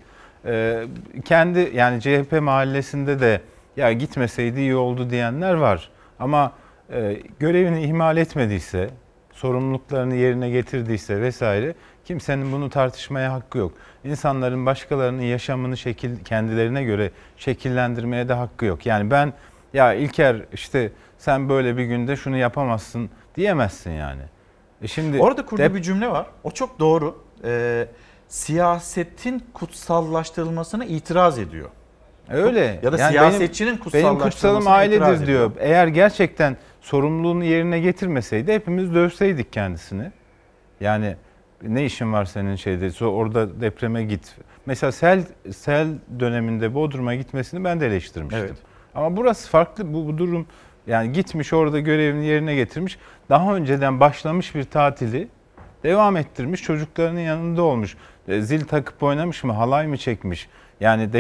[0.47, 0.85] E,
[1.25, 3.41] kendi yani CHP mahallesinde de
[3.77, 5.91] ya gitmeseydi iyi oldu diyenler var.
[6.19, 6.53] Ama
[6.93, 8.91] e, görevini ihmal etmediyse,
[9.33, 11.75] sorumluluklarını yerine getirdiyse vesaire
[12.05, 13.73] kimsenin bunu tartışmaya hakkı yok.
[14.05, 18.87] İnsanların başkalarının yaşamını şekil kendilerine göre şekillendirmeye de hakkı yok.
[18.87, 19.33] Yani ben
[19.75, 24.23] ya İlker işte sen böyle bir günde şunu yapamazsın diyemezsin yani.
[24.83, 26.27] E şimdi Orada kurduğu dep- bir cümle var.
[26.45, 27.25] O çok doğru.
[27.45, 27.87] Ee,
[28.29, 31.69] siyasetin kutsallaştırılmasına itiraz ediyor.
[32.29, 32.81] Öyle.
[32.83, 35.53] Ya da yani siyasetçinin benim, kutsallaştırılmasına benim kutsalım ailedir diyor.
[35.59, 40.13] Eğer gerçekten sorumluluğunu yerine getirmeseydi hepimiz dövseydik kendisini.
[40.81, 41.17] Yani
[41.63, 44.37] ne işin var senin şeyde orada depreme git.
[44.67, 45.89] Mesela sel sel
[46.21, 48.45] döneminde Bodrum'a gitmesini ben de eleştirmiştim.
[48.45, 48.59] Evet.
[48.95, 50.47] Ama burası farklı bu, bu durum
[50.87, 52.99] yani gitmiş orada görevini yerine getirmiş.
[53.29, 55.29] Daha önceden başlamış bir tatili
[55.83, 56.63] devam ettirmiş.
[56.63, 57.97] Çocuklarının yanında olmuş.
[58.29, 59.53] E, zil takıp oynamış mı?
[59.53, 60.49] Halay mı çekmiş?
[60.81, 61.13] Yani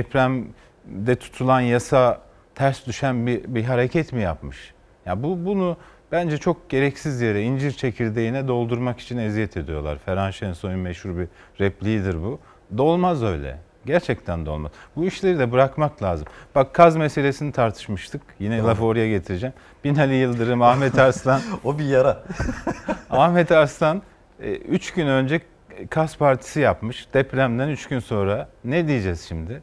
[0.86, 2.20] depremde tutulan yasa
[2.54, 4.74] ters düşen bir, bir hareket mi yapmış?
[5.06, 5.76] Ya yani bu bunu
[6.12, 9.98] bence çok gereksiz yere incir çekirdeğine doldurmak için eziyet ediyorlar.
[10.04, 11.28] Ferhan Şensoy'un meşhur bir
[11.60, 12.40] repliğidir bu.
[12.78, 13.58] Dolmaz öyle.
[13.86, 14.72] Gerçekten de olmaz.
[14.96, 16.26] Bu işleri de bırakmak lazım.
[16.54, 18.22] Bak kaz meselesini tartışmıştık.
[18.38, 18.66] Yine Doğru.
[18.66, 19.54] lafı oraya getireceğim.
[19.84, 21.40] Binali Yıldırım, Ahmet Arslan.
[21.64, 22.22] o bir yara.
[23.10, 24.02] Ahmet Arslan
[24.68, 25.40] 3 gün önce
[25.90, 27.08] Kaz Partisi yapmış.
[27.14, 29.62] Depremden 3 gün sonra ne diyeceğiz şimdi?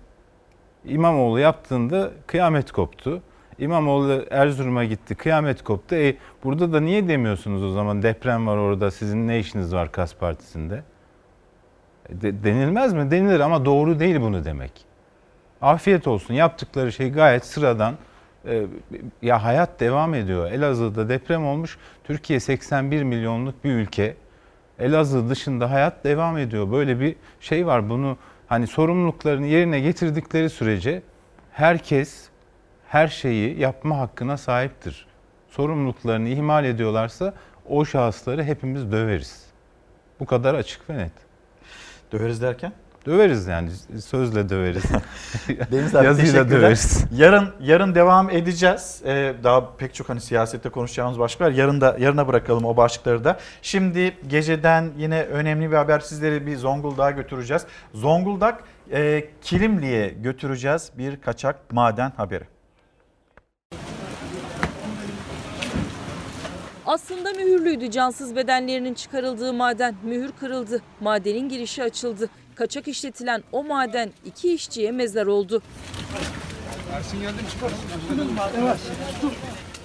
[0.86, 3.22] İmamoğlu yaptığında kıyamet koptu.
[3.60, 5.96] İmamoğlu Erzurum'a gitti, kıyamet koptu.
[5.96, 10.16] E, burada da niye demiyorsunuz o zaman deprem var orada, sizin ne işiniz var Kaz
[10.16, 10.84] Partisi'nde?
[12.10, 13.12] De, denilmez mi?
[13.12, 14.72] Denilir ama doğru değil bunu demek.
[15.62, 16.34] Afiyet olsun.
[16.34, 17.96] Yaptıkları şey gayet sıradan.
[18.46, 18.66] Ee,
[19.22, 20.52] ya hayat devam ediyor.
[20.52, 21.78] Elazığ'da deprem olmuş.
[22.04, 24.16] Türkiye 81 milyonluk bir ülke.
[24.80, 26.72] Elazığ dışında hayat devam ediyor.
[26.72, 27.90] Böyle bir şey var.
[27.90, 28.18] Bunu
[28.52, 31.02] hani sorumluluklarını yerine getirdikleri sürece
[31.52, 32.30] herkes
[32.88, 35.08] her şeyi yapma hakkına sahiptir.
[35.50, 37.34] Sorumluluklarını ihmal ediyorlarsa
[37.70, 39.46] o şahısları hepimiz döveriz.
[40.20, 41.12] Bu kadar açık ve net.
[42.12, 42.74] Döveriz derken?
[43.06, 43.70] Döveriz yani
[44.06, 44.84] sözle döveriz.
[45.72, 47.06] Deniz abi Yazıyla döveriz.
[47.16, 49.02] Yarın yarın devam edeceğiz.
[49.06, 51.52] Ee, daha pek çok hani siyasette konuşacağımız başlıklar.
[51.52, 53.40] Yarın da yarına bırakalım o başlıkları da.
[53.62, 57.66] Şimdi geceden yine önemli bir haber sizleri bir Zonguldak'a götüreceğiz.
[57.94, 62.44] Zonguldak e, Kilimli'ye götüreceğiz bir kaçak maden haberi.
[66.86, 69.96] Aslında mühürlüydü cansız bedenlerinin çıkarıldığı maden.
[70.04, 70.82] Mühür kırıldı.
[71.00, 72.30] Madenin girişi açıldı.
[72.56, 75.62] Kaçak işletilen o maden iki işçiye mezar oldu.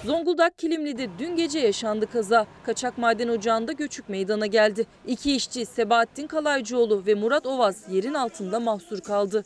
[0.05, 2.45] Zonguldak Kilimli'de dün gece yaşandı kaza.
[2.65, 4.85] Kaçak maden ocağında göçük meydana geldi.
[5.07, 9.43] İki işçi Sebahattin Kalaycıoğlu ve Murat Ovaz yerin altında mahsur kaldı.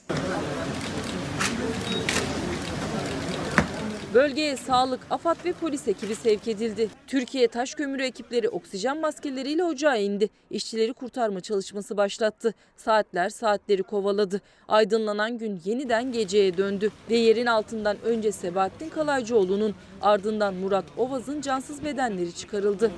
[4.14, 6.90] Bölgeye sağlık, AFAD ve polis ekibi sevk edildi.
[7.08, 10.30] Türkiye taş kömürü ekipleri oksijen maskeleriyle ocağa indi.
[10.50, 12.54] İşçileri kurtarma çalışması başlattı.
[12.78, 14.42] Saatler saatleri kovaladı.
[14.68, 16.92] Aydınlanan gün yeniden geceye döndü.
[17.10, 22.92] Ve yerin altından önce Sebahattin Kalaycıoğlu'nun ardından Murat Ovaz'ın cansız bedenleri çıkarıldı.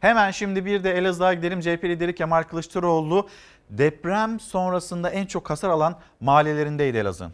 [0.00, 1.60] Hemen şimdi bir de Elazığ'a gidelim.
[1.60, 3.28] CHP lideri Kemal Kılıçdaroğlu
[3.78, 7.32] deprem sonrasında en çok hasar alan mahallelerindeydi Elazığ'ın.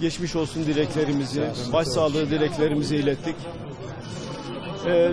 [0.00, 1.42] Geçmiş olsun dileklerimizi,
[1.72, 3.36] başsağlığı dileklerimizi ilettik.
[4.86, 5.12] Ee,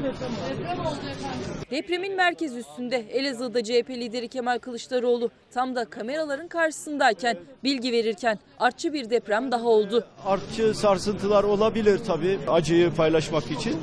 [1.71, 8.93] Depremin merkez üstünde Elazığ'da CHP lideri Kemal Kılıçdaroğlu tam da kameraların karşısındayken bilgi verirken artçı
[8.93, 10.07] bir deprem daha oldu.
[10.25, 13.75] Artçı sarsıntılar olabilir tabii acıyı paylaşmak için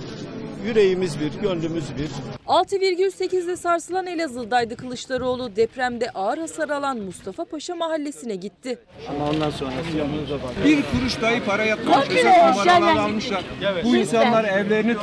[0.65, 2.09] yüreğimiz bir, gönlümüz bir.
[2.47, 5.57] 6,8'de sarsılan Elazığ'daydı Kılıçdaroğlu.
[5.57, 8.79] Depremde ağır hasar alan Mustafa Paşa mahallesine gitti.
[9.09, 10.65] Ama ondan sonra yanınıza bak.
[10.65, 12.09] Bir kuruş dahi para yatmamış.
[12.09, 13.45] Hesap numaraları almışlar.
[13.73, 13.85] Evet.
[13.85, 14.97] Bu insanlar evlerini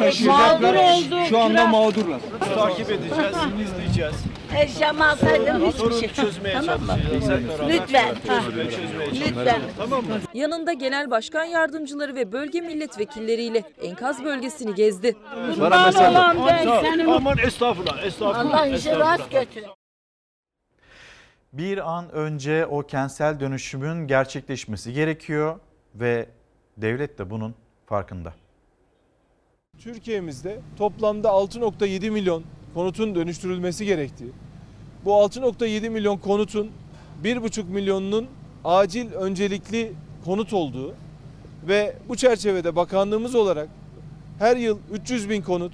[0.79, 1.25] oldu.
[1.29, 2.19] Şu anda mağdurlar.
[2.55, 4.15] Takip edeceğiz, izleyeceğiz.
[4.59, 6.09] Eşyamı alsaydım hiçbir şey.
[6.09, 6.88] çözmeye Tamam mı?
[6.88, 7.43] çalışacağız.
[7.69, 8.15] Lütfen.
[9.13, 9.61] Lütfen.
[9.77, 10.19] Tamam mı?
[10.33, 15.15] Yanında genel başkan yardımcıları ve bölge milletvekilleriyle enkaz bölgesini gezdi.
[15.56, 17.07] Kurban olan ben senin.
[17.07, 18.60] Aman estağfurullah, estağfurullah.
[18.61, 19.64] Allah işi rast götür.
[21.53, 25.60] Bir an önce o kentsel dönüşümün gerçekleşmesi gerekiyor
[25.95, 26.30] ve
[26.78, 27.56] devlet de bunun
[27.86, 28.34] farkında.
[29.80, 34.32] Türkiye'mizde toplamda 6.7 milyon konutun dönüştürülmesi gerektiği,
[35.06, 36.72] Bu 6.7 milyon konutun
[37.23, 38.28] 1,5 milyonunun
[38.65, 39.94] acil öncelikli
[40.26, 40.95] konut olduğu
[41.68, 43.69] ve bu çerçevede bakanlığımız olarak
[44.41, 45.73] her yıl 300 bin konut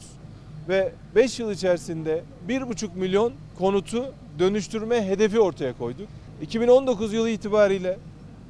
[0.69, 6.07] ve 5 yıl içerisinde 1,5 milyon konutu dönüştürme hedefi ortaya koyduk.
[6.41, 7.97] 2019 yılı itibariyle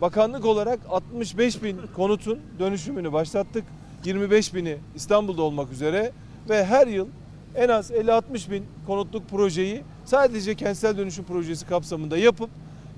[0.02, 3.64] bakanlık olarak 65 bin konutun dönüşümünü başlattık.
[4.06, 6.12] 25 bini İstanbul'da olmak üzere
[6.50, 7.08] ve her yıl
[7.56, 12.50] en az 50-60 bin konutluk projeyi sadece kentsel dönüşüm projesi kapsamında yapıp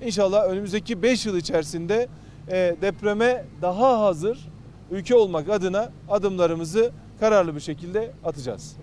[0.04, 2.08] inşallah önümüzdeki 5 yıl içerisinde
[2.48, 4.38] e, depreme daha hazır
[4.90, 8.76] ülke olmak adına adımlarımızı kararlı bir şekilde atacağız.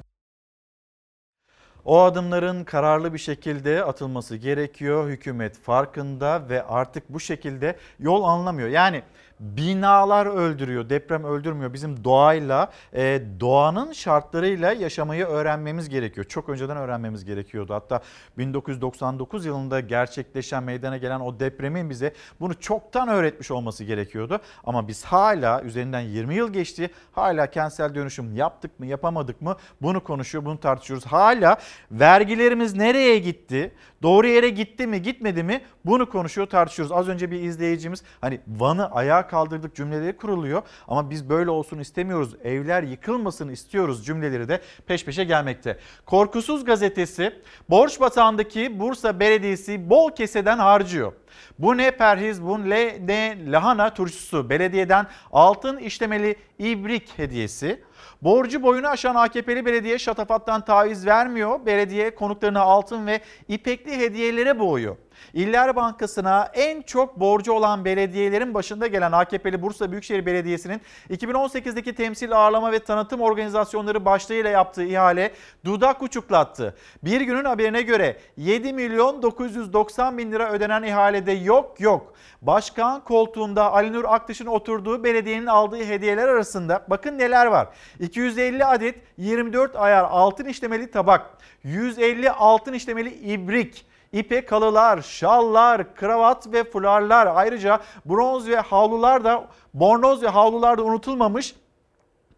[1.86, 5.10] O adımların kararlı bir şekilde atılması gerekiyor.
[5.10, 8.70] Hükümet farkında ve artık bu şekilde yol anlamıyor.
[8.70, 9.04] Yani
[9.40, 11.74] binalar öldürüyor, deprem öldürmüyor.
[11.74, 16.26] Bizim doğayla, e, doğanın şartlarıyla yaşamayı öğrenmemiz gerekiyor.
[16.26, 17.74] Çok önceden öğrenmemiz gerekiyordu.
[17.74, 18.02] Hatta
[18.38, 24.40] 1999 yılında gerçekleşen meydana gelen o depremin bize bunu çoktan öğretmiş olması gerekiyordu.
[24.64, 26.90] Ama biz hala üzerinden 20 yıl geçti.
[27.12, 29.56] Hala kentsel dönüşüm yaptık mı, yapamadık mı?
[29.82, 31.06] Bunu konuşuyor, bunu tartışıyoruz.
[31.06, 31.58] Hala
[31.92, 33.72] vergilerimiz nereye gitti?
[34.02, 35.62] Doğru yere gitti mi, gitmedi mi?
[35.86, 36.92] Bunu konuşuyor, tartışıyoruz.
[36.92, 42.36] Az önce bir izleyicimiz hani Van'ı ayağa kaldırdık cümleleri kuruluyor ama biz böyle olsun istemiyoruz.
[42.44, 45.80] Evler yıkılmasın istiyoruz cümleleri de peş peşe gelmekte.
[46.06, 51.14] Korkusuz gazetesi borç batağındaki Bursa Belediyesi bol keseden harcıyor.
[51.60, 54.50] Bu ne perhiz, bu ne, ne lahana turşusu.
[54.50, 57.84] Belediyeden altın işlemeli ibrik hediyesi.
[58.22, 61.66] Borcu boyunu aşan AKP'li belediye şatafattan taviz vermiyor.
[61.66, 64.96] Belediye konuklarına altın ve ipekli hediyelere boğuyor.
[65.34, 72.32] İller Bankası'na en çok borcu olan belediyelerin başında gelen AKP'li Bursa Büyükşehir Belediyesi'nin 2018'deki temsil
[72.32, 75.32] ağırlama ve tanıtım organizasyonları başlığıyla yaptığı ihale
[75.66, 76.76] dudak uçuklattı.
[77.04, 82.14] Bir günün haberine göre 7 milyon 990 bin lira ödenen ihalede yok yok.
[82.42, 87.68] Başkan koltuğunda Ali Nur Aktaş'ın oturduğu belediyenin aldığı hediyeler arasında bakın neler var.
[88.00, 93.86] 250 adet 24 ayar altın işlemeli tabak, 150 altın işlemeli ibrik,
[94.18, 100.84] İpek halılar, şallar, kravat ve fularlar ayrıca bronz ve havlular da bornoz ve havlular da
[100.84, 101.56] unutulmamış.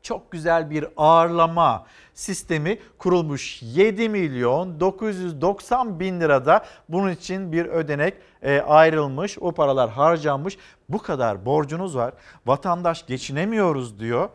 [0.01, 3.61] Çok güzel bir ağırlama sistemi kurulmuş.
[3.61, 9.37] 7 milyon 990 bin lirada bunun için bir ödenek e, ayrılmış.
[9.41, 10.57] O paralar harcanmış.
[10.89, 12.13] Bu kadar borcunuz var.
[12.45, 14.29] Vatandaş geçinemiyoruz diyor.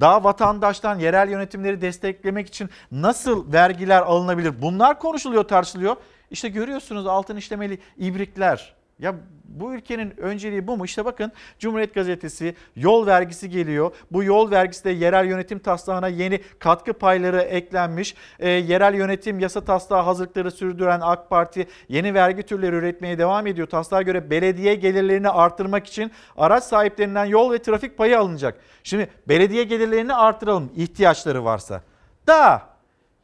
[0.00, 4.62] Daha vatandaştan yerel yönetimleri desteklemek için nasıl vergiler alınabilir?
[4.62, 5.96] Bunlar konuşuluyor, tartışılıyor.
[6.30, 8.74] İşte görüyorsunuz altın işlemeli ibrikler.
[9.00, 10.84] Ya bu ülkenin önceliği bu mu?
[10.84, 13.94] İşte bakın Cumhuriyet Gazetesi yol vergisi geliyor.
[14.10, 18.14] Bu yol vergisi de yerel yönetim taslağına yeni katkı payları eklenmiş.
[18.38, 23.66] E, yerel yönetim yasa taslağı hazırlıkları sürdüren AK Parti yeni vergi türleri üretmeye devam ediyor.
[23.66, 28.60] Taslağa göre belediye gelirlerini artırmak için araç sahiplerinden yol ve trafik payı alınacak.
[28.84, 31.82] Şimdi belediye gelirlerini artıralım ihtiyaçları varsa.
[32.26, 32.62] Da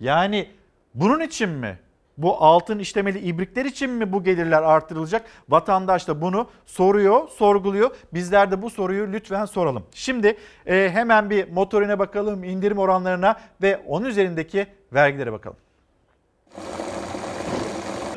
[0.00, 0.48] yani
[0.94, 1.78] bunun için mi?
[2.18, 5.26] Bu altın işlemeli ibrikler için mi bu gelirler artırılacak?
[5.48, 7.90] Vatandaş da bunu soruyor, sorguluyor.
[8.14, 9.86] Bizler de bu soruyu lütfen soralım.
[9.92, 10.36] Şimdi
[10.66, 15.56] e, hemen bir motorine bakalım, indirim oranlarına ve onun üzerindeki vergilere bakalım.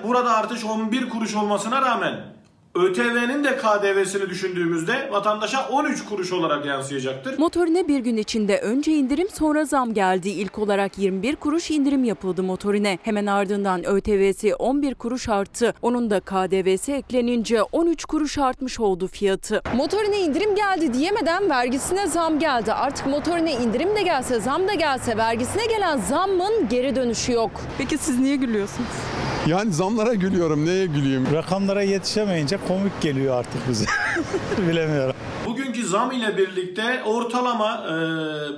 [0.04, 2.39] Burada artış 11 kuruş olmasına rağmen
[2.76, 7.40] ÖTV'nin de KDV'sini düşündüğümüzde vatandaşa 13 kuruş olarak yansıyacaktır.
[7.40, 10.30] Motorine bir gün içinde önce indirim sonra zam geldi.
[10.30, 13.00] İlk olarak 21 kuruş indirim yapıldı motorine.
[13.04, 15.74] Hemen ardından ÖTV'si 11 kuruş arttı.
[15.82, 19.62] Onun da KDV'si eklenince 13 kuruş artmış oldu fiyatı.
[19.76, 22.74] Motorine indirim geldi diyemeden vergisine zam geldi.
[22.74, 27.52] Artık motorine indirim de gelse zam da gelse vergisine gelen zammın geri dönüşü yok.
[27.78, 29.19] Peki siz niye gülüyorsunuz?
[29.60, 30.66] Yani zamlara gülüyorum.
[30.66, 31.28] Neye güleyim?
[31.34, 33.86] Rakamlara yetişemeyince komik geliyor artık bize.
[34.70, 35.16] Bilemiyorum.
[35.46, 37.86] Bugünkü zam ile birlikte ortalama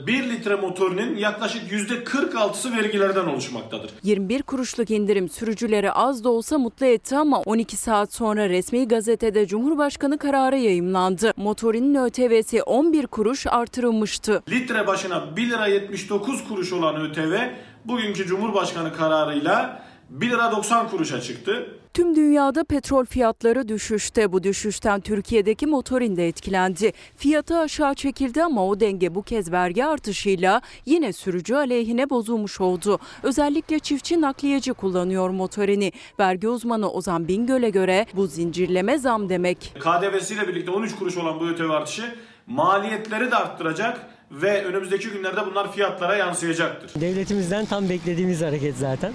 [0.03, 3.91] e, 1 litre motorinin yaklaşık %46'sı vergilerden oluşmaktadır.
[4.03, 9.47] 21 kuruşluk indirim sürücüleri az da olsa mutlu etti ama 12 saat sonra resmi gazetede
[9.47, 11.33] Cumhurbaşkanı kararı yayımlandı.
[11.37, 14.43] Motorinin ÖTV'si 11 kuruş artırılmıştı.
[14.49, 17.37] Litre başına 1 lira 79 kuruş olan ÖTV
[17.85, 21.69] bugünkü Cumhurbaşkanı kararıyla 1 lira 90 kuruşa çıktı.
[21.93, 24.31] Tüm dünyada petrol fiyatları düşüşte.
[24.31, 26.93] Bu düşüşten Türkiye'deki motorin de etkilendi.
[27.17, 32.99] Fiyatı aşağı çekildi ama o denge bu kez vergi artışıyla yine sürücü aleyhine bozulmuş oldu.
[33.23, 35.91] Özellikle çiftçi nakliyeci kullanıyor motorini.
[36.19, 39.73] Vergi uzmanı Ozan Bingöl'e göre bu zincirleme zam demek.
[39.79, 42.15] KDV'siyle birlikte 13 kuruş olan bu ÖTV artışı
[42.47, 47.01] maliyetleri de arttıracak ve önümüzdeki günlerde bunlar fiyatlara yansıyacaktır.
[47.01, 49.13] Devletimizden tam beklediğimiz hareket zaten.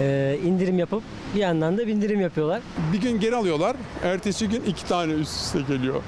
[0.00, 1.02] E, indirim yapıp
[1.34, 2.62] bir yandan da bindirim yapıyorlar.
[2.92, 3.76] Bir gün geri alıyorlar.
[4.04, 6.02] Ertesi gün iki tane üst üste geliyor.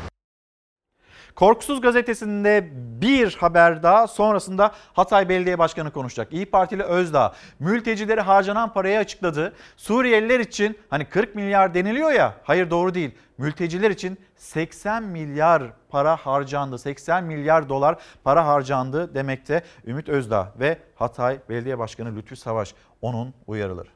[1.35, 2.69] Korkusuz gazetesinde
[3.01, 6.33] bir haber daha sonrasında Hatay Belediye Başkanı konuşacak.
[6.33, 9.53] İyi Partili Özdağ mültecilere harcanan parayı açıkladı.
[9.77, 13.11] Suriyeliler için hani 40 milyar deniliyor ya hayır doğru değil.
[13.39, 16.79] Mülteciler için 80 milyar para harcandı.
[16.79, 23.35] 80 milyar dolar para harcandı demekte Ümit Özdağ ve Hatay Belediye Başkanı Lütfü Savaş onun
[23.47, 23.89] uyarıları.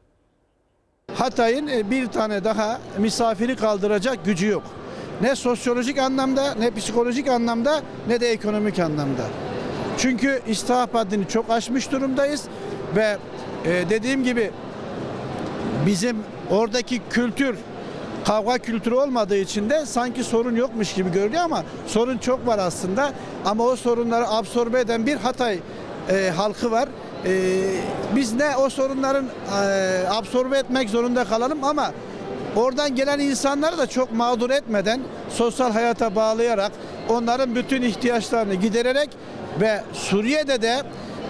[1.15, 4.62] Hatay'ın e, bir tane daha misafiri kaldıracak gücü yok.
[5.20, 9.23] Ne sosyolojik anlamda, ne psikolojik anlamda, ne de ekonomik anlamda.
[9.99, 12.45] Çünkü istihap haddini çok aşmış durumdayız
[12.97, 13.16] ve
[13.65, 14.51] e, dediğim gibi
[15.86, 16.16] bizim
[16.51, 17.57] oradaki kültür
[18.24, 23.12] kavga kültürü olmadığı için de sanki sorun yokmuş gibi görünüyor ama sorun çok var aslında.
[23.45, 25.59] Ama o sorunları absorbe eden bir Hatay
[26.11, 26.89] e, halkı var.
[27.24, 27.61] E,
[28.16, 31.93] biz ne o sorunların e, absorbe etmek zorunda kalalım ama
[32.57, 35.01] oradan gelen insanları da çok mağdur etmeden
[35.31, 36.73] sosyal hayata bağlayarak
[37.09, 39.09] onların bütün ihtiyaçlarını gidererek
[39.61, 40.83] ve Suriye'de de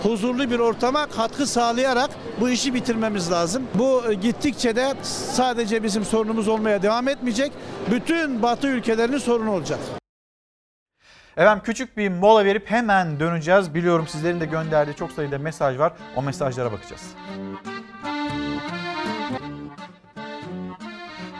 [0.02, 3.62] huzurlu bir ortama katkı sağlayarak bu işi bitirmemiz lazım.
[3.74, 7.52] Bu e, gittikçe de sadece bizim sorunumuz olmaya devam etmeyecek.
[7.90, 9.78] Bütün Batı ülkelerinin sorunu olacak.
[11.36, 13.74] Efendim küçük bir mola verip hemen döneceğiz.
[13.74, 15.92] Biliyorum sizlerin de gönderdiği çok sayıda mesaj var.
[16.16, 17.02] O mesajlara bakacağız.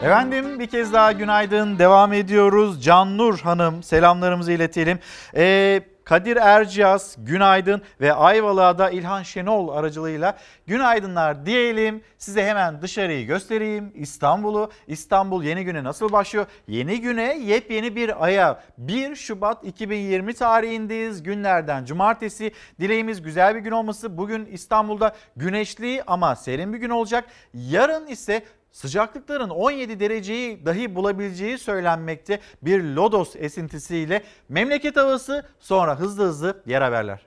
[0.03, 2.85] Efendim bir kez daha günaydın devam ediyoruz.
[2.85, 4.99] Cannur Hanım selamlarımızı iletelim.
[5.37, 12.03] Ee, Kadir Erciyaz günaydın ve Ayvalık'a İlhan Şenol aracılığıyla günaydınlar diyelim.
[12.19, 13.93] Size hemen dışarıyı göstereyim.
[13.95, 14.71] İstanbul'u.
[14.87, 16.47] İstanbul yeni güne nasıl başlıyor?
[16.69, 21.23] Yeni güne yepyeni bir aya 1 Şubat 2020 tarihindeyiz.
[21.23, 22.53] Günlerden cumartesi.
[22.81, 24.19] Dileğimiz güzel bir gün olması.
[24.19, 27.25] Bugün İstanbul'da güneşli ama serin bir gün olacak.
[27.55, 28.43] Yarın ise
[28.79, 36.83] sıcaklıkların 17 dereceyi dahi bulabileceği söylenmekte bir lodos esintisiyle memleket havası sonra hızlı hızlı yer
[36.83, 37.27] haberler.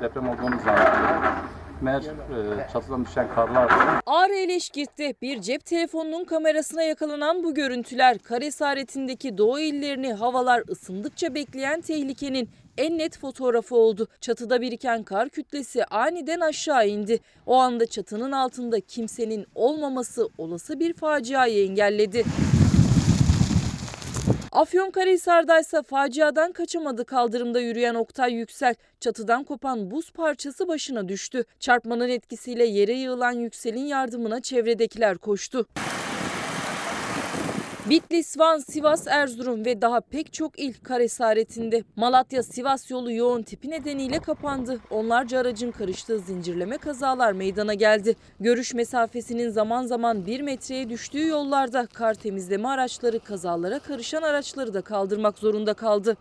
[0.00, 1.32] Deprem olduğunu zannediyor.
[1.80, 3.72] Meğer e, çatıdan düşen karlar
[4.06, 11.34] Ağrı Eleşkirt'te bir cep telefonunun kamerasına yakalanan bu görüntüler kare esaretindeki doğu illerini havalar ısındıkça
[11.34, 14.08] bekleyen tehlikenin en net fotoğrafı oldu.
[14.20, 17.20] Çatıda biriken kar kütlesi aniden aşağı indi.
[17.46, 22.24] O anda çatının altında kimsenin olmaması olası bir faciayı engelledi.
[24.52, 28.74] Afyonkarahisar'da ise faciadan kaçamadı kaldırımda yürüyen Oktay Yüksel.
[29.00, 31.44] Çatıdan kopan buz parçası başına düştü.
[31.60, 35.66] Çarpmanın etkisiyle yere yığılan Yüksel'in yardımına çevredekiler koştu.
[37.90, 41.82] Bitlis, Van, Sivas, Erzurum ve daha pek çok il kar esaretinde.
[41.96, 44.80] Malatya-Sivas yolu yoğun tipi nedeniyle kapandı.
[44.90, 48.16] Onlarca aracın karıştığı zincirleme kazalar meydana geldi.
[48.40, 54.80] Görüş mesafesinin zaman zaman 1 metreye düştüğü yollarda kar temizleme araçları kazalara karışan araçları da
[54.80, 56.16] kaldırmak zorunda kaldı.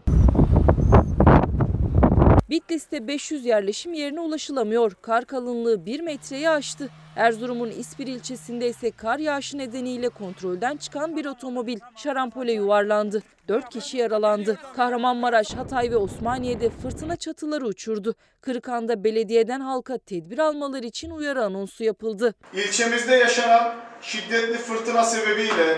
[2.49, 4.91] Bitlis'te 500 yerleşim yerine ulaşılamıyor.
[5.01, 6.89] Kar kalınlığı 1 metreyi aştı.
[7.15, 13.23] Erzurum'un İspir ilçesinde ise kar yağışı nedeniyle kontrolden çıkan bir otomobil şarampole yuvarlandı.
[13.47, 14.59] 4 kişi yaralandı.
[14.76, 18.15] Kahramanmaraş, Hatay ve Osmaniye'de fırtına çatıları uçurdu.
[18.41, 22.35] Kırıkhan'da belediyeden halka tedbir almaları için uyarı anonsu yapıldı.
[22.53, 25.77] İlçemizde yaşanan şiddetli fırtına sebebiyle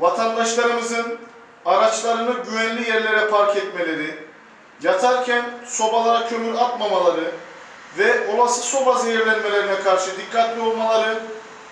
[0.00, 1.18] vatandaşlarımızın
[1.64, 4.23] araçlarını güvenli yerlere park etmeleri,
[4.82, 7.30] yatarken sobalara kömür atmamaları
[7.98, 11.18] ve olası soba zehirlenmelerine karşı dikkatli olmaları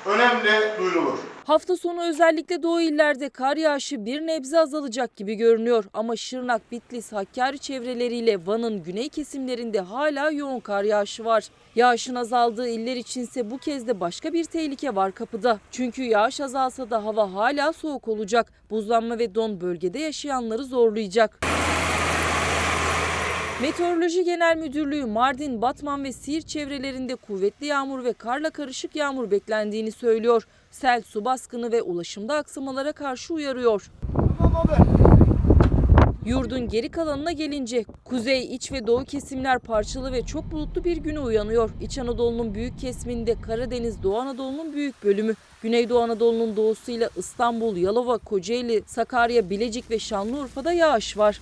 [0.07, 1.19] önemli duyurulur.
[1.45, 5.85] Hafta sonu özellikle doğu illerde kar yağışı bir nebze azalacak gibi görünüyor.
[5.95, 11.45] Ama Şırnak, Bitlis, Hakkari çevreleriyle Van'ın güney kesimlerinde hala yoğun kar yağışı var.
[11.75, 15.59] Yağışın azaldığı iller içinse bu kez de başka bir tehlike var kapıda.
[15.71, 18.53] Çünkü yağış azalsa da hava hala soğuk olacak.
[18.71, 21.39] Buzlanma ve don bölgede yaşayanları zorlayacak.
[23.63, 29.93] Meteoroloji Genel Müdürlüğü Mardin, Batman ve Siirt çevrelerinde kuvvetli yağmur ve karla karışık yağmur beklendiğini
[29.93, 30.47] söylüyor.
[30.71, 33.91] Sel, su baskını ve ulaşımda aksamalara karşı uyarıyor.
[36.27, 41.21] Yurdun geri kalanına gelince kuzey, iç ve doğu kesimler parçalı ve çok bulutlu bir güne
[41.21, 41.71] uyanıyor.
[41.81, 48.83] İç Anadolu'nun büyük kesiminde Karadeniz, Doğu Anadolu'nun büyük bölümü, Güneydoğu Anadolu'nun doğusuyla İstanbul, Yalova, Kocaeli,
[48.87, 51.41] Sakarya, Bilecik ve Şanlıurfa'da yağış var.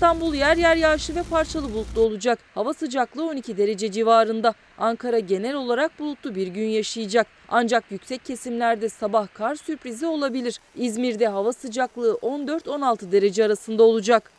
[0.00, 2.38] İstanbul yer yer yağışlı ve parçalı bulutlu olacak.
[2.54, 4.54] Hava sıcaklığı 12 derece civarında.
[4.78, 7.26] Ankara genel olarak bulutlu bir gün yaşayacak.
[7.48, 10.60] Ancak yüksek kesimlerde sabah kar sürprizi olabilir.
[10.76, 14.32] İzmir'de hava sıcaklığı 14-16 derece arasında olacak.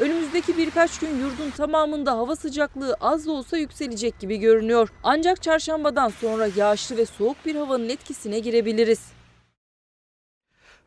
[0.00, 4.88] Önümüzdeki birkaç gün yurdun tamamında hava sıcaklığı az da olsa yükselecek gibi görünüyor.
[5.02, 9.00] Ancak çarşambadan sonra yağışlı ve soğuk bir havanın etkisine girebiliriz.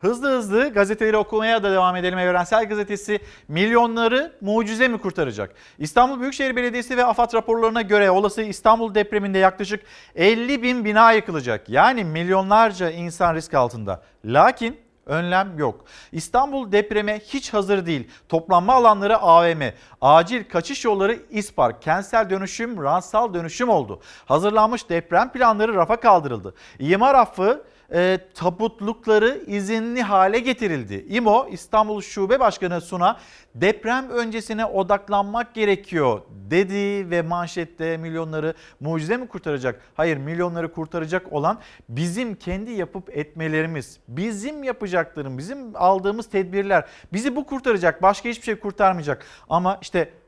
[0.00, 2.18] Hızlı hızlı gazeteleri okumaya da devam edelim.
[2.18, 5.54] Evrensel Gazetesi milyonları mucize mi kurtaracak?
[5.78, 11.68] İstanbul Büyükşehir Belediyesi ve AFAD raporlarına göre olası İstanbul depreminde yaklaşık 50 bin bina yıkılacak.
[11.68, 14.02] Yani milyonlarca insan risk altında.
[14.24, 15.84] Lakin önlem yok.
[16.12, 18.10] İstanbul depreme hiç hazır değil.
[18.28, 19.62] Toplanma alanları AVM,
[20.00, 24.00] acil kaçış yolları İSPAR, kentsel dönüşüm, ransal dönüşüm oldu.
[24.24, 26.54] Hazırlanmış deprem planları rafa kaldırıldı.
[26.78, 27.62] İmar affı
[27.92, 31.06] e, tabutlukları izinli hale getirildi.
[31.08, 33.16] İMO İstanbul Şube Başkanı Suna
[33.54, 39.80] deprem öncesine odaklanmak gerekiyor dedi ve manşette milyonları mucize mi kurtaracak?
[39.94, 41.58] Hayır milyonları kurtaracak olan
[41.88, 48.56] bizim kendi yapıp etmelerimiz, bizim yapacaklarım, bizim aldığımız tedbirler bizi bu kurtaracak başka hiçbir şey
[48.56, 49.24] kurtarmayacak.
[49.48, 50.19] Ama işte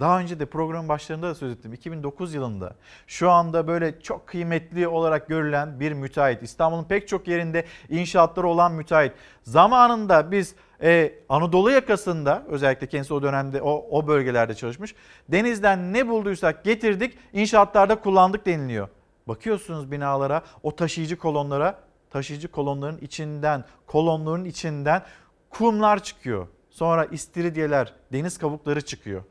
[0.00, 1.72] daha önce de programın başlarında da söz ettim.
[1.72, 2.74] 2009 yılında
[3.06, 6.42] şu anda böyle çok kıymetli olarak görülen bir müteahhit.
[6.42, 9.12] İstanbul'un pek çok yerinde inşaatları olan müteahhit.
[9.42, 14.94] Zamanında biz e, Anadolu yakasında özellikle kendisi o dönemde o, o bölgelerde çalışmış.
[15.28, 18.88] Denizden ne bulduysak getirdik inşaatlarda kullandık deniliyor.
[19.28, 21.78] Bakıyorsunuz binalara o taşıyıcı kolonlara
[22.10, 25.02] taşıyıcı kolonların içinden kolonların içinden
[25.50, 26.48] kumlar çıkıyor.
[26.70, 29.22] Sonra istiridyeler deniz kabukları çıkıyor.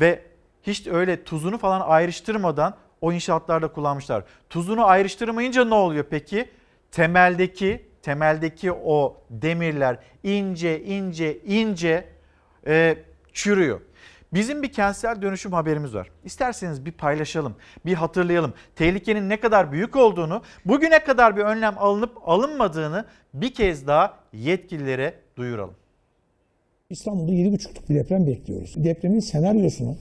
[0.00, 0.22] Ve
[0.62, 4.24] hiç öyle tuzunu falan ayrıştırmadan o inşaatlarda kullanmışlar.
[4.50, 6.48] Tuzunu ayrıştırmayınca ne oluyor peki?
[6.90, 12.08] Temeldeki temeldeki o demirler ince ince ince
[12.66, 12.98] e,
[13.32, 13.80] çürüyor.
[14.32, 16.10] Bizim bir kentsel dönüşüm haberimiz var.
[16.24, 17.56] İsterseniz bir paylaşalım,
[17.86, 18.54] bir hatırlayalım.
[18.76, 23.04] Tehlikenin ne kadar büyük olduğunu, bugüne kadar bir önlem alınıp alınmadığını
[23.34, 25.79] bir kez daha yetkililere duyuralım.
[26.90, 28.74] İstanbul'da 7,5'luk bir deprem bekliyoruz.
[28.76, 29.96] Depremin senaryosunu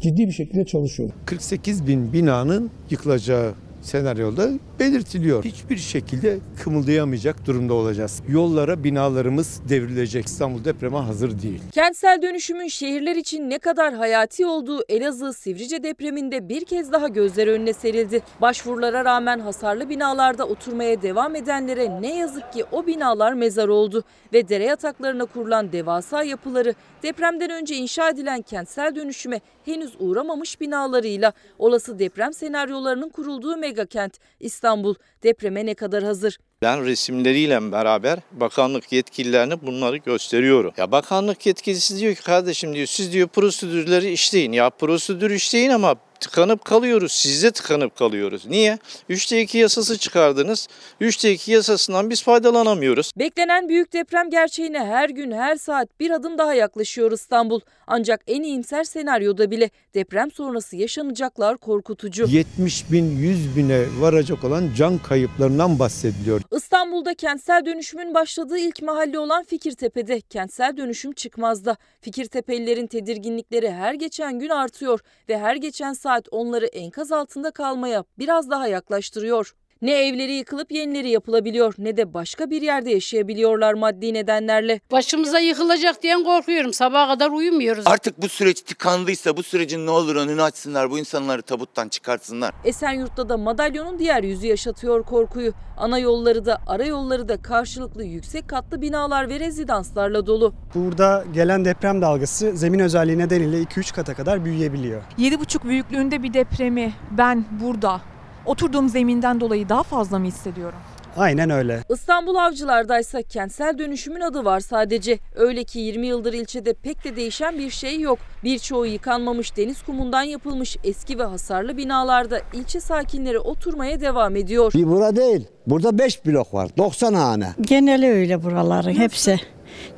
[0.00, 1.14] ciddi bir şekilde çalışıyoruz.
[1.26, 4.50] 48 bin binanın yıkılacağı senaryoda
[4.80, 5.44] belirtiliyor.
[5.44, 8.22] Hiçbir şekilde kımıldayamayacak durumda olacağız.
[8.28, 10.26] Yollara binalarımız devrilecek.
[10.26, 11.60] İstanbul depreme hazır değil.
[11.72, 17.46] Kentsel dönüşümün şehirler için ne kadar hayati olduğu Elazığ Sivrice depreminde bir kez daha gözler
[17.46, 18.22] önüne serildi.
[18.40, 24.48] Başvurulara rağmen hasarlı binalarda oturmaya devam edenlere ne yazık ki o binalar mezar oldu ve
[24.48, 31.98] dere yataklarına kurulan devasa yapıları depremden önce inşa edilen kentsel dönüşüme henüz uğramamış binalarıyla olası
[31.98, 36.38] deprem senaryolarının kurulduğu megakent İstanbul depreme ne kadar hazır?
[36.62, 40.72] Ben resimleriyle beraber bakanlık yetkililerine bunları gösteriyorum.
[40.76, 44.52] Ya bakanlık yetkilisi diyor ki kardeşim diyor siz diyor prosedürleri işleyin.
[44.52, 47.12] Ya prosedür işleyin ama tıkanıp kalıyoruz.
[47.12, 48.46] Siz de tıkanıp kalıyoruz.
[48.46, 48.78] Niye?
[49.10, 50.68] 3'te 2 yasası çıkardınız.
[51.00, 53.12] 3'te 2 yasasından biz faydalanamıyoruz.
[53.16, 57.60] Beklenen büyük deprem gerçeğine her gün her saat bir adım daha yaklaşıyor İstanbul.
[57.86, 62.26] Ancak en iyimser senaryoda bile deprem sonrası yaşanacaklar korkutucu.
[62.28, 66.40] 70 bin 100 bine varacak olan can kayıplarından bahsediliyor.
[66.52, 71.76] İstanbul'da kentsel dönüşümün başladığı ilk mahalle olan Fikirtepe'de kentsel dönüşüm çıkmazda.
[72.00, 78.50] Fikirtepelilerin tedirginlikleri her geçen gün artıyor ve her geçen saat onları enkaz altında kalmaya biraz
[78.50, 79.54] daha yaklaştırıyor.
[79.82, 84.80] Ne evleri yıkılıp yenileri yapılabiliyor ne de başka bir yerde yaşayabiliyorlar maddi nedenlerle.
[84.92, 86.72] Başımıza yıkılacak diyen korkuyorum.
[86.72, 87.86] Sabaha kadar uyumuyoruz.
[87.86, 90.90] Artık bu süreç tıkandıysa bu sürecin ne olur önünü açsınlar.
[90.90, 92.54] Bu insanları tabuttan çıkartsınlar.
[92.64, 95.52] Esenyurt'ta da madalyonun diğer yüzü yaşatıyor korkuyu.
[95.76, 100.54] Ana yolları da ara yolları da karşılıklı yüksek katlı binalar ve rezidanslarla dolu.
[100.74, 105.02] Burada gelen deprem dalgası zemin özelliği nedeniyle 2-3 kata kadar büyüyebiliyor.
[105.18, 108.00] 7,5 büyüklüğünde bir depremi ben burada
[108.48, 110.78] oturduğum zeminden dolayı daha fazla mı hissediyorum?
[111.16, 111.84] Aynen öyle.
[111.90, 115.18] İstanbul Avcılar'daysa kentsel dönüşümün adı var sadece.
[115.34, 118.18] Öyle ki 20 yıldır ilçede pek de değişen bir şey yok.
[118.44, 124.72] Birçoğu yıkanmamış deniz kumundan yapılmış eski ve hasarlı binalarda ilçe sakinleri oturmaya devam ediyor.
[124.74, 125.46] Bir bura değil.
[125.66, 126.68] Burada 5 blok var.
[126.76, 127.52] 90 hane.
[127.60, 129.40] Geneli öyle buraların hepsi.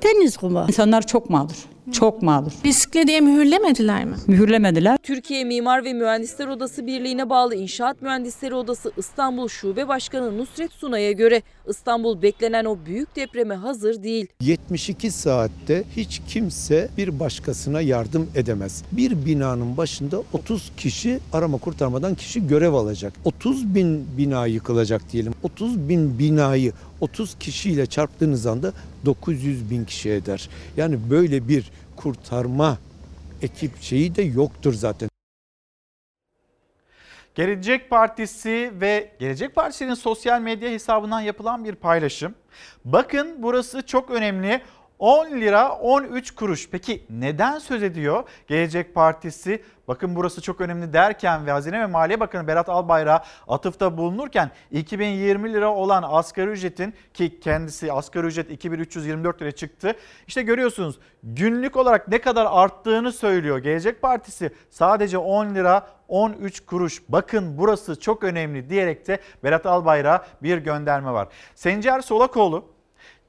[0.02, 0.64] Deniz kumu.
[0.68, 1.66] İnsanlar çok mağdur.
[1.92, 2.52] Çok mağdur.
[2.64, 4.16] Riskli diye mühürlemediler mi?
[4.26, 4.98] Mühürlemediler.
[5.02, 11.12] Türkiye Mimar ve Mühendisler Odası Birliği'ne bağlı İnşaat Mühendisleri Odası İstanbul Şube Başkanı Nusret Sunay'a
[11.12, 14.26] göre İstanbul beklenen o büyük depreme hazır değil.
[14.40, 18.82] 72 saatte hiç kimse bir başkasına yardım edemez.
[18.92, 23.12] Bir binanın başında 30 kişi arama kurtarmadan kişi görev alacak.
[23.24, 25.32] 30 bin bina yıkılacak diyelim.
[25.42, 28.72] 30 bin binayı 30 kişiyle çarptığınız anda
[29.04, 30.48] 900 bin kişi eder.
[30.76, 32.78] Yani böyle bir kurtarma
[33.42, 35.10] ekip şeyi de yoktur zaten.
[37.34, 42.34] Gelecek Partisi ve Gelecek Partisi'nin sosyal medya hesabından yapılan bir paylaşım.
[42.84, 44.62] Bakın burası çok önemli.
[45.00, 46.68] 10 lira 13 kuruş.
[46.70, 49.62] Peki neden söz ediyor Gelecek Partisi?
[49.88, 55.52] Bakın burası çok önemli derken ve Hazine ve Maliye Bakanı Berat Albayrak atıfta bulunurken 2020
[55.52, 59.94] lira olan asgari ücretin ki kendisi asgari ücret 2324 lira çıktı.
[60.26, 63.58] İşte görüyorsunuz günlük olarak ne kadar arttığını söylüyor.
[63.58, 67.02] Gelecek Partisi sadece 10 lira 13 kuruş.
[67.08, 71.28] Bakın burası çok önemli diyerek de Berat Albayrak'a bir gönderme var.
[71.54, 72.79] Sencer Solakoğlu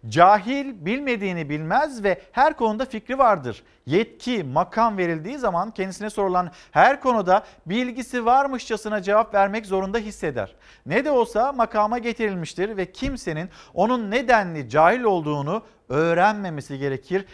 [0.10, 3.64] Cahil bilmediğini bilmez ve her konuda fikri vardır.
[3.86, 10.56] Yetki, makam verildiği zaman kendisine sorulan her konuda bilgisi varmışçasına cevap vermek zorunda hisseder.
[10.86, 17.26] Ne de olsa makama getirilmiştir ve kimsenin onun nedenli cahil olduğunu öğrenmemesi gerekir.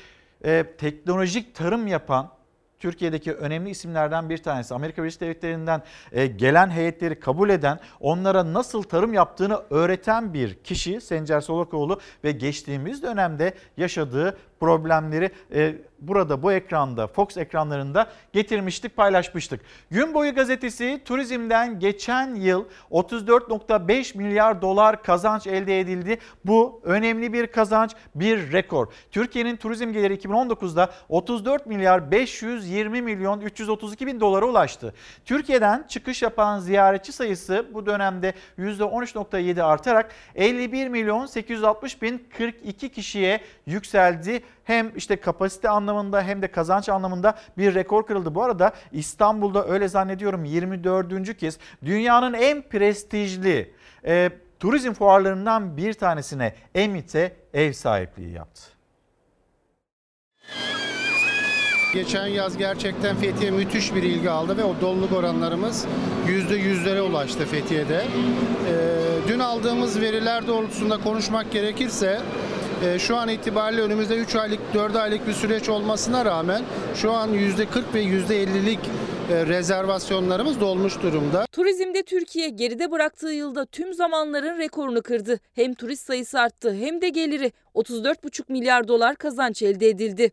[0.45, 2.36] Ee, teknolojik tarım yapan
[2.79, 4.73] Türkiye'deki önemli isimlerden bir tanesi.
[4.73, 5.81] Amerika Birleşik Devletleri'nden
[6.11, 12.31] e, gelen heyetleri kabul eden, onlara nasıl tarım yaptığını öğreten bir kişi Sencer Solakoğlu ve
[12.31, 19.61] geçtiğimiz dönemde yaşadığı problemleri e, burada bu ekranda Fox ekranlarında getirmiştik paylaşmıştık.
[19.91, 26.17] Gün boyu gazetesi turizmden geçen yıl 34.5 milyar dolar kazanç elde edildi.
[26.45, 28.87] Bu önemli bir kazanç bir rekor.
[29.11, 34.93] Türkiye'nin turizm geliri 2019'da 34 milyar 520 milyon 332 bin dolara ulaştı.
[35.25, 43.41] Türkiye'den çıkış yapan ziyaretçi sayısı bu dönemde %13.7 artarak 51 milyon 860 bin 42 kişiye
[43.65, 48.35] yükseldi hem işte kapasite anlamında hem de kazanç anlamında bir rekor kırıldı.
[48.35, 51.37] Bu arada İstanbul'da öyle zannediyorum 24.
[51.37, 53.73] kez dünyanın en prestijli
[54.05, 54.29] e,
[54.59, 58.61] turizm fuarlarından bir tanesine Emit'e ev sahipliği yaptı.
[61.93, 65.85] Geçen yaz gerçekten Fethiye müthiş bir ilgi aldı ve o doluluk oranlarımız
[66.27, 67.95] yüzde yüzlere ulaştı Fethiye'de.
[68.03, 72.21] Ee, dün aldığımız veriler doğrultusunda konuşmak gerekirse
[72.85, 76.61] e, şu an itibariyle önümüzde 3 aylık 4 aylık bir süreç olmasına rağmen
[76.95, 78.79] şu an %40 ve %50'lik
[79.31, 81.45] e, rezervasyonlarımız dolmuş durumda.
[81.51, 85.39] Turizmde Türkiye geride bıraktığı yılda tüm zamanların rekorunu kırdı.
[85.55, 90.31] Hem turist sayısı arttı hem de geliri 34,5 milyar dolar kazanç elde edildi.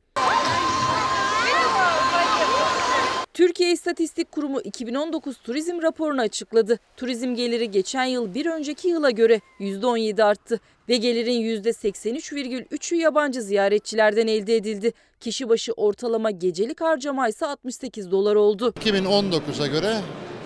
[3.34, 6.78] Türkiye İstatistik Kurumu 2019 turizm raporunu açıkladı.
[6.96, 14.26] Turizm geliri geçen yıl bir önceki yıla göre %17 arttı ve gelirin %83,3'ü yabancı ziyaretçilerden
[14.26, 14.92] elde edildi.
[15.20, 18.74] Kişi başı ortalama gecelik harcama ise 68 dolar oldu.
[18.80, 20.00] 2019'a göre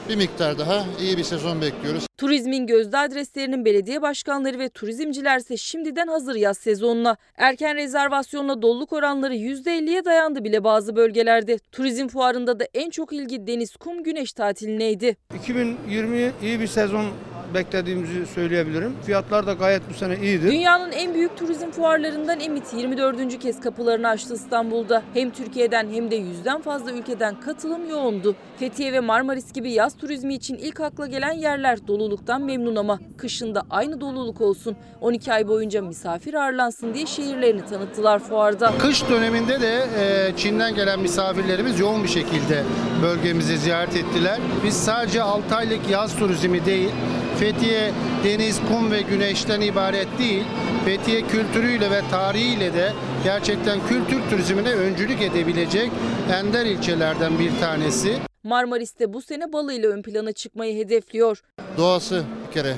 [0.09, 2.07] bir miktar daha iyi bir sezon bekliyoruz.
[2.17, 7.17] Turizmin gözde adreslerinin belediye başkanları ve turizmciler ise şimdiden hazır yaz sezonuna.
[7.37, 11.59] Erken rezervasyonla doluluk oranları %50'ye dayandı bile bazı bölgelerde.
[11.73, 15.17] Turizm fuarında da en çok ilgi deniz, kum, güneş tatilineydi.
[15.35, 17.07] 2020 iyi bir sezon
[17.55, 18.93] beklediğimizi söyleyebilirim.
[19.07, 20.47] Fiyatlar da gayet bu sene iyiydi.
[20.47, 23.39] Dünyanın en büyük turizm fuarlarından Emit 24.
[23.39, 25.03] kez kapılarını açtı İstanbul'da.
[25.15, 28.37] Hem Türkiye'den hem de yüzden fazla ülkeden katılım yoğundu.
[28.59, 33.63] Fethiye ve Marmaris gibi yaz turizmi için ilk akla gelen yerler doluluktan memnun ama kışında
[33.71, 34.77] aynı doluluk olsun.
[35.01, 38.73] 12 ay boyunca misafir ağırlansın diye şehirlerini tanıttılar fuarda.
[38.79, 42.65] Kış döneminde de e, Çin'den gelen misafirlerimiz yoğun bir şekilde
[43.03, 44.39] bölgemizi ziyaret ettiler.
[44.65, 46.91] Biz sadece 6 aylık yaz turizmi değil,
[47.39, 47.93] Fethiye
[48.25, 50.45] deniz, kum ve güneşten ibaret değil.
[50.85, 52.93] Fethiye kültürüyle ve tarihiyle de
[53.25, 55.91] gerçekten kültür turizmine öncülük edebilecek
[56.33, 58.19] ender ilçelerden bir tanesi.
[58.45, 61.43] Marmaris'te bu sene balıyla ön plana çıkmayı hedefliyor.
[61.77, 62.75] Doğası bir kere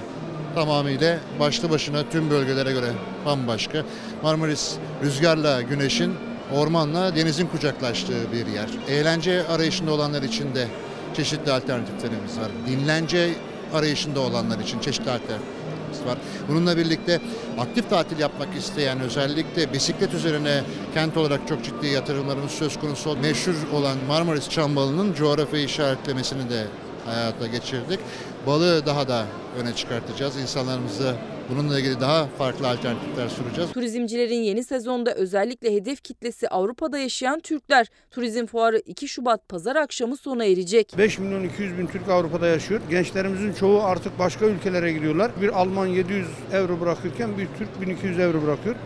[0.54, 2.92] tamamıyla başlı başına tüm bölgelere göre
[3.26, 3.84] bambaşka.
[4.22, 6.14] Marmaris rüzgarla güneşin,
[6.54, 8.68] ormanla denizin kucaklaştığı bir yer.
[8.88, 10.66] Eğlence arayışında olanlar için de
[11.14, 12.48] çeşitli alternatiflerimiz var.
[12.66, 13.30] Dinlence
[13.74, 16.18] arayışında olanlar için çeşitli alternatiflerimiz var.
[16.48, 17.20] Bununla birlikte
[17.58, 20.62] aktif tatil yapmak isteyen özellikle bisiklet üzerine
[20.94, 23.16] kent olarak çok ciddi yatırımlarımız söz konusu.
[23.16, 26.66] Meşhur olan Marmaris Çambalı'nın coğrafya işaretlemesini de
[27.06, 28.00] hayata geçirdik.
[28.46, 29.26] Balığı daha da
[29.58, 30.36] öne çıkartacağız.
[30.36, 31.16] İnsanlarımıza
[31.50, 33.72] bununla ilgili daha farklı alternatifler sunacağız.
[33.72, 37.86] Turizmcilerin yeni sezonda özellikle hedef kitlesi Avrupa'da yaşayan Türkler.
[38.10, 40.94] Turizm fuarı 2 Şubat pazar akşamı sona erecek.
[40.98, 42.80] 5 milyon 200 bin Türk Avrupa'da yaşıyor.
[42.90, 45.30] Gençlerimizin çoğu artık başka ülkelere gidiyorlar.
[45.40, 48.76] Bir Alman 700 euro bırakırken bir Türk 1200 euro bırakıyor.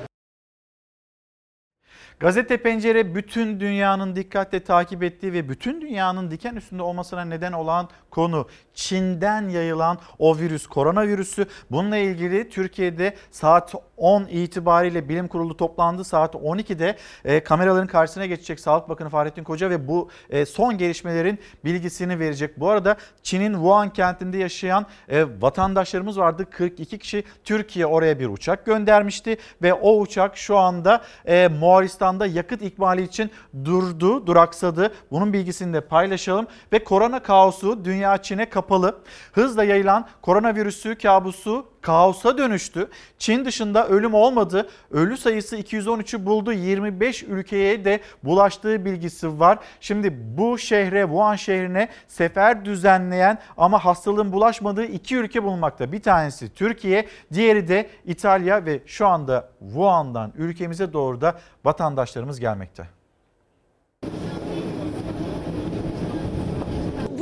[2.21, 7.89] Gazete Pencere bütün dünyanın dikkatle takip ettiği ve bütün dünyanın diken üstünde olmasına neden olan
[8.15, 11.47] konu Çin'den yayılan o virüs koronavirüsü.
[11.71, 16.05] Bununla ilgili Türkiye'de saat 10 itibariyle bilim kurulu toplandı.
[16.05, 21.39] Saat 12'de e, kameraların karşısına geçecek Sağlık Bakanı Fahrettin Koca ve bu e, son gelişmelerin
[21.65, 22.61] bilgisini verecek.
[22.61, 26.47] Bu arada Çin'in Wuhan kentinde yaşayan e, vatandaşlarımız vardı.
[26.51, 32.63] 42 kişi Türkiye oraya bir uçak göndermişti ve o uçak şu anda e, Moğolistan'da yakıt
[32.63, 33.31] ikmali için
[33.65, 34.93] durdu, duraksadı.
[35.11, 38.99] Bunun bilgisini de paylaşalım ve korona kaosu dünya Çin'e kapalı.
[39.33, 42.89] Hızla yayılan koronavirüsü kabusu kaosa dönüştü.
[43.19, 44.69] Çin dışında ölüm olmadı.
[44.91, 46.53] Ölü sayısı 213'ü buldu.
[46.53, 49.59] 25 ülkeye de bulaştığı bilgisi var.
[49.81, 55.93] Şimdi bu şehre, Wuhan şehrine sefer düzenleyen ama hastalığın bulaşmadığı iki ülke bulunmakta.
[55.93, 62.87] Bir tanesi Türkiye, diğeri de İtalya ve şu anda Wuhan'dan ülkemize doğru da vatandaşlarımız gelmekte.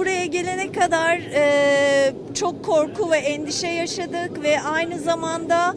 [0.03, 5.75] buraya gelene kadar e, çok korku ve endişe yaşadık ve aynı zamanda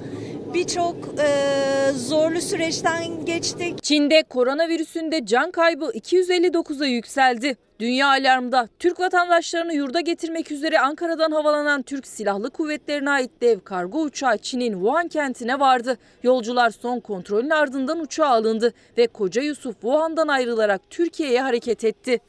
[0.53, 3.83] birçok e, zorlu süreçten geçtik.
[3.83, 7.57] Çin'de koronavirüsünde can kaybı 259'a yükseldi.
[7.79, 14.01] Dünya alarmda Türk vatandaşlarını yurda getirmek üzere Ankara'dan havalanan Türk Silahlı Kuvvetleri'ne ait dev kargo
[14.01, 15.97] uçağı Çin'in Wuhan kentine vardı.
[16.23, 22.19] Yolcular son kontrolün ardından uçağa alındı ve Koca Yusuf Wuhan'dan ayrılarak Türkiye'ye hareket etti.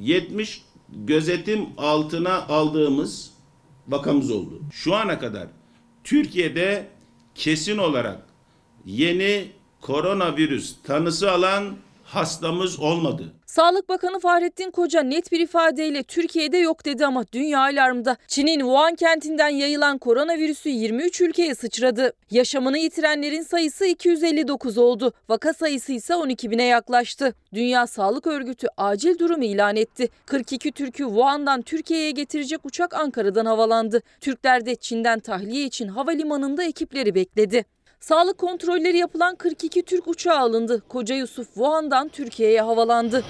[0.00, 3.30] 70 gözetim altına aldığımız
[3.88, 4.60] vakamız oldu.
[4.72, 5.46] Şu ana kadar
[6.04, 6.88] Türkiye'de
[7.34, 8.26] kesin olarak
[8.84, 9.48] yeni
[9.80, 13.32] koronavirüs tanısı alan hastamız olmadı.
[13.48, 18.16] Sağlık Bakanı Fahrettin Koca net bir ifadeyle Türkiye'de yok dedi ama dünya alarmda.
[18.26, 22.12] Çin'in Wuhan kentinden yayılan koronavirüsü 23 ülkeye sıçradı.
[22.30, 25.12] Yaşamını yitirenlerin sayısı 259 oldu.
[25.28, 27.34] Vaka sayısı ise 12 bine yaklaştı.
[27.54, 30.08] Dünya Sağlık Örgütü acil durum ilan etti.
[30.26, 34.02] 42 Türk'ü Wuhan'dan Türkiye'ye getirecek uçak Ankara'dan havalandı.
[34.20, 37.64] Türkler de Çin'den tahliye için havalimanında ekipleri bekledi.
[38.00, 40.82] Sağlık kontrolleri yapılan 42 Türk uçağı alındı.
[40.88, 43.24] Koca Yusuf Wuhan'dan Türkiye'ye havalandı.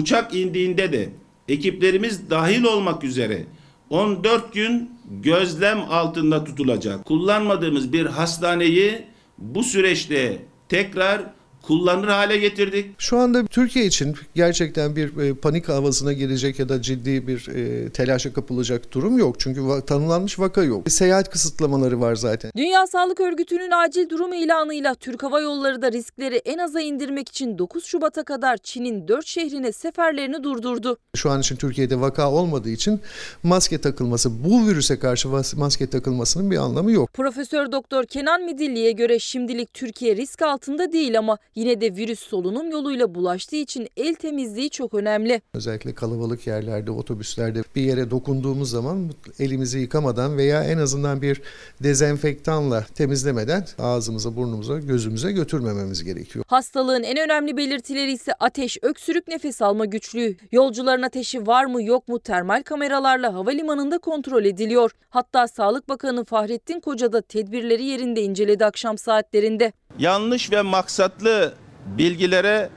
[0.00, 1.08] Uçak indiğinde de
[1.48, 3.44] ekiplerimiz dahil olmak üzere
[3.90, 7.04] 14 gün gözlem altında tutulacak.
[7.04, 9.02] Kullanmadığımız bir hastaneyi
[9.38, 10.38] bu süreçte
[10.68, 11.22] tekrar
[11.62, 12.90] kullanır hale getirdik.
[12.98, 17.88] Şu anda Türkiye için gerçekten bir e, panik havasına girecek ya da ciddi bir e,
[17.88, 19.40] telaşa kapılacak durum yok.
[19.40, 20.90] Çünkü tanımlanmış vaka yok.
[20.90, 22.52] Seyahat kısıtlamaları var zaten.
[22.56, 27.58] Dünya Sağlık Örgütü'nün acil durum ilanıyla Türk Hava Yolları da riskleri en aza indirmek için
[27.58, 30.96] 9 Şubat'a kadar Çin'in 4 şehrine seferlerini durdurdu.
[31.14, 33.00] Şu an için Türkiye'de vaka olmadığı için
[33.42, 37.12] maske takılması, bu virüse karşı maske takılmasının bir anlamı yok.
[37.12, 42.70] Profesör Doktor Kenan Midilli'ye göre şimdilik Türkiye risk altında değil ama yine de virüs solunum
[42.70, 45.42] yoluyla bulaştığı için el temizliği çok önemli.
[45.54, 51.42] Özellikle kalabalık yerlerde, otobüslerde bir yere dokunduğumuz zaman elimizi yıkamadan veya en azından bir
[51.82, 56.44] dezenfektanla temizlemeden ağzımıza, burnumuza, gözümüze götürmememiz gerekiyor.
[56.48, 60.36] Hastalığın en önemli belirtileri ise ateş, öksürük, nefes alma güçlüğü.
[60.52, 64.90] Yolcuların ateşi var mı yok mu termal kameralarla havalimanında kontrol ediliyor.
[65.10, 69.72] Hatta Sağlık Bakanı Fahrettin Koca da tedbirleri yerinde inceledi akşam saatlerinde.
[69.98, 71.54] Yanlış ve maksatlı
[71.98, 72.70] bilgilere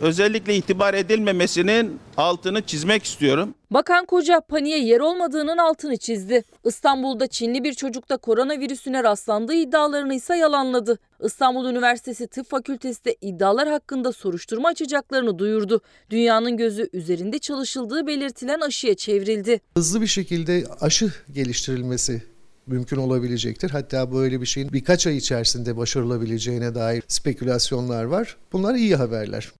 [0.00, 3.54] özellikle itibar edilmemesinin altını çizmek istiyorum.
[3.70, 6.44] Bakan Koca paniğe yer olmadığının altını çizdi.
[6.64, 10.98] İstanbul'da Çinli bir çocukta koronavirüsüne rastlandığı iddialarını ise yalanladı.
[11.24, 15.80] İstanbul Üniversitesi Tıp Fakültesi de iddialar hakkında soruşturma açacaklarını duyurdu.
[16.10, 19.60] Dünyanın gözü üzerinde çalışıldığı belirtilen aşıya çevrildi.
[19.76, 22.35] Hızlı bir şekilde aşı geliştirilmesi
[22.66, 23.70] mümkün olabilecektir.
[23.70, 28.36] Hatta böyle bir şeyin birkaç ay içerisinde başarılabileceğine dair spekülasyonlar var.
[28.52, 29.52] Bunlar iyi haberler.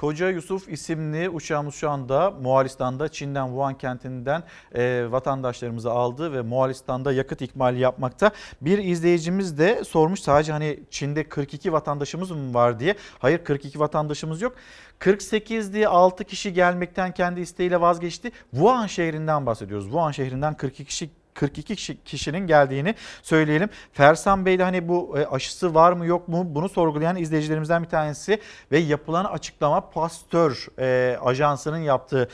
[0.00, 4.42] Koca Yusuf isimli uçağımız şu anda Moğolistan'da Çin'den Wuhan kentinden
[4.74, 8.30] e, vatandaşlarımızı aldı ve Moğolistan'da yakıt ikmali yapmakta.
[8.60, 12.94] Bir izleyicimiz de sormuş sadece hani Çin'de 42 vatandaşımız mı var diye.
[13.18, 14.54] Hayır 42 vatandaşımız yok.
[14.98, 18.32] 48 diye 6 kişi gelmekten kendi isteğiyle vazgeçti.
[18.50, 19.84] Wuhan şehrinden bahsediyoruz.
[19.84, 23.68] Wuhan şehrinden 42 kişi 42 kişi, kişinin geldiğini söyleyelim.
[23.92, 27.88] Fersan Bey de hani bu e, aşısı var mı yok mu bunu sorgulayan izleyicilerimizden bir
[27.88, 28.40] tanesi
[28.72, 32.28] ve yapılan açıklama Pasteur e, ajansının yaptığı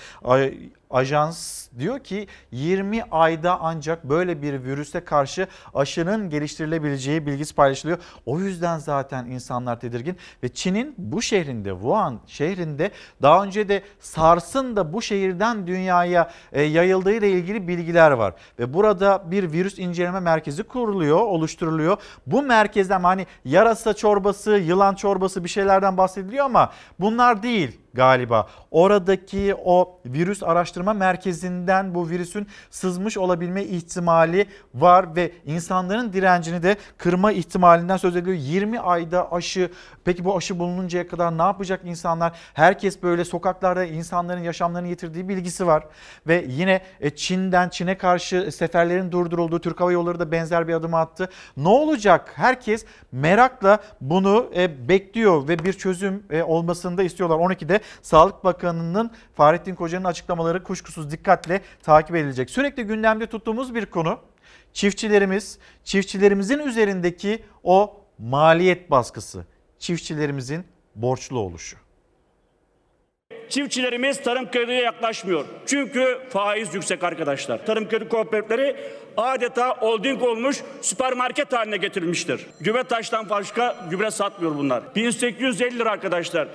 [0.90, 7.98] ajans diyor ki 20 ayda ancak böyle bir virüse karşı aşının geliştirilebileceği bilgisi paylaşılıyor.
[8.26, 12.90] O yüzden zaten insanlar tedirgin ve Çin'in bu şehrinde Wuhan şehrinde
[13.22, 18.34] daha önce de SARS'ın da bu şehirden dünyaya e, yayıldığı ile ilgili bilgiler var.
[18.58, 21.96] Ve burada bir virüs inceleme merkezi kuruluyor, oluşturuluyor.
[22.26, 28.48] Bu merkezden hani yarasa çorbası, yılan çorbası bir şeylerden bahsediliyor ama bunlar değil galiba.
[28.70, 36.76] Oradaki o virüs araştırma merkezinden bu virüsün sızmış olabilme ihtimali var ve insanların direncini de
[36.98, 38.36] kırma ihtimalinden söz ediliyor.
[38.40, 39.70] 20 ayda aşı
[40.04, 42.32] peki bu aşı bulununcaya kadar ne yapacak insanlar?
[42.54, 45.84] Herkes böyle sokaklarda insanların yaşamlarını yitirdiği bilgisi var
[46.26, 50.94] ve yine e, Çin'den Çin'e karşı seferlerin durdurulduğu Türk Hava Yolları da benzer bir adım
[50.94, 51.28] attı.
[51.56, 52.32] Ne olacak?
[52.34, 57.36] Herkes merakla bunu e, bekliyor ve bir çözüm e, olmasını da istiyorlar.
[57.36, 62.50] 12'de Sağlık Bakanı'nın Fahrettin Koca'nın açıklamaları kuşkusuz dikkatle takip edilecek.
[62.50, 64.18] Sürekli gündemde tuttuğumuz bir konu
[64.72, 69.46] çiftçilerimiz, çiftçilerimizin üzerindeki o maliyet baskısı,
[69.78, 70.64] çiftçilerimizin
[70.94, 71.76] borçlu oluşu.
[73.48, 75.44] Çiftçilerimiz tarım krediye yaklaşmıyor.
[75.66, 77.66] Çünkü faiz yüksek arkadaşlar.
[77.66, 78.76] Tarım kredi kooperatifleri
[79.16, 82.46] adeta holding olmuş süpermarket haline getirilmiştir.
[82.60, 84.94] Gübre taştan başka gübre satmıyor bunlar.
[84.94, 86.48] 1850 lira arkadaşlar.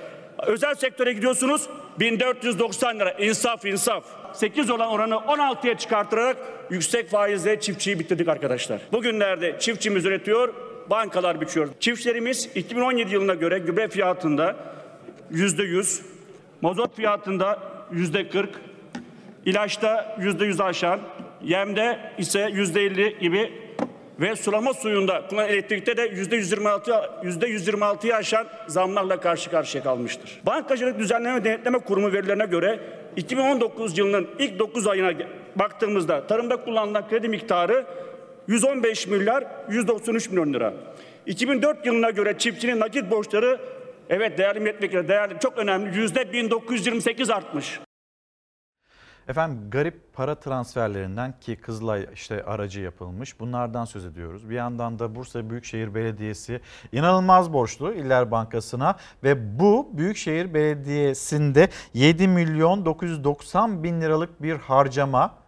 [0.46, 1.68] Özel sektöre gidiyorsunuz
[2.00, 3.10] 1490 lira.
[3.10, 4.04] İnsaf insaf.
[4.32, 6.36] 8 olan oranı 16'ya çıkartarak
[6.70, 8.80] yüksek faizle çiftçiyi bitirdik arkadaşlar.
[8.92, 10.54] Bugünlerde çiftçimiz üretiyor,
[10.90, 11.68] bankalar biçiyor.
[11.80, 14.56] Çiftçilerimiz 2017 yılına göre gübre fiyatında
[15.32, 16.02] %100,
[16.60, 17.58] mazot fiyatında
[17.92, 18.46] %40,
[19.46, 21.00] ilaçta %100 aşan,
[21.42, 23.52] yemde ise %50 gibi
[24.22, 30.40] ve sulama suyunda kullanılan elektrikte de yüzde 126 yüzde 126'yı aşan zamlarla karşı karşıya kalmıştır.
[30.46, 32.80] Bankacılık Düzenleme Denetleme Kurumu verilerine göre
[33.16, 35.12] 2019 yılının ilk 9 ayına
[35.56, 37.86] baktığımızda tarımda kullanılan kredi miktarı
[38.48, 40.72] 115 milyar 193 milyon lira.
[41.26, 43.60] 2004 yılına göre çiftçinin nakit borçları
[44.10, 47.80] evet değerli milletvekili değerli çok önemli yüzde 1928 artmış.
[49.28, 54.50] Efendim garip para transferlerinden ki Kızılay işte aracı yapılmış bunlardan söz ediyoruz.
[54.50, 56.60] Bir yandan da Bursa Büyükşehir Belediyesi
[56.92, 65.41] inanılmaz borçlu İller Bankası'na ve bu Büyükşehir Belediyesi'nde 7 milyon 990 bin liralık bir harcama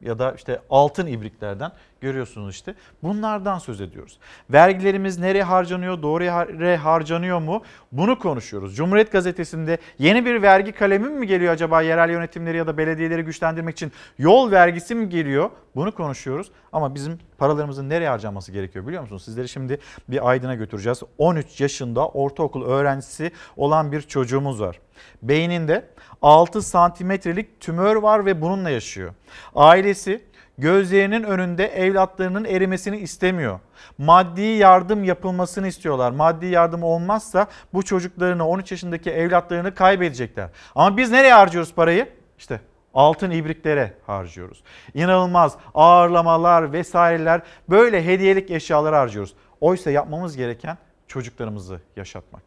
[0.00, 2.74] ya da işte altın ibriklerden görüyorsunuz işte.
[3.02, 4.18] Bunlardan söz ediyoruz.
[4.50, 7.62] Vergilerimiz nereye harcanıyor, doğru yere harcanıyor mu?
[7.92, 8.76] Bunu konuşuyoruz.
[8.76, 13.72] Cumhuriyet Gazetesi'nde yeni bir vergi kalemi mi geliyor acaba yerel yönetimleri ya da belediyeleri güçlendirmek
[13.72, 13.92] için?
[14.18, 15.50] Yol vergisi mi geliyor?
[15.76, 16.50] Bunu konuşuyoruz.
[16.72, 19.24] Ama bizim paralarımızın nereye harcanması gerekiyor biliyor musunuz?
[19.24, 21.02] Sizleri şimdi bir Aydın'a götüreceğiz.
[21.18, 24.80] 13 yaşında ortaokul öğrencisi olan bir çocuğumuz var.
[25.22, 25.84] Beyninde
[26.22, 29.14] 6 santimetrelik tümör var ve bununla yaşıyor.
[29.54, 30.24] Ailesi
[30.58, 33.60] gözlerinin önünde evlatlarının erimesini istemiyor.
[33.98, 36.10] Maddi yardım yapılmasını istiyorlar.
[36.10, 40.48] Maddi yardım olmazsa bu çocuklarını 13 yaşındaki evlatlarını kaybedecekler.
[40.74, 42.08] Ama biz nereye harcıyoruz parayı?
[42.38, 42.60] İşte
[42.94, 44.62] altın ibriklere harcıyoruz.
[44.94, 49.34] İnanılmaz ağırlamalar vesaireler böyle hediyelik eşyalar harcıyoruz.
[49.60, 50.78] Oysa yapmamız gereken
[51.08, 52.42] çocuklarımızı yaşatmak.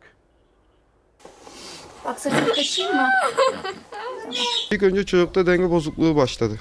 [2.06, 3.08] Bak saçımı kaşıyım mı?
[4.72, 6.58] İlk önce çocukta denge bozukluğu başladı.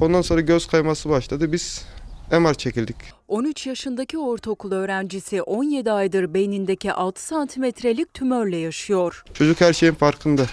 [0.00, 1.52] Ondan sonra göz kayması başladı.
[1.52, 1.84] Biz
[2.32, 2.96] MR çekildik.
[3.28, 9.24] 13 yaşındaki ortaokul öğrencisi 17 aydır beynindeki 6 santimetrelik tümörle yaşıyor.
[9.34, 10.46] Çocuk her şeyin farkında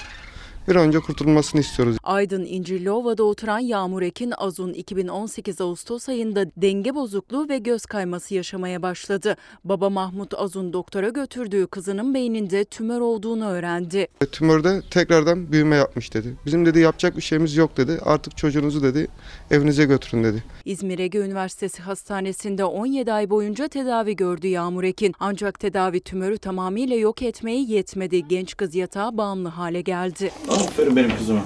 [0.67, 1.97] bir an önce kurtulmasını istiyoruz.
[2.03, 8.81] Aydın İncirliova'da oturan Yağmur Ekin Azun 2018 Ağustos ayında denge bozukluğu ve göz kayması yaşamaya
[8.81, 9.35] başladı.
[9.63, 14.07] Baba Mahmut Azun doktora götürdüğü kızının beyninde tümör olduğunu öğrendi.
[14.31, 16.35] Tümörde tekrardan büyüme yapmış dedi.
[16.45, 17.99] Bizim dedi yapacak bir şeyimiz yok dedi.
[18.05, 19.07] Artık çocuğunuzu dedi
[19.51, 20.43] evinize götürün dedi.
[20.65, 25.13] İzmir Ege Üniversitesi Hastanesi'nde 17 ay boyunca tedavi gördü Yağmur Ekin.
[25.19, 28.27] Ancak tedavi tümörü tamamıyla yok etmeye yetmedi.
[28.27, 30.31] Genç kız yatağa bağımlı hale geldi.
[30.51, 31.41] Aferin benim kızıma.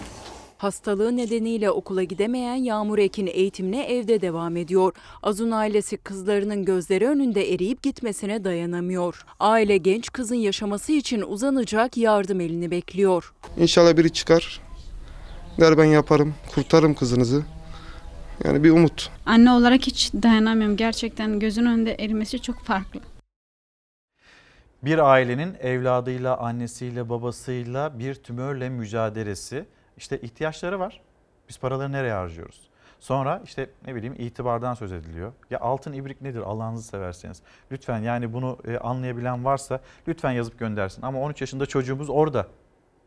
[0.58, 4.94] Hastalığı nedeniyle okula gidemeyen Yağmur Ekin eğitimine evde devam ediyor.
[5.24, 9.26] Azun ailesi kızlarının gözleri önünde eriyip gitmesine dayanamıyor.
[9.40, 13.34] Aile genç kızın yaşaması için uzanacak yardım elini bekliyor.
[13.58, 14.62] İnşallah biri çıkar.
[15.60, 17.44] Der ben yaparım, kurtarırım kızınızı.
[18.44, 19.10] Yani bir umut.
[19.26, 20.78] Anne olarak hiç dayanamıyorum.
[20.78, 23.00] Gerçekten gözün önünde erimesi çok farklı.
[24.84, 29.66] Bir ailenin evladıyla, annesiyle, babasıyla bir tümörle mücadelesi.
[29.98, 31.02] İşte ihtiyaçları var.
[31.50, 32.70] Biz paraları nereye harcıyoruz?
[33.00, 35.34] Sonra işte ne bileyim itibardan söz ediliyor.
[35.50, 37.42] Ya altın ibrik nedir Allah'ınızı severseniz.
[37.72, 41.02] Lütfen yani bunu anlayabilen varsa lütfen yazıp göndersin.
[41.02, 42.48] Ama 13 yaşında çocuğumuz orada.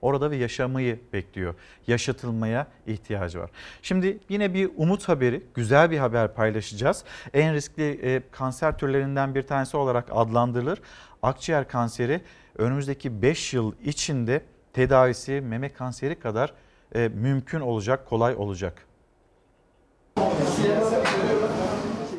[0.01, 1.55] orada ve yaşamayı bekliyor.
[1.87, 3.51] Yaşatılmaya ihtiyacı var.
[3.83, 7.05] Şimdi yine bir umut haberi, güzel bir haber paylaşacağız.
[7.35, 10.79] En riskli e, kanser türlerinden bir tanesi olarak adlandırılır.
[11.23, 12.21] Akciğer kanseri
[12.59, 14.43] önümüzdeki 5 yıl içinde
[14.73, 16.53] tedavisi meme kanseri kadar
[16.95, 18.87] e, mümkün olacak, kolay olacak.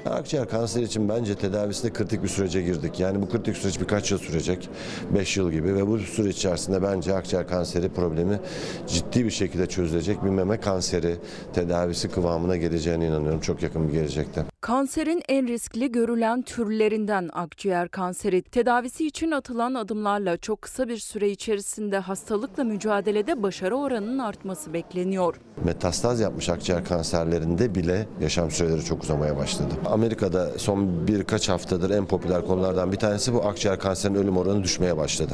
[0.05, 2.99] Akciğer kanseri için bence tedavisinde kritik bir sürece girdik.
[2.99, 4.69] Yani bu kritik süreç birkaç yıl sürecek.
[5.15, 8.39] 5 yıl gibi ve bu süreç içerisinde bence akciğer kanseri problemi
[8.87, 11.15] ciddi bir şekilde çözülecek bir meme kanseri
[11.53, 14.45] tedavisi kıvamına geleceğine inanıyorum çok yakın bir gelecekte.
[14.69, 21.29] Kanserin en riskli görülen türlerinden akciğer kanseri tedavisi için atılan adımlarla çok kısa bir süre
[21.29, 25.35] içerisinde hastalıkla mücadelede başarı oranının artması bekleniyor.
[25.65, 29.73] Metastaz yapmış akciğer kanserlerinde bile yaşam süreleri çok uzamaya başladı.
[29.85, 34.97] Amerika'da son birkaç haftadır en popüler konulardan bir tanesi bu akciğer kanserinin ölüm oranı düşmeye
[34.97, 35.33] başladı.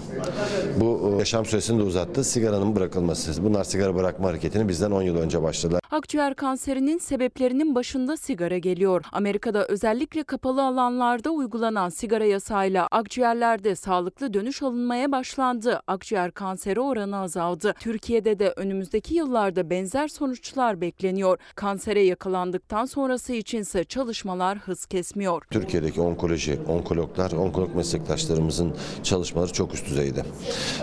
[0.79, 2.23] Bu e, yaşam süresini de uzattı.
[2.23, 3.43] Sigaranın bırakılması.
[3.43, 5.81] Bunlar sigara bırakma hareketini bizden 10 yıl önce başladılar.
[5.91, 9.03] Akciğer kanserinin sebeplerinin başında sigara geliyor.
[9.25, 15.81] Amerika'da özellikle kapalı alanlarda uygulanan sigara yasayla akciğerlerde sağlıklı dönüş alınmaya başlandı.
[15.87, 17.73] Akciğer kanseri oranı azaldı.
[17.79, 21.37] Türkiye'de de önümüzdeki yıllarda benzer sonuçlar bekleniyor.
[21.55, 25.43] Kansere yakalandıktan sonrası içinse çalışmalar hız kesmiyor.
[25.51, 30.23] Türkiye'deki onkoloji, onkologlar, onkolog meslektaşlarımızın çalışmaları çok üst düzeyde.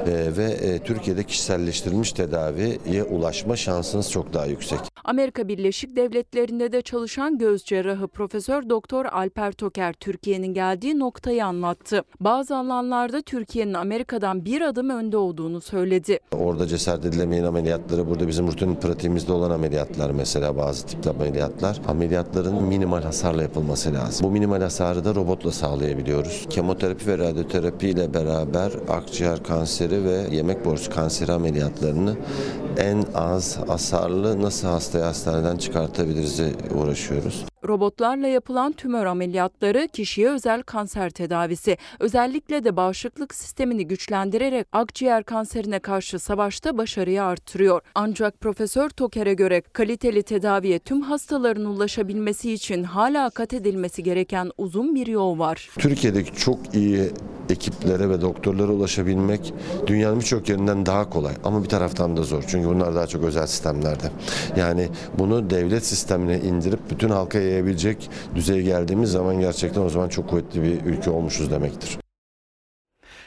[0.07, 4.81] Ee, ve e, Türkiye'de kişiselleştirilmiş tedaviye ulaşma şansınız çok daha yüksek.
[5.05, 12.03] Amerika Birleşik Devletleri'nde de çalışan göz cerrahı Profesör Doktor Alper Toker Türkiye'nin geldiği noktayı anlattı.
[12.21, 16.19] Bazı alanlarda Türkiye'nin Amerika'dan bir adım önde olduğunu söyledi.
[16.33, 21.81] Orada cesaret edilemeyen ameliyatları burada bizim rutin pratiğimizde olan ameliyatlar mesela bazı tipli ameliyatlar.
[21.89, 24.27] Ameliyatların minimal hasarla yapılması lazım.
[24.27, 26.47] Bu minimal hasarı da robotla sağlayabiliyoruz.
[26.51, 32.17] Kemoterapi ve radyoterapi ile beraber akciğer kanseri ve yemek borusu kanseri ameliyatlarını
[32.79, 36.41] en az hasarlı nasıl hastayı hastaneden çıkartabiliriz
[36.75, 37.52] uğraşıyoruz.
[37.69, 41.77] Robotlarla yapılan tümör ameliyatları kişiye özel kanser tedavisi.
[42.01, 47.81] Özellikle de bağışıklık sistemini güçlendirerek akciğer kanserine karşı savaşta başarıyı artırıyor.
[47.95, 54.95] Ancak Profesör Toker'e göre kaliteli tedaviye tüm hastaların ulaşabilmesi için hala kat edilmesi gereken uzun
[54.95, 55.69] bir yol var.
[55.79, 57.11] Türkiye'deki çok iyi
[57.51, 59.55] ekiplere ve doktorlara ulaşabilmek
[59.87, 62.45] dünyanın birçok yerinden daha kolay ama bir taraftan da zor.
[62.49, 64.11] Çünkü bunlar daha çok özel sistemlerde.
[64.57, 70.31] Yani bunu devlet sistemine indirip bütün halka yayabilecek düzeye geldiğimiz zaman gerçekten o zaman çok
[70.31, 71.99] kuvvetli bir ülke olmuşuz demektir.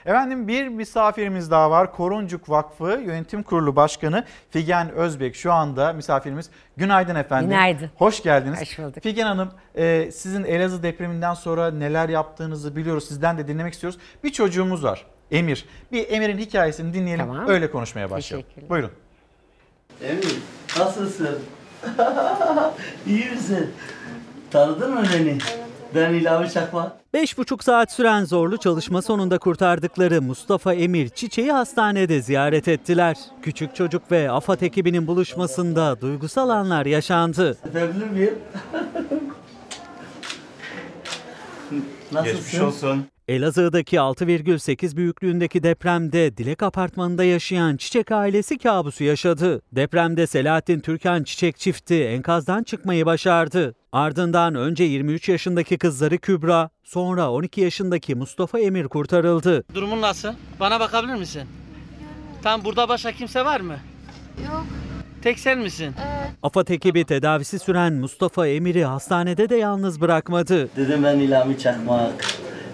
[0.06, 1.94] Efendim bir misafirimiz daha var.
[1.94, 6.50] Koruncuk Vakfı Yönetim Kurulu Başkanı Figen Özbek şu anda misafirimiz.
[6.78, 7.50] Günaydın efendim.
[7.50, 7.90] Günaydın.
[7.96, 8.62] Hoş geldiniz.
[8.62, 9.04] Hoş bulduk.
[9.04, 13.08] Figen Hanım e, sizin Elazığ depreminden sonra neler yaptığınızı biliyoruz.
[13.08, 14.00] Sizden de dinlemek istiyoruz.
[14.24, 15.66] Bir çocuğumuz var Emir.
[15.92, 17.26] Bir Emir'in hikayesini dinleyelim.
[17.26, 17.48] Tamam.
[17.48, 18.48] Öyle konuşmaya başlayalım.
[18.70, 18.92] Buyurun.
[20.02, 20.38] Emir
[20.80, 21.40] nasılsın?
[23.08, 23.72] İyi misin?
[24.56, 25.38] Tanıdın mı beni?
[25.96, 26.92] Ben İlhami Çakmak.
[27.14, 33.18] Beş buçuk saat süren zorlu çalışma sonunda kurtardıkları Mustafa Emir Çiçeği hastanede ziyaret ettiler.
[33.42, 37.58] Küçük çocuk ve AFAD ekibinin buluşmasında duygusal anlar yaşandı.
[37.70, 38.40] Öpebilir miyim?
[42.12, 42.36] Nasılsın?
[42.36, 43.06] Geçmiş olsun.
[43.28, 49.62] Elazığ'daki 6,8 büyüklüğündeki depremde Dilek Apartmanı'nda yaşayan Çiçek ailesi kabusu yaşadı.
[49.72, 53.76] Depremde Selahattin Türkan Çiçek çifti enkazdan çıkmayı başardı.
[53.96, 59.64] Ardından önce 23 yaşındaki kızları Kübra, sonra 12 yaşındaki Mustafa Emir kurtarıldı.
[59.74, 60.34] Durumun nasıl?
[60.60, 61.44] Bana bakabilir misin?
[62.44, 63.76] Tam burada başka kimse var mı?
[64.46, 64.66] Yok.
[65.22, 65.96] Tek sen misin?
[66.44, 70.70] AFAD ekibi tedavisi süren Mustafa Emir'i hastanede de yalnız bırakmadı.
[70.76, 72.26] Dedim ben İlhami Çakmak.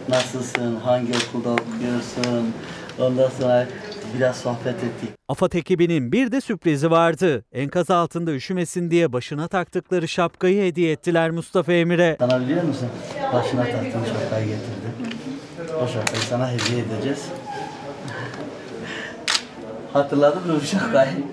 [0.09, 0.75] Nasılsın?
[0.75, 2.53] Hangi okulda okuyorsun?
[2.99, 3.67] Ondan sonra
[4.17, 5.09] biraz sohbet ettik.
[5.29, 7.45] AFAD ekibinin bir de sürprizi vardı.
[7.51, 12.15] Enkaz altında üşümesin diye başına taktıkları şapkayı hediye ettiler Mustafa Emir'e.
[12.19, 12.87] Sana biliyor musun?
[13.33, 15.17] Başına taktığım şapkayı getirdim.
[15.83, 17.25] O şapkayı sana hediye edeceğiz.
[19.93, 21.11] Hatırladın mı bu şapkayı?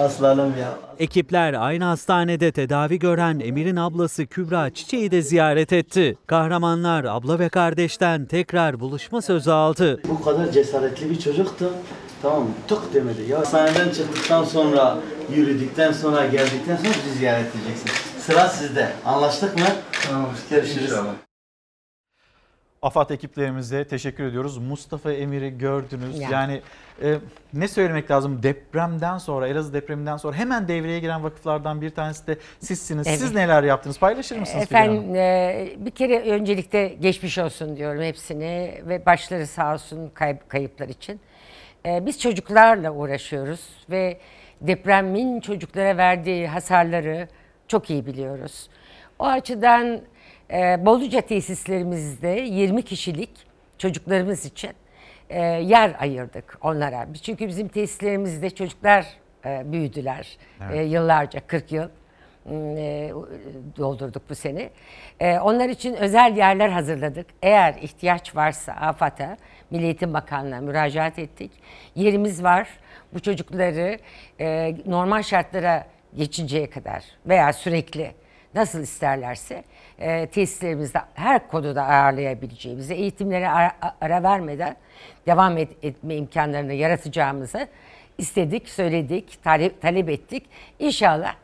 [0.00, 0.78] Aslanım ya.
[0.98, 6.16] Ekipler aynı hastanede tedavi gören Emir'in ablası Kübra Çiçeği de ziyaret etti.
[6.26, 10.00] Kahramanlar abla ve kardeşten tekrar buluşma sözü aldı.
[10.08, 11.70] Bu kadar cesaretli bir çocuktu.
[12.22, 12.48] Tamam mı?
[12.68, 13.22] Tık demedi.
[13.28, 14.98] Ya hastaneden çıktıktan sonra,
[15.34, 17.90] yürüdükten sonra, geldikten sonra bizi ziyaret edeceksin.
[18.20, 18.88] Sıra sizde.
[19.04, 19.66] Anlaştık mı?
[20.08, 20.28] Tamam.
[20.50, 20.90] Görüşürüz.
[22.82, 24.58] AFAD ekiplerimize teşekkür ediyoruz.
[24.58, 26.20] Mustafa Emir'i gördünüz.
[26.20, 26.28] Ya.
[26.30, 26.60] Yani
[27.02, 27.14] e,
[27.52, 28.42] ne söylemek lazım?
[28.42, 33.06] Depremden sonra, Elazığ depreminden sonra hemen devreye giren vakıflardan bir tanesi de sizsiniz.
[33.06, 33.18] Evet.
[33.18, 33.98] Siz neler yaptınız?
[33.98, 34.62] Paylaşır mısınız?
[34.62, 40.88] Efendim e, bir kere öncelikle geçmiş olsun diyorum hepsine ve başları sağ olsun kayıp, kayıplar
[40.88, 41.20] için.
[41.86, 44.18] Ee, biz çocuklarla uğraşıyoruz ve
[44.60, 47.28] depremin çocuklara verdiği hasarları
[47.68, 48.68] çok iyi biliyoruz.
[49.18, 50.00] O açıdan
[50.52, 53.30] e, Boluca tesislerimizde 20 kişilik
[53.78, 54.70] çocuklarımız için
[55.30, 57.06] e, yer ayırdık onlara.
[57.22, 59.06] Çünkü bizim tesislerimizde çocuklar
[59.44, 60.76] e, büyüdüler Evet.
[60.76, 61.88] E, yıllarca 40 yıl
[62.46, 63.12] e,
[63.76, 64.70] doldurduk bu sene.
[65.20, 67.26] E, onlar için özel yerler hazırladık.
[67.42, 69.36] Eğer ihtiyaç varsa AFAD'a,
[69.70, 71.50] Milli Eğitim Bakanlığı'na müracaat ettik.
[71.94, 72.68] Yerimiz var.
[73.14, 73.98] Bu çocukları
[74.40, 75.86] e, normal şartlara
[76.16, 78.14] geçinceye kadar veya sürekli
[78.54, 79.64] nasıl isterlerse
[80.00, 84.76] e, tesislerimizde her konuda ağırlayabileceğimizi, eğitimlere ara, ara vermeden
[85.26, 87.66] devam et- etme imkanlarını yaratacağımızı
[88.18, 90.46] istedik, söyledik, talep, talep ettik.
[90.78, 91.34] İnşallah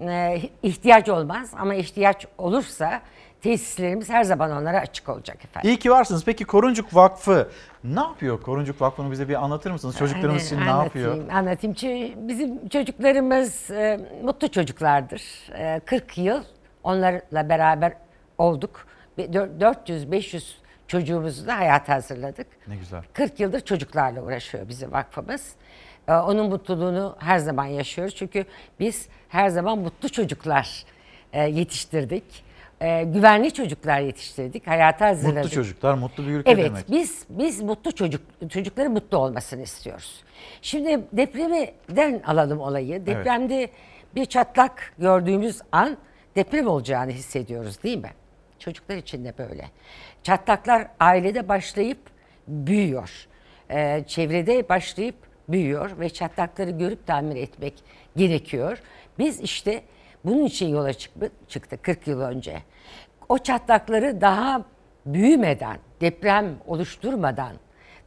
[0.00, 3.00] e, ihtiyaç olmaz ama ihtiyaç olursa
[3.42, 5.70] tesislerimiz her zaman onlara açık olacak efendim.
[5.70, 6.24] İyi ki varsınız.
[6.24, 7.50] Peki Koruncuk Vakfı
[7.84, 8.42] ne yapıyor?
[8.42, 9.98] Koruncuk Vakfı'nı bize bir anlatır mısınız?
[9.98, 11.12] Çocuklarımız için ne yapıyor?
[11.12, 11.74] Anlatayım, Anlatayım.
[11.74, 15.22] Çünkü bizim çocuklarımız e, mutlu çocuklardır.
[15.58, 16.42] E, 40 yıl
[16.84, 17.92] onlarla beraber
[18.38, 18.86] olduk.
[19.18, 20.42] 400-500
[20.88, 22.46] çocuğumuzu da hayata hazırladık.
[22.68, 23.02] Ne güzel.
[23.12, 25.52] 40 yıldır çocuklarla uğraşıyor bizim vakfımız.
[26.08, 28.14] Ee, Onun mutluluğunu her zaman yaşıyoruz.
[28.14, 28.44] Çünkü
[28.80, 30.84] biz her zaman mutlu çocuklar
[31.32, 32.24] e, yetiştirdik.
[32.80, 34.66] E, Güvenli çocuklar yetiştirdik.
[34.66, 35.36] Hayata hazırladık.
[35.44, 36.90] Mutlu çocuklar, mutlu bir ülke Evet, demek.
[36.90, 38.20] biz biz mutlu çocuk
[38.50, 40.24] çocukların mutlu olmasını istiyoruz.
[40.62, 43.06] Şimdi depremden alalım olayı.
[43.06, 43.70] Depremde
[44.14, 45.96] bir çatlak gördüğümüz an
[46.36, 48.10] deprem olacağını hissediyoruz değil mi?
[48.58, 49.64] Çocuklar için de böyle.
[50.22, 51.98] Çatlaklar ailede başlayıp
[52.48, 53.26] büyüyor.
[53.70, 55.14] Ee, çevrede başlayıp
[55.48, 57.74] büyüyor ve çatlakları görüp tamir etmek
[58.16, 58.78] gerekiyor.
[59.18, 59.82] Biz işte
[60.24, 62.62] bunun için yola çık- çıktık 40 yıl önce.
[63.28, 64.64] O çatlakları daha
[65.06, 67.52] büyümeden, deprem oluşturmadan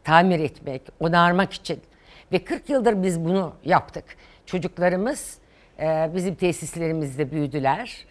[0.03, 1.81] tamir etmek, onarmak için
[2.31, 4.05] ve 40 yıldır biz bunu yaptık.
[4.45, 5.37] Çocuklarımız
[5.79, 8.05] e, bizim tesislerimizde büyüdüler.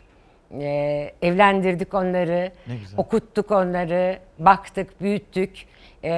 [0.61, 2.53] E, evlendirdik onları,
[2.97, 5.67] okuttuk onları, baktık, büyüttük.
[6.05, 6.11] E,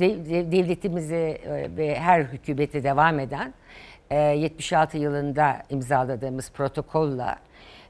[0.00, 3.54] de- devletimize e, ve her hükümete devam eden
[4.10, 7.36] e, 76 yılında imzaladığımız protokolla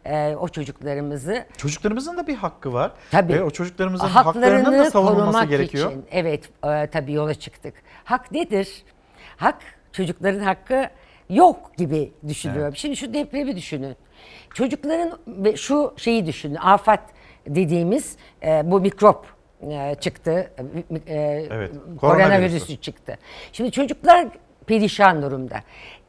[0.04, 2.92] e, o çocuklarımızı Çocuklarımızın da bir hakkı var.
[3.10, 3.32] Tabii.
[3.34, 5.90] Ve o çocuklarımızın haklarının da savunulması gerekiyor.
[5.90, 7.74] Için, evet e, tabii yola çıktık.
[8.04, 8.82] Hak nedir?
[9.36, 9.56] Hak
[9.92, 10.88] çocukların hakkı
[11.30, 12.76] yok gibi düşünüyorum.
[12.76, 13.96] Şimdi şu depremi düşünün.
[14.54, 15.18] Çocukların
[15.56, 16.54] şu şeyi düşünün.
[16.54, 17.00] Afat
[17.46, 19.26] dediğimiz e, bu mikrop
[19.70, 20.50] e, çıktı.
[21.10, 22.76] E, e, Evet, koronavirüsü koronavirüsü.
[22.76, 23.18] çıktı.
[23.52, 24.28] Şimdi çocuklar
[24.66, 25.60] perişan durumda.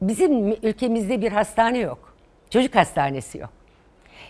[0.01, 2.13] Bizim ülkemizde bir hastane yok.
[2.49, 3.49] Çocuk hastanesi yok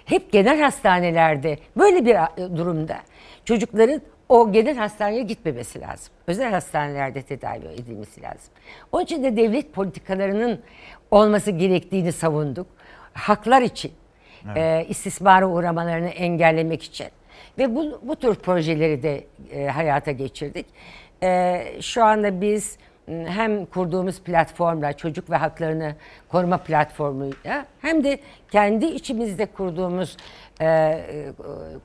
[0.05, 2.97] hep genel hastanelerde böyle bir e, durumda
[3.45, 6.13] çocukların o genel hastaneye gitmemesi lazım.
[6.27, 8.53] Özel hastanelerde tedavi edilmesi lazım.
[8.91, 10.59] Onun için de devlet politikalarının
[11.11, 12.67] olması gerektiğini savunduk.
[13.13, 13.91] Haklar için,
[14.55, 17.07] e, istismara uğramalarını engellemek için.
[17.57, 20.65] Ve bu, bu tür projeleri de e, hayata geçirdik.
[21.23, 22.77] E, şu anda biz
[23.07, 25.95] hem kurduğumuz platformla çocuk ve haklarını
[26.29, 28.19] koruma platformuyla hem de
[28.51, 30.17] kendi içimizde kurduğumuz
[30.59, 31.25] e, e,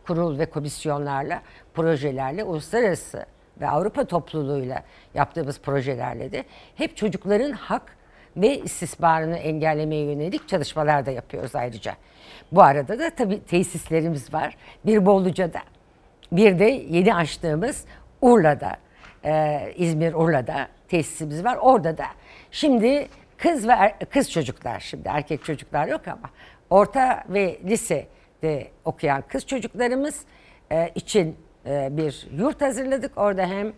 [0.06, 1.42] kurul ve komisyonlarla
[1.74, 3.26] projelerle uluslararası
[3.60, 4.82] ve Avrupa topluluğuyla
[5.14, 6.44] yaptığımız projelerle de
[6.74, 7.96] hep çocukların hak
[8.36, 11.94] ve istismarını engellemeye yönelik çalışmalar da yapıyoruz ayrıca.
[12.52, 14.56] Bu arada da tabii tesislerimiz var.
[14.86, 15.60] Bir Boluca'da,
[16.32, 17.84] bir de yeni açtığımız
[18.20, 18.76] Urla'da,
[19.24, 21.56] e, İzmir Urla'da tesisimiz var.
[21.60, 22.06] Orada da
[22.50, 23.08] şimdi
[23.38, 26.30] kız ve er- kız çocuklar şimdi erkek çocuklar yok ama
[26.70, 30.20] orta ve lisede okuyan kız çocuklarımız
[30.72, 31.36] e, için
[31.66, 33.18] e, bir yurt hazırladık.
[33.18, 33.72] Orada hem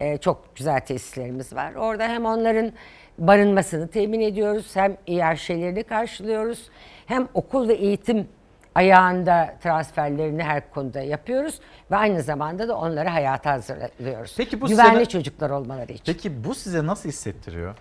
[0.00, 1.74] e, çok güzel tesislerimiz var.
[1.74, 2.72] Orada hem onların
[3.18, 6.68] barınmasını temin ediyoruz, hem İRŞ'lerini karşılıyoruz,
[7.06, 8.28] hem okul ve eğitim
[8.74, 11.60] ayağında transferlerini her konuda yapıyoruz
[11.90, 14.34] ve aynı zamanda da onları hayata hazırlıyoruz.
[14.36, 16.04] Peki bu Güvenli sene- çocuklar olmaları için.
[16.12, 17.74] Peki bu size nasıl hissettiriyor?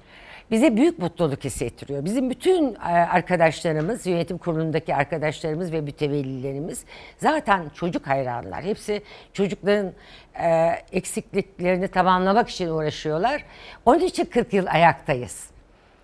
[0.52, 2.06] Bize büyük mutluluk hissettiriyor.
[2.06, 6.86] Bizim bütün e, arkadaşlarımız, yönetim kurulundaki arkadaşlarımız ve mütevellilerimiz
[7.18, 8.64] zaten çocuk hayranlar.
[8.64, 9.02] Hepsi
[9.34, 9.94] çocukların
[10.40, 13.44] e, eksikliklerini tamamlamak için uğraşıyorlar.
[13.86, 15.50] Onun için 40 yıl ayaktayız.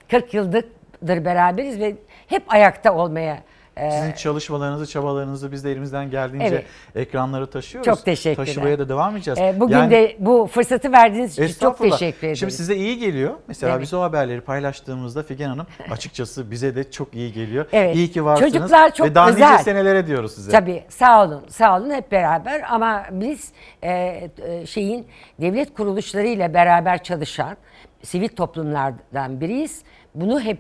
[0.09, 0.65] 40 yıldır
[1.01, 1.95] beraberiz ve
[2.27, 6.65] hep ayakta olmaya Ee, Sizin çalışmalarınızı, çabalarınızı biz de elimizden geldiğince Evet.
[6.95, 7.85] ekranlara taşıyoruz.
[7.85, 8.45] Çok teşekkürler.
[8.45, 9.39] Taşımaya da devam edeceğiz.
[9.39, 12.39] Ee, bugün Yani- de bu fırsatı verdiğiniz için çok teşekkür ederiz.
[12.39, 13.33] Şimdi size iyi geliyor.
[13.47, 13.81] Mesela Evet.
[13.81, 17.65] biz o haberleri paylaştığımızda Figen Hanım açıkçası bize de çok iyi geliyor.
[17.73, 17.95] Evet.
[17.95, 18.53] İyi ki varsınız.
[18.53, 19.51] Çocuklar çok Ve daha özel.
[19.51, 20.51] nice senelere diyoruz size.
[20.51, 23.51] Tabii sağ olun sağ olun hep beraber ama biz
[23.83, 25.07] e, e, şeyin
[25.41, 27.57] devlet kuruluşlarıyla beraber çalışan
[28.03, 29.81] sivil toplumlardan biriyiz.
[30.15, 30.59] Bunu hep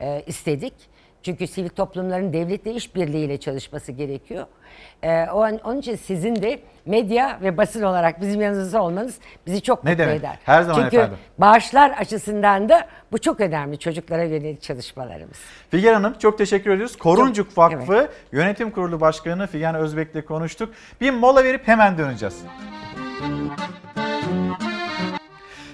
[0.00, 0.89] e, istedik.
[1.22, 4.46] Çünkü sivil toplumların devletle işbirliğiyle çalışması gerekiyor.
[5.02, 9.84] E, o, onun için sizin de medya ve basın olarak bizim yanınızda olmanız bizi çok
[9.84, 10.20] Ne mutlu demek?
[10.20, 10.38] eder.
[10.44, 11.18] Her zaman Çünkü efendim.
[11.38, 15.36] bağışlar açısından da bu çok önemli çocuklara yönelik çalışmalarımız.
[15.70, 16.96] Figen Hanım çok teşekkür ediyoruz.
[16.96, 20.72] Koruncuk Çok- Vakfı Yönetim Kurulu Başkanı Figen Özbek'le konuştuk.
[21.00, 22.42] Bir mola verip hemen döneceğiz.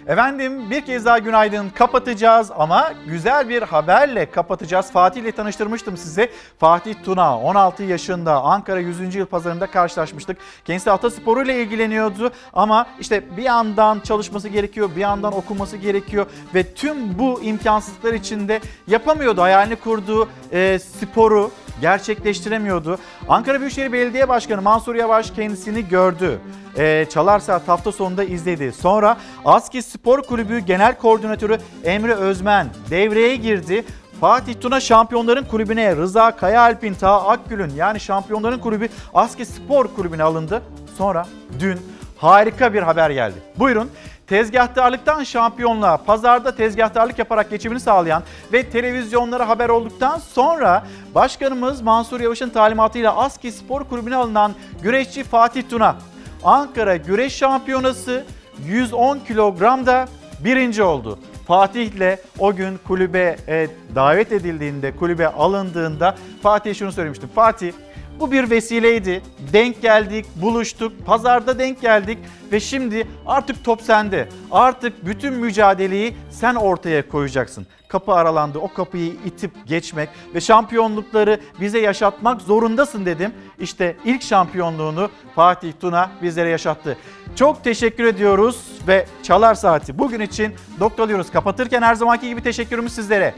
[0.07, 4.93] Efendim bir kez daha günaydın kapatacağız ama güzel bir haberle kapatacağız.
[4.93, 6.31] Fatih ile tanıştırmıştım size.
[6.59, 9.15] Fatih Tuna 16 yaşında Ankara 100.
[9.15, 10.37] Yıl Pazarı'nda karşılaşmıştık.
[10.65, 16.75] Kendisi atasporu ile ilgileniyordu ama işte bir yandan çalışması gerekiyor, bir yandan okuması gerekiyor ve
[16.75, 19.43] tüm bu imkansızlıklar içinde yapamıyordu.
[19.43, 21.51] Hayalini kurduğu e, sporu
[21.81, 22.99] gerçekleştiremiyordu.
[23.29, 26.41] Ankara Büyükşehir Belediye Başkanı Mansur Yavaş kendisini gördü.
[26.79, 28.73] Ee, Çalar Saat hafta sonunda izledi.
[28.73, 33.85] Sonra ASKİ Spor Kulübü Genel Koordinatörü Emre Özmen devreye girdi.
[34.21, 40.63] Fatih Tuna Şampiyonların Kulübü'ne Rıza Kayaalp'in Ta Akgül'ün yani Şampiyonların Kulübü ASKİ Spor Kulübü'ne alındı.
[40.99, 41.27] Sonra
[41.61, 41.79] dün
[42.19, 43.35] harika bir haber geldi.
[43.59, 43.91] Buyurun.
[44.27, 52.51] Tezgahtarlıktan şampiyonluğa, pazarda tezgahtarlık yaparak geçimini sağlayan ve televizyonlara haber olduktan sonra Başkanımız Mansur Yavaş'ın
[52.51, 55.97] talimatıyla ASKİ Spor Kulübü'ne alınan güreşçi Fatih Tuna
[56.45, 58.25] Ankara Güreş Şampiyonası
[58.67, 60.09] 110 kilogramda
[60.45, 61.19] birinci oldu.
[61.47, 67.29] Fatih'le o gün kulübe e, davet edildiğinde, kulübe alındığında Fatih'e şunu söylemiştim.
[67.35, 67.73] Fatih
[68.21, 69.23] bu bir vesileydi.
[69.53, 72.19] Denk geldik, buluştuk, pazarda denk geldik
[72.53, 74.29] ve şimdi artık top sende.
[74.51, 77.67] Artık bütün mücadeleyi sen ortaya koyacaksın.
[77.89, 78.59] Kapı aralandı.
[78.59, 83.33] O kapıyı itip geçmek ve şampiyonlukları bize yaşatmak zorundasın dedim.
[83.59, 86.97] İşte ilk şampiyonluğunu Fatih Tuna bizlere yaşattı.
[87.37, 91.31] Çok teşekkür ediyoruz ve Çalar Saati bugün için noktalıyoruz.
[91.31, 93.35] Kapatırken her zamanki gibi teşekkürümüz sizlere.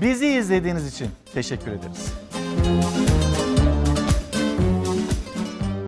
[0.00, 2.14] Bizi izlediğiniz için teşekkür ederiz.